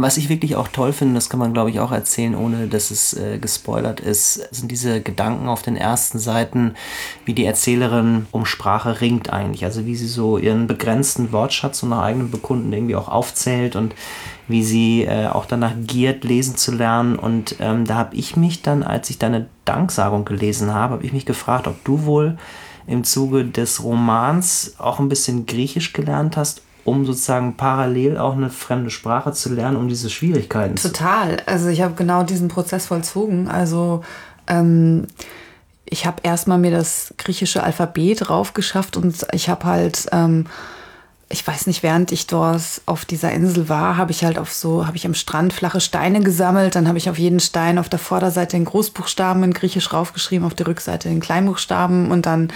Was 0.00 0.16
ich 0.16 0.28
wirklich 0.28 0.54
auch 0.54 0.68
toll 0.68 0.92
finde, 0.92 1.14
das 1.14 1.28
kann 1.28 1.40
man 1.40 1.52
glaube 1.52 1.70
ich 1.70 1.80
auch 1.80 1.90
erzählen, 1.90 2.36
ohne 2.36 2.68
dass 2.68 2.92
es 2.92 3.14
äh, 3.14 3.38
gespoilert 3.38 3.98
ist, 3.98 4.34
sind 4.54 4.70
diese 4.70 5.00
Gedanken 5.00 5.48
auf 5.48 5.62
den 5.62 5.76
ersten 5.76 6.20
Seiten, 6.20 6.74
wie 7.24 7.34
die 7.34 7.44
Erzählerin 7.44 8.26
um 8.30 8.46
Sprache 8.46 9.00
ringt 9.00 9.32
eigentlich. 9.32 9.64
Also 9.64 9.86
wie 9.86 9.96
sie 9.96 10.06
so 10.06 10.38
ihren 10.38 10.68
begrenzten 10.68 11.32
Wortschatz 11.32 11.82
und 11.82 11.88
nach 11.88 12.02
eigenem 12.02 12.30
Bekunden 12.30 12.72
irgendwie 12.72 12.94
auch 12.94 13.08
aufzählt 13.08 13.74
und 13.74 13.96
wie 14.46 14.62
sie 14.62 15.02
äh, 15.02 15.26
auch 15.26 15.46
danach 15.46 15.74
giert, 15.84 16.22
lesen 16.22 16.56
zu 16.56 16.70
lernen. 16.70 17.16
Und 17.16 17.56
ähm, 17.58 17.84
da 17.84 17.96
habe 17.96 18.14
ich 18.14 18.36
mich 18.36 18.62
dann, 18.62 18.84
als 18.84 19.10
ich 19.10 19.18
deine 19.18 19.48
Danksagung 19.64 20.24
gelesen 20.24 20.72
habe, 20.72 20.94
habe 20.94 21.04
ich 21.06 21.12
mich 21.12 21.26
gefragt, 21.26 21.66
ob 21.66 21.84
du 21.84 22.04
wohl 22.04 22.38
im 22.86 23.02
Zuge 23.02 23.44
des 23.44 23.82
Romans 23.82 24.76
auch 24.78 25.00
ein 25.00 25.08
bisschen 25.08 25.44
Griechisch 25.46 25.92
gelernt 25.92 26.36
hast 26.36 26.62
um 26.88 27.04
sozusagen 27.06 27.56
parallel 27.56 28.18
auch 28.18 28.34
eine 28.34 28.50
fremde 28.50 28.90
Sprache 28.90 29.32
zu 29.32 29.52
lernen, 29.52 29.76
um 29.76 29.88
diese 29.88 30.10
Schwierigkeiten 30.10 30.76
zu. 30.76 30.88
Total. 30.88 31.38
Also 31.46 31.68
ich 31.68 31.82
habe 31.82 31.94
genau 31.94 32.22
diesen 32.22 32.48
Prozess 32.48 32.86
vollzogen. 32.86 33.48
Also 33.48 34.02
ähm, 34.46 35.06
ich 35.84 36.06
habe 36.06 36.18
erstmal 36.22 36.58
mir 36.58 36.70
das 36.70 37.14
griechische 37.18 37.62
Alphabet 37.62 38.28
raufgeschafft 38.28 38.96
und 38.96 39.26
ich 39.32 39.48
habe 39.48 39.64
halt, 39.64 40.06
ähm, 40.12 40.46
ich 41.30 41.46
weiß 41.46 41.66
nicht, 41.66 41.82
während 41.82 42.10
ich 42.12 42.26
dort 42.26 42.62
auf 42.86 43.04
dieser 43.04 43.32
Insel 43.32 43.68
war, 43.68 43.96
habe 43.96 44.10
ich 44.10 44.24
halt 44.24 44.38
auf 44.38 44.52
so, 44.52 44.86
habe 44.86 44.96
ich 44.96 45.06
am 45.06 45.14
Strand 45.14 45.52
flache 45.52 45.80
Steine 45.80 46.20
gesammelt. 46.20 46.74
Dann 46.74 46.88
habe 46.88 46.98
ich 46.98 47.10
auf 47.10 47.18
jeden 47.18 47.40
Stein 47.40 47.78
auf 47.78 47.88
der 47.88 47.98
Vorderseite 47.98 48.56
den 48.56 48.64
Großbuchstaben 48.64 49.42
in 49.42 49.52
Griechisch 49.52 49.92
raufgeschrieben, 49.92 50.46
auf 50.46 50.54
der 50.54 50.66
Rückseite 50.66 51.08
den 51.08 51.20
Kleinbuchstaben 51.20 52.10
und 52.10 52.26
dann 52.26 52.48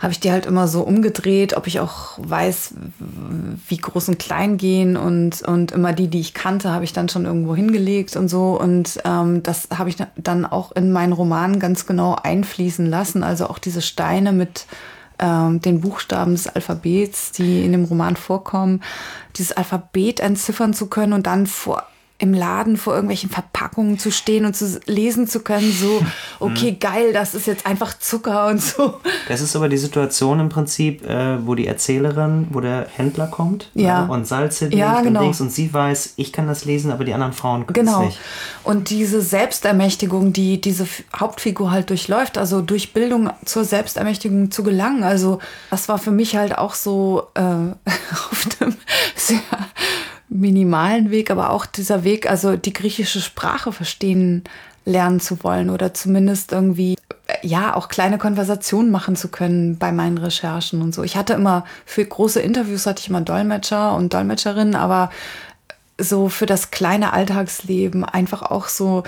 habe 0.00 0.12
ich 0.12 0.20
die 0.20 0.32
halt 0.32 0.46
immer 0.46 0.66
so 0.66 0.80
umgedreht, 0.80 1.56
ob 1.56 1.66
ich 1.66 1.78
auch 1.78 2.18
weiß, 2.18 2.74
wie 3.68 3.76
groß 3.76 4.08
und 4.08 4.18
klein 4.18 4.56
gehen 4.56 4.96
und, 4.96 5.42
und 5.42 5.72
immer 5.72 5.92
die, 5.92 6.08
die 6.08 6.20
ich 6.20 6.32
kannte, 6.32 6.70
habe 6.70 6.84
ich 6.84 6.94
dann 6.94 7.10
schon 7.10 7.26
irgendwo 7.26 7.54
hingelegt 7.54 8.16
und 8.16 8.28
so. 8.28 8.58
Und 8.58 8.98
ähm, 9.04 9.42
das 9.42 9.68
habe 9.76 9.90
ich 9.90 9.96
dann 10.16 10.46
auch 10.46 10.72
in 10.72 10.90
meinen 10.90 11.12
Roman 11.12 11.60
ganz 11.60 11.86
genau 11.86 12.16
einfließen 12.20 12.86
lassen. 12.86 13.22
Also 13.22 13.48
auch 13.48 13.58
diese 13.58 13.82
Steine 13.82 14.32
mit 14.32 14.66
ähm, 15.18 15.60
den 15.60 15.82
Buchstaben 15.82 16.32
des 16.32 16.46
Alphabets, 16.46 17.32
die 17.32 17.62
in 17.62 17.72
dem 17.72 17.84
Roman 17.84 18.16
vorkommen, 18.16 18.82
dieses 19.36 19.52
Alphabet 19.52 20.20
entziffern 20.20 20.72
zu 20.72 20.86
können 20.86 21.12
und 21.12 21.26
dann 21.26 21.46
vor 21.46 21.84
im 22.20 22.34
Laden 22.34 22.76
vor 22.76 22.92
irgendwelchen 22.92 23.30
Verpackungen 23.30 23.98
zu 23.98 24.12
stehen 24.12 24.44
und 24.44 24.54
zu 24.54 24.78
lesen 24.86 25.26
zu 25.26 25.40
können, 25.40 25.72
so, 25.72 26.04
okay, 26.38 26.76
geil, 26.78 27.14
das 27.14 27.34
ist 27.34 27.46
jetzt 27.46 27.66
einfach 27.66 27.98
Zucker 27.98 28.46
und 28.48 28.60
so. 28.60 29.00
Das 29.26 29.40
ist 29.40 29.56
aber 29.56 29.70
die 29.70 29.78
Situation 29.78 30.38
im 30.38 30.50
Prinzip, 30.50 31.04
äh, 31.06 31.44
wo 31.46 31.54
die 31.54 31.66
Erzählerin, 31.66 32.48
wo 32.50 32.60
der 32.60 32.86
Händler 32.94 33.26
kommt 33.26 33.70
ja. 33.74 34.04
äh, 34.04 34.10
und 34.10 34.26
Salze 34.26 34.68
ja, 34.74 35.00
genau. 35.00 35.20
und 35.20 35.26
Dings 35.26 35.40
und 35.40 35.50
sie 35.50 35.72
weiß, 35.72 36.14
ich 36.16 36.30
kann 36.30 36.46
das 36.46 36.66
lesen, 36.66 36.92
aber 36.92 37.04
die 37.04 37.14
anderen 37.14 37.32
Frauen 37.32 37.66
können 37.66 37.86
genau. 37.86 38.00
es 38.02 38.06
nicht. 38.08 38.20
Und 38.64 38.90
diese 38.90 39.22
Selbstermächtigung, 39.22 40.34
die 40.34 40.60
diese 40.60 40.86
Hauptfigur 41.16 41.70
halt 41.70 41.88
durchläuft, 41.88 42.36
also 42.36 42.60
durch 42.60 42.92
Bildung 42.92 43.30
zur 43.46 43.64
Selbstermächtigung 43.64 44.50
zu 44.50 44.62
gelangen, 44.62 45.04
also 45.04 45.38
das 45.70 45.88
war 45.88 45.96
für 45.96 46.10
mich 46.10 46.36
halt 46.36 46.58
auch 46.58 46.74
so 46.74 47.28
äh, 47.34 47.40
auf 47.40 48.46
einem 48.60 48.76
sehr 49.16 49.40
minimalen 50.30 51.10
Weg, 51.10 51.30
aber 51.30 51.50
auch 51.50 51.66
dieser 51.66 52.04
Weg, 52.04 52.30
also 52.30 52.56
die 52.56 52.72
griechische 52.72 53.20
Sprache 53.20 53.72
verstehen 53.72 54.44
lernen 54.86 55.20
zu 55.20 55.42
wollen 55.44 55.68
oder 55.68 55.92
zumindest 55.92 56.52
irgendwie 56.52 56.96
ja 57.42 57.74
auch 57.74 57.88
kleine 57.88 58.18
Konversationen 58.18 58.90
machen 58.90 59.16
zu 59.16 59.28
können 59.28 59.76
bei 59.76 59.92
meinen 59.92 60.18
Recherchen 60.18 60.82
und 60.82 60.94
so. 60.94 61.02
Ich 61.02 61.16
hatte 61.16 61.34
immer 61.34 61.64
für 61.84 62.04
große 62.04 62.40
Interviews 62.40 62.86
hatte 62.86 63.00
ich 63.00 63.08
immer 63.08 63.20
Dolmetscher 63.20 63.94
und 63.94 64.14
Dolmetscherinnen, 64.14 64.74
aber 64.74 65.10
so 65.98 66.28
für 66.28 66.46
das 66.46 66.70
kleine 66.70 67.12
Alltagsleben 67.12 68.04
einfach 68.04 68.42
auch 68.42 68.68
so 68.68 69.02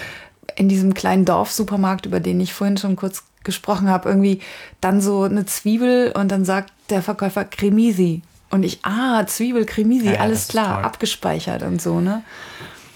in 0.56 0.68
diesem 0.68 0.92
kleinen 0.92 1.24
Dorfsupermarkt, 1.24 2.06
über 2.06 2.20
den 2.20 2.40
ich 2.40 2.52
vorhin 2.52 2.76
schon 2.76 2.96
kurz 2.96 3.24
gesprochen 3.44 3.88
habe, 3.88 4.08
irgendwie 4.08 4.40
dann 4.80 5.00
so 5.00 5.22
eine 5.22 5.46
Zwiebel 5.46 6.12
und 6.12 6.30
dann 6.30 6.44
sagt 6.44 6.72
der 6.90 7.02
Verkäufer 7.02 7.44
Cremisi 7.44 8.22
und 8.52 8.62
ich, 8.62 8.78
ah, 8.84 9.26
Zwiebel, 9.26 9.66
Kremisi, 9.66 10.12
Ja, 10.12 10.20
alles 10.20 10.46
das 10.46 10.48
klar, 10.48 10.74
toll. 10.76 10.84
abgespeichert 10.84 11.62
und 11.62 11.82
so, 11.82 12.00
ne? 12.00 12.22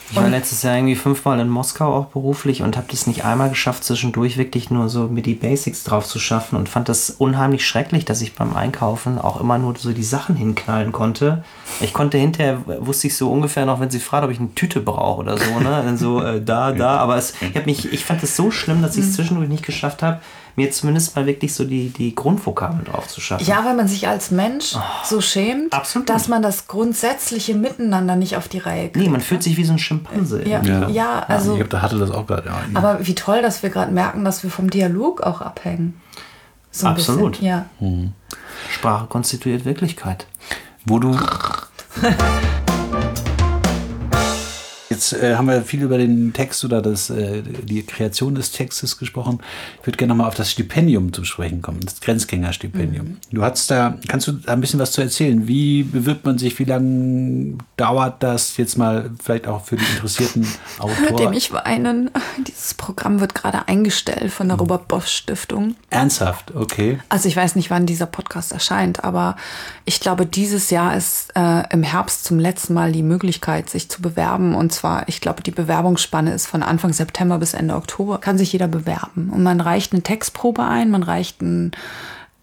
Ich 0.08 0.14
war 0.14 0.28
letztes 0.28 0.62
Jahr 0.62 0.76
irgendwie 0.76 0.94
fünfmal 0.94 1.40
in 1.40 1.48
Moskau 1.48 1.92
auch 1.92 2.04
beruflich 2.06 2.62
und 2.62 2.76
habe 2.76 2.86
das 2.92 3.08
nicht 3.08 3.24
einmal 3.24 3.48
geschafft, 3.48 3.82
zwischendurch 3.82 4.36
wirklich 4.38 4.70
nur 4.70 4.88
so 4.88 5.08
mir 5.08 5.20
die 5.22 5.34
Basics 5.34 5.82
drauf 5.82 6.06
zu 6.06 6.20
schaffen 6.20 6.54
und 6.54 6.68
fand 6.68 6.88
das 6.88 7.10
unheimlich 7.10 7.66
schrecklich, 7.66 8.04
dass 8.04 8.20
ich 8.20 8.36
beim 8.36 8.54
Einkaufen 8.54 9.18
auch 9.18 9.40
immer 9.40 9.58
nur 9.58 9.74
so 9.76 9.92
die 9.92 10.04
Sachen 10.04 10.36
hinknallen 10.36 10.92
konnte. 10.92 11.42
Ich 11.80 11.92
konnte 11.92 12.18
hinterher, 12.18 12.60
wusste 12.86 13.08
ich 13.08 13.16
so 13.16 13.32
ungefähr 13.32 13.66
noch, 13.66 13.80
wenn 13.80 13.90
sie 13.90 13.98
fragt, 13.98 14.24
ob 14.24 14.30
ich 14.30 14.38
eine 14.38 14.54
Tüte 14.54 14.78
brauche 14.80 15.22
oder 15.22 15.38
so, 15.38 15.58
ne? 15.58 15.82
Dann 15.84 15.98
so 15.98 16.22
äh, 16.22 16.40
da, 16.40 16.70
da. 16.70 16.98
Aber 17.00 17.16
es, 17.16 17.34
ich, 17.40 17.56
hab 17.56 17.66
mich, 17.66 17.92
ich 17.92 18.04
fand 18.04 18.22
es 18.22 18.36
so 18.36 18.52
schlimm, 18.52 18.82
dass 18.82 18.96
ich 18.96 19.02
Mhm. 19.02 19.08
es 19.10 19.16
zwischendurch 19.16 19.48
nicht 19.48 19.66
geschafft 19.66 20.04
habe, 20.04 20.20
mir 20.56 20.70
zumindest 20.70 21.14
mal 21.14 21.26
wirklich 21.26 21.54
so 21.54 21.64
die, 21.64 21.90
die 21.90 22.14
Grundvokabeln 22.14 22.84
drauf 22.84 23.06
zu 23.08 23.20
schaffen. 23.20 23.46
Ja, 23.46 23.64
weil 23.64 23.74
man 23.74 23.88
sich 23.88 24.08
als 24.08 24.30
Mensch 24.30 24.74
so 25.04 25.20
schämt, 25.20 25.72
Oh, 25.72 25.76
absolut. 25.76 26.08
dass 26.08 26.28
man 26.28 26.42
das 26.42 26.66
grundsätzliche 26.66 27.54
Miteinander 27.54 28.16
nicht 28.16 28.36
auf 28.36 28.48
die 28.48 28.58
Reihe 28.58 28.84
kriegt. 28.88 28.96
Nee, 28.96 29.08
man 29.08 29.20
fühlt 29.20 29.42
sich 29.42 29.56
wie 29.56 29.64
so 29.64 29.72
ein 29.72 29.78
Schimpanse. 29.78 30.46
Ja, 30.48 30.62
ja. 30.88 31.20
also, 31.28 31.52
ich 31.52 31.56
glaube, 31.58 31.70
da 31.70 31.82
hatte 31.82 31.98
das 31.98 32.10
auch 32.10 32.26
gerade. 32.26 32.48
Ja, 32.48 32.56
aber 32.74 33.06
wie 33.06 33.14
toll, 33.14 33.42
dass 33.42 33.62
wir 33.62 33.70
gerade 33.70 33.92
merken, 33.92 34.24
dass 34.24 34.42
wir 34.42 34.50
vom 34.50 34.70
Dialog 34.70 35.20
auch 35.22 35.40
abhängen. 35.40 36.00
So 36.70 36.86
ein 36.86 36.92
Absolut. 36.94 37.32
Bisschen. 37.32 37.46
Ja. 37.46 37.66
Sprache 38.70 39.06
konstituiert 39.06 39.64
Wirklichkeit. 39.64 40.26
Wo 40.84 40.98
du. 40.98 41.18
Jetzt 44.96 45.12
äh, 45.12 45.34
haben 45.36 45.46
wir 45.46 45.60
viel 45.60 45.82
über 45.82 45.98
den 45.98 46.32
Text 46.32 46.64
oder 46.64 46.80
das, 46.80 47.10
äh, 47.10 47.42
die 47.42 47.82
Kreation 47.84 48.34
des 48.34 48.50
Textes 48.50 48.96
gesprochen. 48.96 49.40
Ich 49.82 49.86
würde 49.86 49.98
gerne 49.98 50.14
nochmal 50.14 50.26
auf 50.26 50.34
das 50.34 50.50
Stipendium 50.50 51.12
zu 51.12 51.22
sprechen 51.24 51.60
kommen, 51.60 51.80
das 51.84 52.00
Grenzgängerstipendium. 52.00 53.18
Du 53.30 53.42
hast 53.42 53.70
da, 53.70 53.98
kannst 54.08 54.26
du 54.26 54.32
da 54.32 54.54
ein 54.54 54.62
bisschen 54.62 54.80
was 54.80 54.92
zu 54.92 55.02
erzählen? 55.02 55.46
Wie 55.46 55.82
bewirbt 55.82 56.24
man 56.24 56.38
sich? 56.38 56.58
Wie 56.58 56.64
lange 56.64 57.58
dauert 57.76 58.22
das 58.22 58.56
jetzt 58.56 58.78
mal 58.78 59.10
vielleicht 59.22 59.46
auch 59.46 59.66
für 59.66 59.76
die 59.76 59.84
interessierten 59.84 60.46
Autoren? 60.78 61.28
mich 61.28 61.52
weinen? 61.52 62.10
Dieses 62.46 62.72
Programm 62.72 63.20
wird 63.20 63.34
gerade 63.34 63.68
eingestellt 63.68 64.32
von 64.32 64.46
Mhm. 64.46 64.50
der 64.50 64.58
Robert 64.58 64.88
Bosch 64.88 65.08
Stiftung. 65.08 65.74
Ernsthaft, 65.90 66.54
okay. 66.54 67.00
Also 67.10 67.28
ich 67.28 67.36
weiß 67.36 67.54
nicht, 67.56 67.68
wann 67.68 67.84
dieser 67.84 68.06
Podcast 68.06 68.52
erscheint, 68.52 69.04
aber 69.04 69.36
ich 69.84 70.00
glaube, 70.00 70.24
dieses 70.24 70.70
Jahr 70.70 70.96
ist 70.96 71.32
äh, 71.36 71.64
im 71.70 71.82
Herbst 71.82 72.24
zum 72.24 72.38
letzten 72.38 72.72
Mal 72.72 72.92
die 72.92 73.02
Möglichkeit, 73.02 73.68
sich 73.68 73.90
zu 73.90 74.00
bewerben. 74.00 74.54
Und 74.54 74.72
zwar, 74.72 74.85
ich 75.06 75.20
glaube, 75.20 75.42
die 75.42 75.50
Bewerbungsspanne 75.50 76.32
ist 76.32 76.46
von 76.46 76.62
Anfang 76.62 76.92
September 76.92 77.38
bis 77.38 77.54
Ende 77.54 77.74
Oktober. 77.74 78.18
Kann 78.18 78.38
sich 78.38 78.52
jeder 78.52 78.68
bewerben. 78.68 79.30
Und 79.30 79.42
man 79.42 79.60
reicht 79.60 79.92
eine 79.92 80.02
Textprobe 80.02 80.62
ein, 80.62 80.90
man 80.90 81.02
reicht 81.02 81.42
ein, 81.42 81.72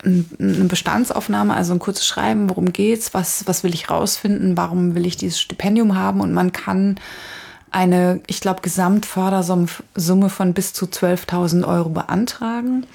ein, 0.05 0.29
eine 0.39 0.65
Bestandsaufnahme, 0.65 1.53
also 1.53 1.73
ein 1.73 1.79
kurzes 1.79 2.07
Schreiben, 2.07 2.49
worum 2.49 2.73
geht's, 2.73 3.13
was, 3.13 3.47
was 3.47 3.63
will 3.63 3.73
ich 3.73 3.89
rausfinden, 3.89 4.57
warum 4.57 4.95
will 4.95 5.05
ich 5.05 5.17
dieses 5.17 5.39
Stipendium 5.39 5.95
haben. 5.97 6.21
Und 6.21 6.33
man 6.33 6.51
kann 6.51 6.99
eine, 7.71 8.21
ich 8.27 8.39
glaube, 8.39 8.61
Gesamtfördersumme 8.61 9.67
Summe 9.95 10.29
von 10.29 10.53
bis 10.53 10.73
zu 10.73 10.85
12.000 10.85 11.67
Euro 11.67 11.89
beantragen. 11.89 12.85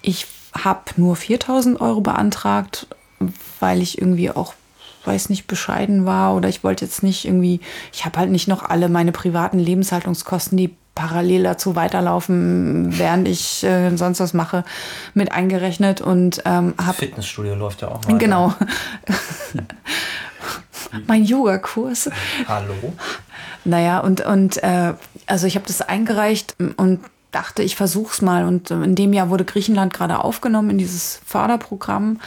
Ich 0.00 0.26
habe 0.54 0.80
nur 0.96 1.16
4.000 1.16 1.80
Euro 1.80 2.00
beantragt, 2.00 2.86
weil 3.60 3.80
ich 3.80 3.98
irgendwie 3.98 4.30
auch, 4.30 4.54
weiß 5.06 5.28
nicht, 5.28 5.46
bescheiden 5.46 6.06
war 6.06 6.34
oder 6.34 6.48
ich 6.48 6.64
wollte 6.64 6.84
jetzt 6.84 7.02
nicht 7.02 7.24
irgendwie, 7.24 7.60
ich 7.92 8.04
habe 8.04 8.18
halt 8.18 8.30
nicht 8.30 8.48
noch 8.48 8.62
alle 8.62 8.88
meine 8.88 9.12
privaten 9.12 9.58
Lebenshaltungskosten, 9.58 10.56
die 10.56 10.74
parallel 10.94 11.42
dazu 11.42 11.74
weiterlaufen, 11.74 12.98
während 12.98 13.26
ich 13.26 13.64
äh, 13.64 13.96
sonst 13.96 14.20
was 14.20 14.34
mache, 14.34 14.64
mit 15.14 15.32
eingerechnet 15.32 16.00
und 16.00 16.42
ähm, 16.44 16.74
habe 16.78 16.98
Fitnessstudio 16.98 17.54
läuft 17.54 17.82
ja 17.82 17.88
auch 17.88 18.04
mal. 18.06 18.18
Genau. 18.18 18.52
mein 21.06 21.24
Yogakurs. 21.24 22.10
Hallo? 22.46 22.74
Naja, 23.64 24.00
und, 24.00 24.20
und 24.22 24.62
äh, 24.62 24.94
also 25.26 25.46
ich 25.46 25.54
habe 25.54 25.66
das 25.66 25.80
eingereicht 25.80 26.56
und 26.76 27.00
dachte, 27.30 27.62
ich 27.62 27.76
versuch's 27.76 28.22
mal. 28.22 28.44
Und 28.44 28.70
in 28.70 28.94
dem 28.94 29.12
Jahr 29.12 29.30
wurde 29.30 29.44
Griechenland 29.44 29.92
gerade 29.92 30.22
aufgenommen 30.22 30.70
in 30.70 30.78
dieses 30.78 31.20
Förderprogramm. 31.24 32.20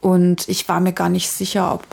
Und 0.00 0.48
ich 0.48 0.68
war 0.68 0.80
mir 0.80 0.92
gar 0.92 1.08
nicht 1.08 1.30
sicher, 1.30 1.72
ob, 1.72 1.86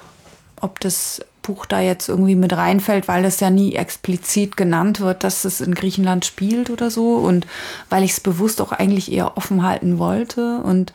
ob 0.62 0.80
das 0.80 1.22
Buch 1.41 1.66
da 1.66 1.80
jetzt 1.80 2.07
irgendwie 2.07 2.36
mit 2.36 2.55
reinfällt, 2.55 3.07
weil 3.07 3.26
es 3.26 3.39
ja 3.39 3.49
nie 3.49 3.76
explizit 3.76 4.57
genannt 4.57 4.99
wird, 4.99 5.24
dass 5.24 5.43
es 5.43 5.59
in 5.59 5.74
Griechenland 5.74 6.26
spielt 6.26 6.70
oder 6.70 6.91
so. 6.91 7.16
Und 7.16 7.47
weil 7.89 8.03
ich 8.03 8.12
es 8.12 8.20
bewusst 8.20 8.62
auch 8.62 8.72
eigentlich 8.72 9.12
eher 9.12 9.38
offen 9.38 9.64
halten 9.64 9.97
wollte. 9.97 10.59
Und, 10.59 10.93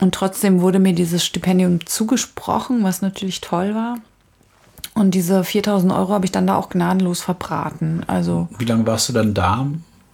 und 0.00 0.14
trotzdem 0.14 0.60
wurde 0.60 0.78
mir 0.78 0.94
dieses 0.94 1.24
Stipendium 1.24 1.86
zugesprochen, 1.86 2.82
was 2.82 3.02
natürlich 3.02 3.40
toll 3.40 3.74
war. 3.74 3.98
Und 4.94 5.12
diese 5.12 5.44
4000 5.44 5.92
Euro 5.92 6.12
habe 6.12 6.24
ich 6.24 6.32
dann 6.32 6.46
da 6.46 6.56
auch 6.56 6.70
gnadenlos 6.70 7.20
verbraten. 7.20 8.02
Also 8.06 8.48
Wie 8.58 8.64
lange 8.64 8.86
warst 8.86 9.08
du 9.08 9.12
dann 9.12 9.34
da 9.34 9.66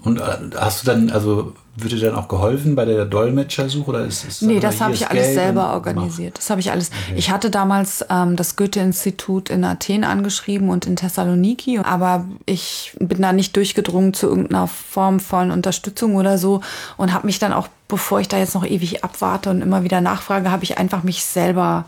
Und 0.05 0.21
äh, 0.21 0.23
hast 0.57 0.83
du 0.83 0.87
dann, 0.87 1.11
also 1.11 1.53
wird 1.77 1.93
dir 1.93 2.01
dann 2.01 2.17
auch 2.17 2.29
geholfen 2.29 2.75
bei 2.75 2.85
der 2.85 3.07
Dolmetschersuche 3.07 3.89
oder 3.89 4.05
ist 4.05 4.27
es? 4.29 4.43
Nee, 4.43 4.61
das 4.61 4.81
habe 4.81 4.93
ich 4.93 5.09
alles 5.09 5.25
Geld 5.25 5.35
selber 5.35 5.73
organisiert. 5.73 6.37
Das 6.37 6.51
habe 6.51 6.61
ich 6.61 6.71
alles. 6.71 6.91
Ich 7.17 7.31
hatte 7.31 7.51
damals 7.51 8.05
ähm, 8.11 8.37
das 8.37 8.57
Goethe-Institut 8.57 9.49
in 9.49 9.65
Athen 9.65 10.05
angeschrieben 10.05 10.69
und 10.69 10.87
in 10.87 10.97
Thessaloniki, 10.97 11.79
aber 11.79 12.27
ich 12.45 12.95
bin 12.99 13.23
da 13.23 13.33
nicht 13.33 13.57
durchgedrungen 13.57 14.13
zu 14.13 14.29
irgendeiner 14.29 14.67
Form 14.67 15.19
von 15.19 15.51
Unterstützung 15.51 16.17
oder 16.17 16.37
so 16.37 16.61
und 16.99 17.15
habe 17.15 17.27
mich 17.27 17.39
dann 17.39 17.55
auch, 17.55 17.69
bevor 17.89 18.21
ich 18.21 18.29
da 18.29 18.39
jetzt 18.39 18.55
noch 18.55 18.67
ewig 18.67 19.03
abwarte 19.05 19.49
und 19.49 19.63
immer 19.63 19.83
wieder 19.83 20.03
nachfrage, 20.03 20.51
habe 20.51 20.65
ich 20.65 20.77
einfach 20.77 21.05
mich 21.05 21.25
selber 21.25 21.87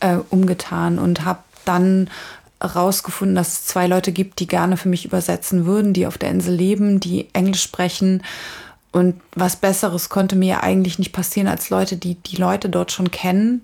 äh, 0.00 0.16
umgetan 0.30 0.98
und 0.98 1.26
habe 1.26 1.40
dann 1.66 2.08
rausgefunden, 2.62 3.36
dass 3.36 3.48
es 3.48 3.64
zwei 3.66 3.86
Leute 3.86 4.12
gibt, 4.12 4.40
die 4.40 4.46
gerne 4.46 4.76
für 4.76 4.88
mich 4.88 5.04
übersetzen 5.04 5.66
würden, 5.66 5.92
die 5.92 6.06
auf 6.06 6.18
der 6.18 6.30
Insel 6.30 6.54
leben, 6.54 7.00
die 7.00 7.28
Englisch 7.32 7.62
sprechen. 7.62 8.22
Und 8.90 9.20
was 9.34 9.56
Besseres 9.56 10.08
konnte 10.08 10.34
mir 10.34 10.62
eigentlich 10.62 10.98
nicht 10.98 11.12
passieren, 11.12 11.48
als 11.48 11.70
Leute, 11.70 11.96
die 11.96 12.14
die 12.14 12.36
Leute 12.36 12.68
dort 12.68 12.90
schon 12.90 13.10
kennen 13.10 13.62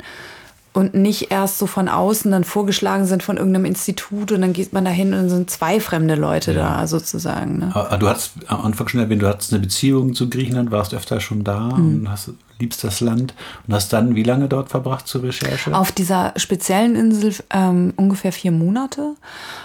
und 0.75 0.93
nicht 0.93 1.31
erst 1.31 1.59
so 1.59 1.67
von 1.67 1.89
außen 1.89 2.31
dann 2.33 2.45
vorgeschlagen 2.45 3.07
sind 3.07 3.23
von 3.23 3.37
irgendeinem 3.39 3.65
Institut 3.65 4.33
und 4.33 4.43
dann 4.43 4.53
geht 4.53 4.73
man 4.73 4.85
dahin 4.85 5.07
und 5.15 5.21
dann 5.21 5.29
sind 5.31 5.49
zwei 5.49 5.79
fremde 5.81 6.17
Leute 6.17 6.53
da 6.53 6.87
sozusagen. 6.87 7.59
Ne? 7.61 7.71
Aber 7.75 7.97
Du 7.97 8.09
hast 8.09 8.33
am 8.49 8.63
Anfang 8.63 8.89
schon 8.89 9.01
erwähnt, 9.01 9.23
du 9.23 9.29
hattest 9.29 9.53
eine 9.53 9.63
Beziehung 9.63 10.15
zu 10.15 10.29
Griechenland, 10.29 10.71
warst 10.73 10.93
öfter 10.93 11.21
schon 11.21 11.45
da 11.45 11.61
Mhm. 11.61 12.01
und 12.01 12.11
hast, 12.11 12.31
liebst 12.59 12.83
das 12.85 13.01
Land 13.01 13.35
und 13.67 13.75
hast 13.75 13.93
dann 13.93 14.17
wie 14.17 14.25
lange 14.25 14.49
dort 14.49 14.69
verbracht 14.69 15.07
zur 15.07 15.23
Recherche? 15.23 15.75
Auf 15.77 15.93
dieser 15.93 16.33
speziellen 16.37 16.97
Insel 16.97 17.33
ähm, 17.51 17.93
ungefähr 17.97 18.33
vier 18.33 18.51
Monate. 18.53 19.15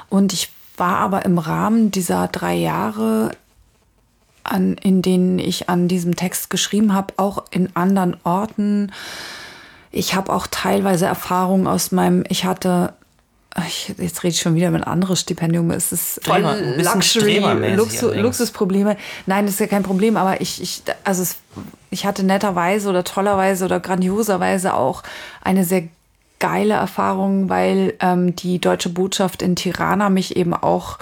Und 0.10 0.32
ich 0.32 0.52
war 0.78 0.98
aber 1.00 1.26
im 1.26 1.40
Rahmen 1.40 1.90
dieser 1.92 2.28
drei 2.28 2.54
Jahre, 2.56 3.32
an, 4.44 4.74
in 4.76 5.02
denen 5.02 5.40
ich 5.40 5.70
an 5.70 5.88
diesem 5.88 6.16
Text 6.16 6.52
geschrieben 6.52 6.94
habe, 6.94 7.16
auch 7.18 7.46
in 7.50 7.76
anderen 7.76 8.16
Orten. 8.24 8.92
Ich 9.92 10.16
habe 10.16 10.32
auch 10.32 10.48
teilweise 10.48 11.06
Erfahrungen 11.06 11.68
aus 11.68 11.92
meinem, 11.92 12.24
ich 12.30 12.46
hatte, 12.46 12.94
ich, 13.68 13.94
jetzt 13.98 14.24
rede 14.24 14.34
ich 14.34 14.40
schon 14.40 14.56
wieder 14.56 14.70
mit 14.70 14.84
einem 14.84 14.94
anderes 14.94 15.22
Stipendium, 15.22 15.72
es 15.72 15.92
ist 15.92 16.22
voll 16.24 16.42
Luxury, 16.78 17.40
Luxu. 17.76 18.12
Luxusprobleme. 18.12 18.98
Nein, 19.26 19.46
das 19.46 19.56
ist 19.56 19.60
ja 19.60 19.68
kein 19.68 19.84
Problem, 19.84 20.18
aber 20.18 20.42
ich, 20.42 20.62
ich, 20.62 20.84
also 21.04 21.24
es, 21.24 21.38
ich 21.90 22.06
hatte 22.06 22.24
netterweise 22.24 22.90
oder 22.90 23.04
tollerweise 23.04 23.66
oder 23.66 23.80
grandioserweise 23.80 24.76
auch 24.76 25.04
eine 25.42 25.66
sehr 25.66 25.84
geile 26.40 26.76
Erfahrung, 26.76 27.50
weil 27.50 27.96
ähm, 28.00 28.36
die 28.36 28.60
deutsche 28.60 28.90
Botschaft 28.90 29.42
in 29.42 29.56
Tirana 29.56 30.10
mich 30.10 30.36
eben 30.36 30.54
auch 30.54 30.98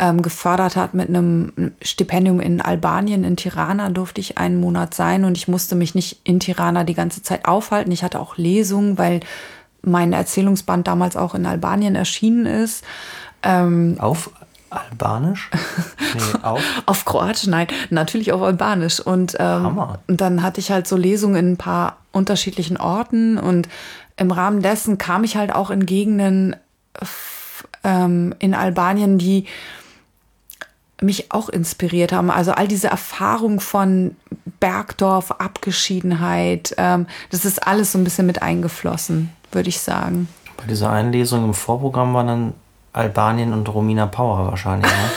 ähm, 0.00 0.22
gefördert 0.22 0.74
hat 0.76 0.94
mit 0.94 1.08
einem 1.08 1.72
Stipendium 1.82 2.40
in 2.40 2.60
Albanien. 2.60 3.22
In 3.22 3.36
Tirana 3.36 3.90
durfte 3.90 4.20
ich 4.20 4.38
einen 4.38 4.58
Monat 4.58 4.94
sein 4.94 5.24
und 5.24 5.36
ich 5.36 5.46
musste 5.46 5.76
mich 5.76 5.94
nicht 5.94 6.20
in 6.24 6.40
Tirana 6.40 6.84
die 6.84 6.94
ganze 6.94 7.22
Zeit 7.22 7.46
aufhalten. 7.46 7.92
Ich 7.92 8.02
hatte 8.02 8.18
auch 8.18 8.36
Lesungen, 8.36 8.98
weil 8.98 9.20
mein 9.82 10.12
Erzählungsband 10.12 10.86
damals 10.88 11.16
auch 11.16 11.34
in 11.34 11.46
Albanien 11.46 11.94
erschienen 11.94 12.46
ist. 12.46 12.84
Auf 13.42 14.30
Albanisch? 14.70 15.50
Nee, 16.12 16.42
auf. 16.42 16.60
Auf 16.86 17.04
Kroatisch, 17.04 17.46
nein, 17.46 17.68
natürlich 17.90 18.32
auf 18.32 18.42
Albanisch. 18.42 18.98
Und, 18.98 19.36
ähm, 19.38 19.80
dann 20.08 20.42
hatte 20.42 20.58
ich 20.58 20.72
halt 20.72 20.88
so 20.88 20.96
Lesungen 20.96 21.36
in 21.36 21.52
ein 21.52 21.56
paar 21.56 21.98
unterschiedlichen 22.10 22.78
Orten 22.78 23.38
und 23.38 23.68
im 24.16 24.32
Rahmen 24.32 24.60
dessen 24.60 24.98
kam 24.98 25.22
ich 25.22 25.36
halt 25.36 25.54
auch 25.54 25.70
in 25.70 25.86
Gegenden 25.86 26.56
ähm, 27.84 28.34
in 28.40 28.54
Albanien, 28.54 29.18
die 29.18 29.46
mich 31.02 31.32
auch 31.32 31.48
inspiriert 31.48 32.12
haben. 32.12 32.30
Also 32.30 32.52
all 32.52 32.68
diese 32.68 32.88
Erfahrung 32.88 33.60
von 33.60 34.16
Bergdorf, 34.60 35.30
Abgeschiedenheit, 35.32 36.74
ähm, 36.78 37.06
das 37.30 37.44
ist 37.44 37.66
alles 37.66 37.92
so 37.92 37.98
ein 37.98 38.04
bisschen 38.04 38.26
mit 38.26 38.42
eingeflossen, 38.42 39.30
würde 39.52 39.68
ich 39.68 39.80
sagen. 39.80 40.28
Bei 40.56 40.64
dieser 40.66 40.90
Einlesung 40.90 41.44
im 41.44 41.54
Vorprogramm 41.54 42.12
waren 42.14 42.26
dann 42.26 42.52
Albanien 42.92 43.52
und 43.52 43.68
Romina 43.72 44.06
Power 44.06 44.46
wahrscheinlich. 44.50 44.90
Ne? 44.90 44.96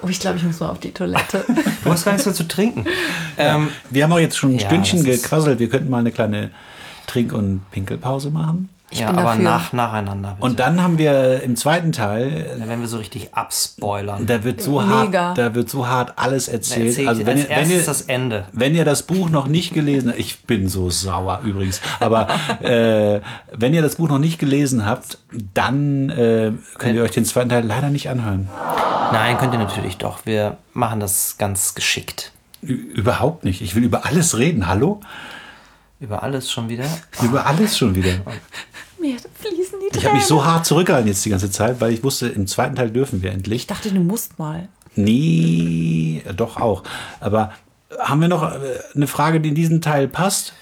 Oh, 0.00 0.06
ich 0.06 0.20
glaube, 0.20 0.36
ich 0.36 0.44
muss 0.44 0.60
mal 0.60 0.68
auf 0.68 0.78
die 0.78 0.92
Toilette. 0.92 1.44
Du 1.84 1.90
hast 1.90 2.04
gar 2.04 2.12
nichts 2.12 2.24
mehr 2.24 2.34
zu 2.34 2.46
trinken. 2.46 2.84
Ähm, 3.36 3.68
Wir 3.90 4.04
haben 4.04 4.12
auch 4.12 4.20
jetzt 4.20 4.36
schon 4.38 4.50
ein 4.52 4.58
Ja, 4.60 4.66
Stündchen 4.68 5.02
gequasselt. 5.02 5.58
Wir 5.58 5.68
könnten 5.68 5.90
mal 5.90 5.98
eine 5.98 6.12
kleine 6.12 6.50
Trink- 7.08 7.32
und 7.32 7.62
Pinkelpause 7.72 8.30
machen. 8.30 8.68
Ich 8.90 9.00
ja, 9.00 9.08
bin 9.08 9.18
aber 9.18 9.30
dafür. 9.30 9.44
nach, 9.44 9.72
nacheinander. 9.72 10.30
Bitte. 10.30 10.44
Und 10.46 10.60
dann 10.60 10.82
haben 10.82 10.96
wir 10.96 11.42
im 11.42 11.56
zweiten 11.56 11.92
Teil, 11.92 12.56
dann 12.58 12.68
werden 12.68 12.80
wir 12.80 12.88
so 12.88 12.96
richtig 12.96 13.34
abspoilern. 13.34 14.26
da 14.26 14.44
wird 14.44 14.62
so 14.62 14.80
Mega. 14.80 15.20
hart, 15.20 15.38
da 15.38 15.54
wird 15.54 15.68
so 15.68 15.86
hart 15.86 16.14
alles 16.16 16.48
erzählt. 16.48 16.88
Erzählt 16.88 17.08
also 17.08 17.26
wenn 17.26 17.38
als 17.38 17.48
ihr, 17.48 17.56
wenn 17.56 17.70
ihr, 17.70 17.82
das 17.82 18.02
Ende. 18.02 18.44
wenn 18.52 18.74
ihr 18.74 18.84
das 18.86 19.02
Buch 19.02 19.28
noch 19.28 19.46
nicht 19.46 19.74
gelesen 19.74 20.08
habt, 20.08 20.18
ich 20.18 20.44
bin 20.44 20.68
so 20.68 20.88
sauer 20.88 21.40
übrigens, 21.44 21.82
aber 22.00 22.28
äh, 22.62 23.20
wenn 23.52 23.74
ihr 23.74 23.82
das 23.82 23.96
Buch 23.96 24.08
noch 24.08 24.18
nicht 24.18 24.38
gelesen 24.38 24.86
habt, 24.86 25.18
dann 25.52 26.08
äh, 26.08 26.52
könnt 26.78 26.96
ihr 26.96 27.02
euch 27.02 27.10
den 27.10 27.26
zweiten 27.26 27.50
Teil 27.50 27.66
leider 27.66 27.90
nicht 27.90 28.08
anhören. 28.08 28.48
Nein, 29.12 29.36
könnt 29.36 29.52
ihr 29.52 29.58
natürlich 29.58 29.98
doch. 29.98 30.24
Wir 30.24 30.56
machen 30.72 31.00
das 31.00 31.36
ganz 31.36 31.74
geschickt. 31.74 32.32
Ü 32.62 32.72
überhaupt 32.72 33.44
nicht. 33.44 33.60
Ich 33.60 33.74
will 33.74 33.84
über 33.84 34.06
alles 34.06 34.38
reden. 34.38 34.66
Hallo? 34.66 35.00
Über 36.00 36.22
alles 36.22 36.50
schon 36.50 36.68
wieder. 36.68 36.86
Über 37.22 37.46
alles 37.46 37.76
schon 37.76 37.94
wieder. 37.94 38.12
Mir 39.00 39.16
fließen 39.16 39.78
die 39.80 39.96
Ich 39.96 40.04
habe 40.04 40.16
mich 40.16 40.26
so 40.26 40.44
hart 40.44 40.66
zurückgehalten 40.66 41.08
jetzt 41.08 41.24
die 41.24 41.30
ganze 41.30 41.50
Zeit, 41.50 41.80
weil 41.80 41.92
ich 41.92 42.02
wusste, 42.02 42.28
im 42.28 42.46
zweiten 42.46 42.74
Teil 42.74 42.90
dürfen 42.90 43.22
wir 43.22 43.30
endlich. 43.30 43.62
Ich 43.62 43.66
dachte, 43.66 43.90
du 43.90 44.00
musst 44.00 44.38
mal. 44.38 44.68
Nee, 44.96 46.22
doch 46.36 46.56
auch. 46.56 46.82
Aber 47.20 47.52
haben 47.98 48.20
wir 48.20 48.28
noch 48.28 48.42
äh, 48.42 48.58
eine 48.94 49.06
Frage, 49.06 49.40
die 49.40 49.50
in 49.50 49.54
diesen 49.54 49.80
Teil 49.80 50.08
passt? 50.08 50.52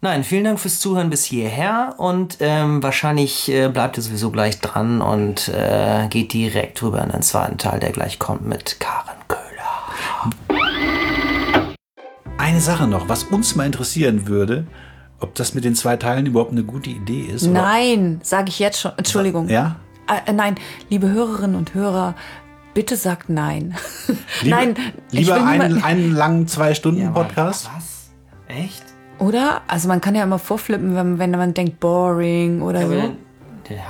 Nein, 0.00 0.24
vielen 0.24 0.44
Dank 0.44 0.60
fürs 0.60 0.80
Zuhören 0.80 1.08
bis 1.08 1.24
hierher 1.24 1.94
und 1.96 2.36
ähm, 2.40 2.82
wahrscheinlich 2.82 3.50
äh, 3.50 3.68
bleibt 3.68 3.96
ihr 3.96 4.02
sowieso 4.02 4.30
gleich 4.30 4.60
dran 4.60 5.00
und 5.00 5.48
äh, 5.48 6.08
geht 6.08 6.34
direkt 6.34 6.82
rüber 6.82 7.02
in 7.02 7.10
den 7.10 7.22
zweiten 7.22 7.56
Teil, 7.56 7.80
der 7.80 7.90
gleich 7.90 8.18
kommt 8.18 8.46
mit 8.46 8.80
Karen 8.80 9.16
Köhler. 9.28 10.30
Eine 12.36 12.60
Sache 12.60 12.86
noch, 12.86 13.08
was 13.08 13.24
uns 13.24 13.56
mal 13.56 13.64
interessieren 13.64 14.26
würde, 14.26 14.66
ob 15.20 15.34
das 15.34 15.54
mit 15.54 15.64
den 15.64 15.74
zwei 15.74 15.96
Teilen 15.96 16.26
überhaupt 16.26 16.52
eine 16.52 16.64
gute 16.64 16.90
Idee 16.90 17.22
ist. 17.22 17.44
oder- 17.44 17.52
Nein, 17.62 18.20
sage 18.22 18.48
ich 18.48 18.58
jetzt 18.58 18.80
schon. 18.80 18.92
Entschuldigung. 18.96 19.48
Ja? 19.48 19.76
Äh, 20.26 20.32
nein, 20.32 20.56
liebe 20.90 21.08
Hörerinnen 21.10 21.56
und 21.56 21.74
Hörer, 21.74 22.14
bitte 22.74 22.96
sagt 22.96 23.28
nein. 23.30 23.74
Lieber, 24.42 24.56
nein, 24.56 24.74
lieber 25.10 25.46
einen, 25.46 25.82
einen 25.82 26.12
langen 26.12 26.46
Zwei-Stunden-Podcast? 26.46 27.70
Was? 27.74 28.10
Echt? 28.48 28.82
Oder? 29.18 29.62
Also 29.68 29.88
man 29.88 30.00
kann 30.00 30.14
ja 30.14 30.24
immer 30.24 30.38
vorflippen, 30.38 30.94
wenn, 30.94 31.18
wenn 31.18 31.30
man 31.30 31.54
denkt 31.54 31.80
boring 31.80 32.60
oder 32.62 32.86
so. 32.86 33.14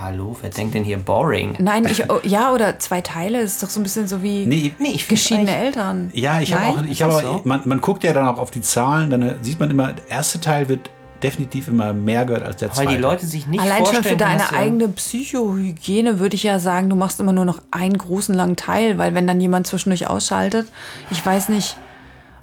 Hallo, 0.00 0.36
wer 0.40 0.50
denkt 0.50 0.74
denn 0.74 0.84
hier 0.84 0.98
boring? 0.98 1.54
Nein, 1.58 1.84
ich, 1.86 2.08
oh, 2.10 2.20
ja, 2.22 2.52
oder 2.52 2.78
zwei 2.78 3.00
Teile 3.00 3.40
ist 3.40 3.60
doch 3.60 3.68
so 3.68 3.80
ein 3.80 3.82
bisschen 3.82 4.06
so 4.06 4.22
wie 4.22 4.46
Nee, 4.46 4.72
Nee, 4.78 5.00
geschiedene 5.08 5.56
Eltern. 5.56 6.10
Ja, 6.14 6.40
ich 6.40 6.54
habe 6.54 6.78
auch, 6.78 6.84
ich 6.84 7.02
auch, 7.02 7.20
so? 7.20 7.40
man, 7.44 7.62
man 7.64 7.80
guckt 7.80 8.04
ja 8.04 8.12
dann 8.12 8.28
auch 8.28 8.38
auf 8.38 8.52
die 8.52 8.60
Zahlen, 8.60 9.10
dann 9.10 9.22
äh, 9.22 9.34
sieht 9.40 9.58
man 9.58 9.70
immer, 9.70 9.94
der 9.94 10.08
erste 10.08 10.40
Teil 10.40 10.68
wird 10.68 10.90
definitiv 11.24 11.66
immer 11.68 11.92
mehr 11.92 12.24
gehört 12.24 12.44
als 12.44 12.56
der 12.58 12.68
Weil 12.68 12.74
zweite. 12.76 12.90
die 12.92 12.96
Leute 13.02 13.26
sich 13.26 13.46
nicht 13.48 13.60
Allein 13.60 13.78
schon 13.78 13.86
vorstellen 13.94 14.18
für 14.18 14.24
können, 14.24 14.38
deine 14.38 14.52
eigene 14.52 14.88
Psychohygiene 14.88 16.18
würde 16.20 16.36
ich 16.36 16.42
ja 16.44 16.58
sagen, 16.58 16.88
du 16.90 16.96
machst 16.96 17.18
immer 17.18 17.32
nur 17.32 17.44
noch 17.44 17.60
einen 17.70 17.98
großen 17.98 18.34
langen 18.34 18.56
Teil, 18.56 18.98
weil 18.98 19.14
wenn 19.14 19.26
dann 19.26 19.40
jemand 19.40 19.66
zwischendurch 19.66 20.06
ausschaltet, 20.06 20.68
ich 21.10 21.24
weiß 21.24 21.48
nicht, 21.48 21.76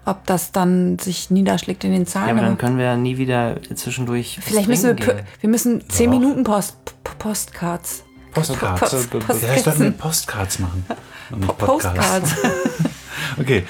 ob 0.05 0.25
das 0.25 0.51
dann 0.51 0.97
sich 0.99 1.29
niederschlägt 1.29 1.83
in 1.83 1.91
den 1.91 2.01
Ja, 2.01 2.07
Zahlen. 2.07 2.31
aber 2.31 2.41
dann 2.41 2.57
können 2.57 2.77
wir 2.77 2.85
ja 2.85 2.97
nie 2.97 3.17
wieder 3.17 3.57
zwischendurch. 3.75 4.39
vielleicht 4.41 4.67
müssen 4.67 4.87
wir, 4.87 4.93
gehen. 4.95 5.19
wir 5.39 5.49
müssen 5.49 5.87
zehn 5.89 6.11
Doch. 6.11 6.19
Minuten 6.19 6.43
Post, 6.43 6.75
Postcards. 7.19 8.03
Postcards. 8.33 9.07
Post- 9.07 9.43
Ja, 9.43 9.53
ich 9.55 9.61
sollte 9.61 9.91
Postcards 9.91 10.57
machen. 10.59 10.85
und 11.29 11.39
nicht 11.41 11.57
Podcasts. 11.57 12.33
Postcards. 12.33 12.35
Okay, 13.39 13.63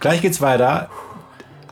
gleich 0.00 0.20
geht's 0.20 0.40
weiter. 0.40 0.90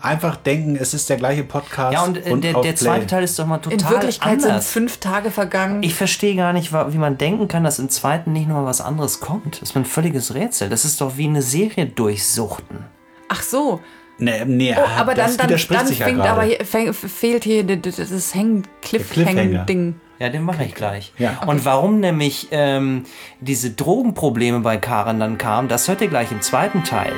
Einfach 0.05 0.37
denken, 0.37 0.77
es 0.77 0.93
ist 0.93 1.09
der 1.09 1.17
gleiche 1.17 1.45
Podcast. 1.45 1.95
Ja, 1.95 2.03
und, 2.05 2.19
äh, 2.19 2.37
der, 2.39 2.57
auf 2.57 2.63
der 2.63 2.73
Play. 2.73 2.75
zweite 2.75 3.07
Teil 3.07 3.25
ist 3.25 3.39
doch 3.39 3.47
mal 3.47 3.59
total 3.59 3.79
In 3.81 3.89
Wirklichkeit 3.91 4.41
sind 4.43 4.51
anders. 4.51 4.71
fünf 4.71 4.99
Tage 4.99 5.31
vergangen. 5.31 5.83
Ich 5.83 5.95
verstehe 5.95 6.37
gar 6.37 6.53
nicht, 6.53 6.73
wie 6.73 6.99
man 6.99 7.17
denken 7.17 7.49
kann, 7.49 7.65
dass 7.65 7.79
im 7.79 7.89
zweiten 7.89 8.33
nicht 8.33 8.47
nochmal 8.47 8.67
was 8.67 8.81
anderes 8.83 9.21
kommt. 9.21 9.61
Das 9.63 9.71
ist 9.71 9.75
mir 9.75 9.81
ein 9.81 9.87
völliges 9.87 10.35
Rätsel. 10.35 10.69
Das 10.69 10.85
ist 10.85 11.01
doch 11.01 11.17
wie 11.17 11.25
eine 11.27 11.41
Serie 11.43 11.87
durchsuchten. 11.87 12.85
Ach 13.29 13.43
so. 13.43 13.81
Nee, 14.19 14.45
nee, 14.45 14.77
Oh, 14.79 14.83
aber 14.97 15.15
das 15.15 15.31
dann, 15.31 15.39
dann, 15.39 15.49
widerspricht 15.49 15.81
dann 15.81 15.87
sich 15.89 15.99
ja 15.99 16.05
fängt 16.07 16.19
gerade. 16.19 16.31
aber 16.31 16.43
hier, 16.43 16.65
fäng, 16.65 16.93
fehlt 16.93 17.43
hier 17.45 17.65
das 17.65 18.35
Hängen. 18.35 18.63
Cliffhang-Ding. 18.83 20.01
Ja, 20.21 20.29
den 20.29 20.43
mache 20.43 20.65
ich 20.65 20.75
gleich. 20.75 21.13
Ja. 21.19 21.43
Und 21.47 21.65
warum 21.65 21.99
nämlich 21.99 22.49
ähm, 22.53 23.05
diese 23.41 23.71
Drogenprobleme 23.71 24.61
bei 24.61 24.77
Karen 24.77 25.19
dann 25.19 25.39
kamen, 25.39 25.69
das 25.69 25.89
hört 25.89 26.01
ihr 26.01 26.09
gleich 26.09 26.31
im 26.31 26.41
zweiten 26.43 26.85
Teil. 26.85 27.13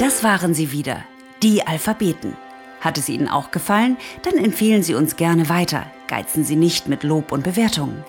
Das 0.00 0.24
waren 0.24 0.54
sie 0.54 0.72
wieder, 0.72 1.04
die 1.42 1.66
Alphabeten. 1.66 2.34
Hat 2.80 2.96
es 2.96 3.10
Ihnen 3.10 3.28
auch 3.28 3.50
gefallen? 3.50 3.98
Dann 4.22 4.42
empfehlen 4.42 4.82
Sie 4.82 4.94
uns 4.94 5.16
gerne 5.16 5.50
weiter. 5.50 5.84
Geizen 6.08 6.42
Sie 6.42 6.56
nicht 6.56 6.88
mit 6.88 7.02
Lob 7.02 7.32
und 7.32 7.44
Bewertungen. 7.44 8.02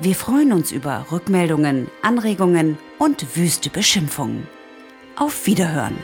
Wir 0.00 0.16
freuen 0.16 0.52
uns 0.52 0.72
über 0.72 1.06
Rückmeldungen, 1.12 1.86
Anregungen 2.02 2.78
und 2.98 3.36
wüste 3.36 3.70
Beschimpfungen. 3.70 4.48
Auf 5.14 5.46
Wiederhören! 5.46 5.96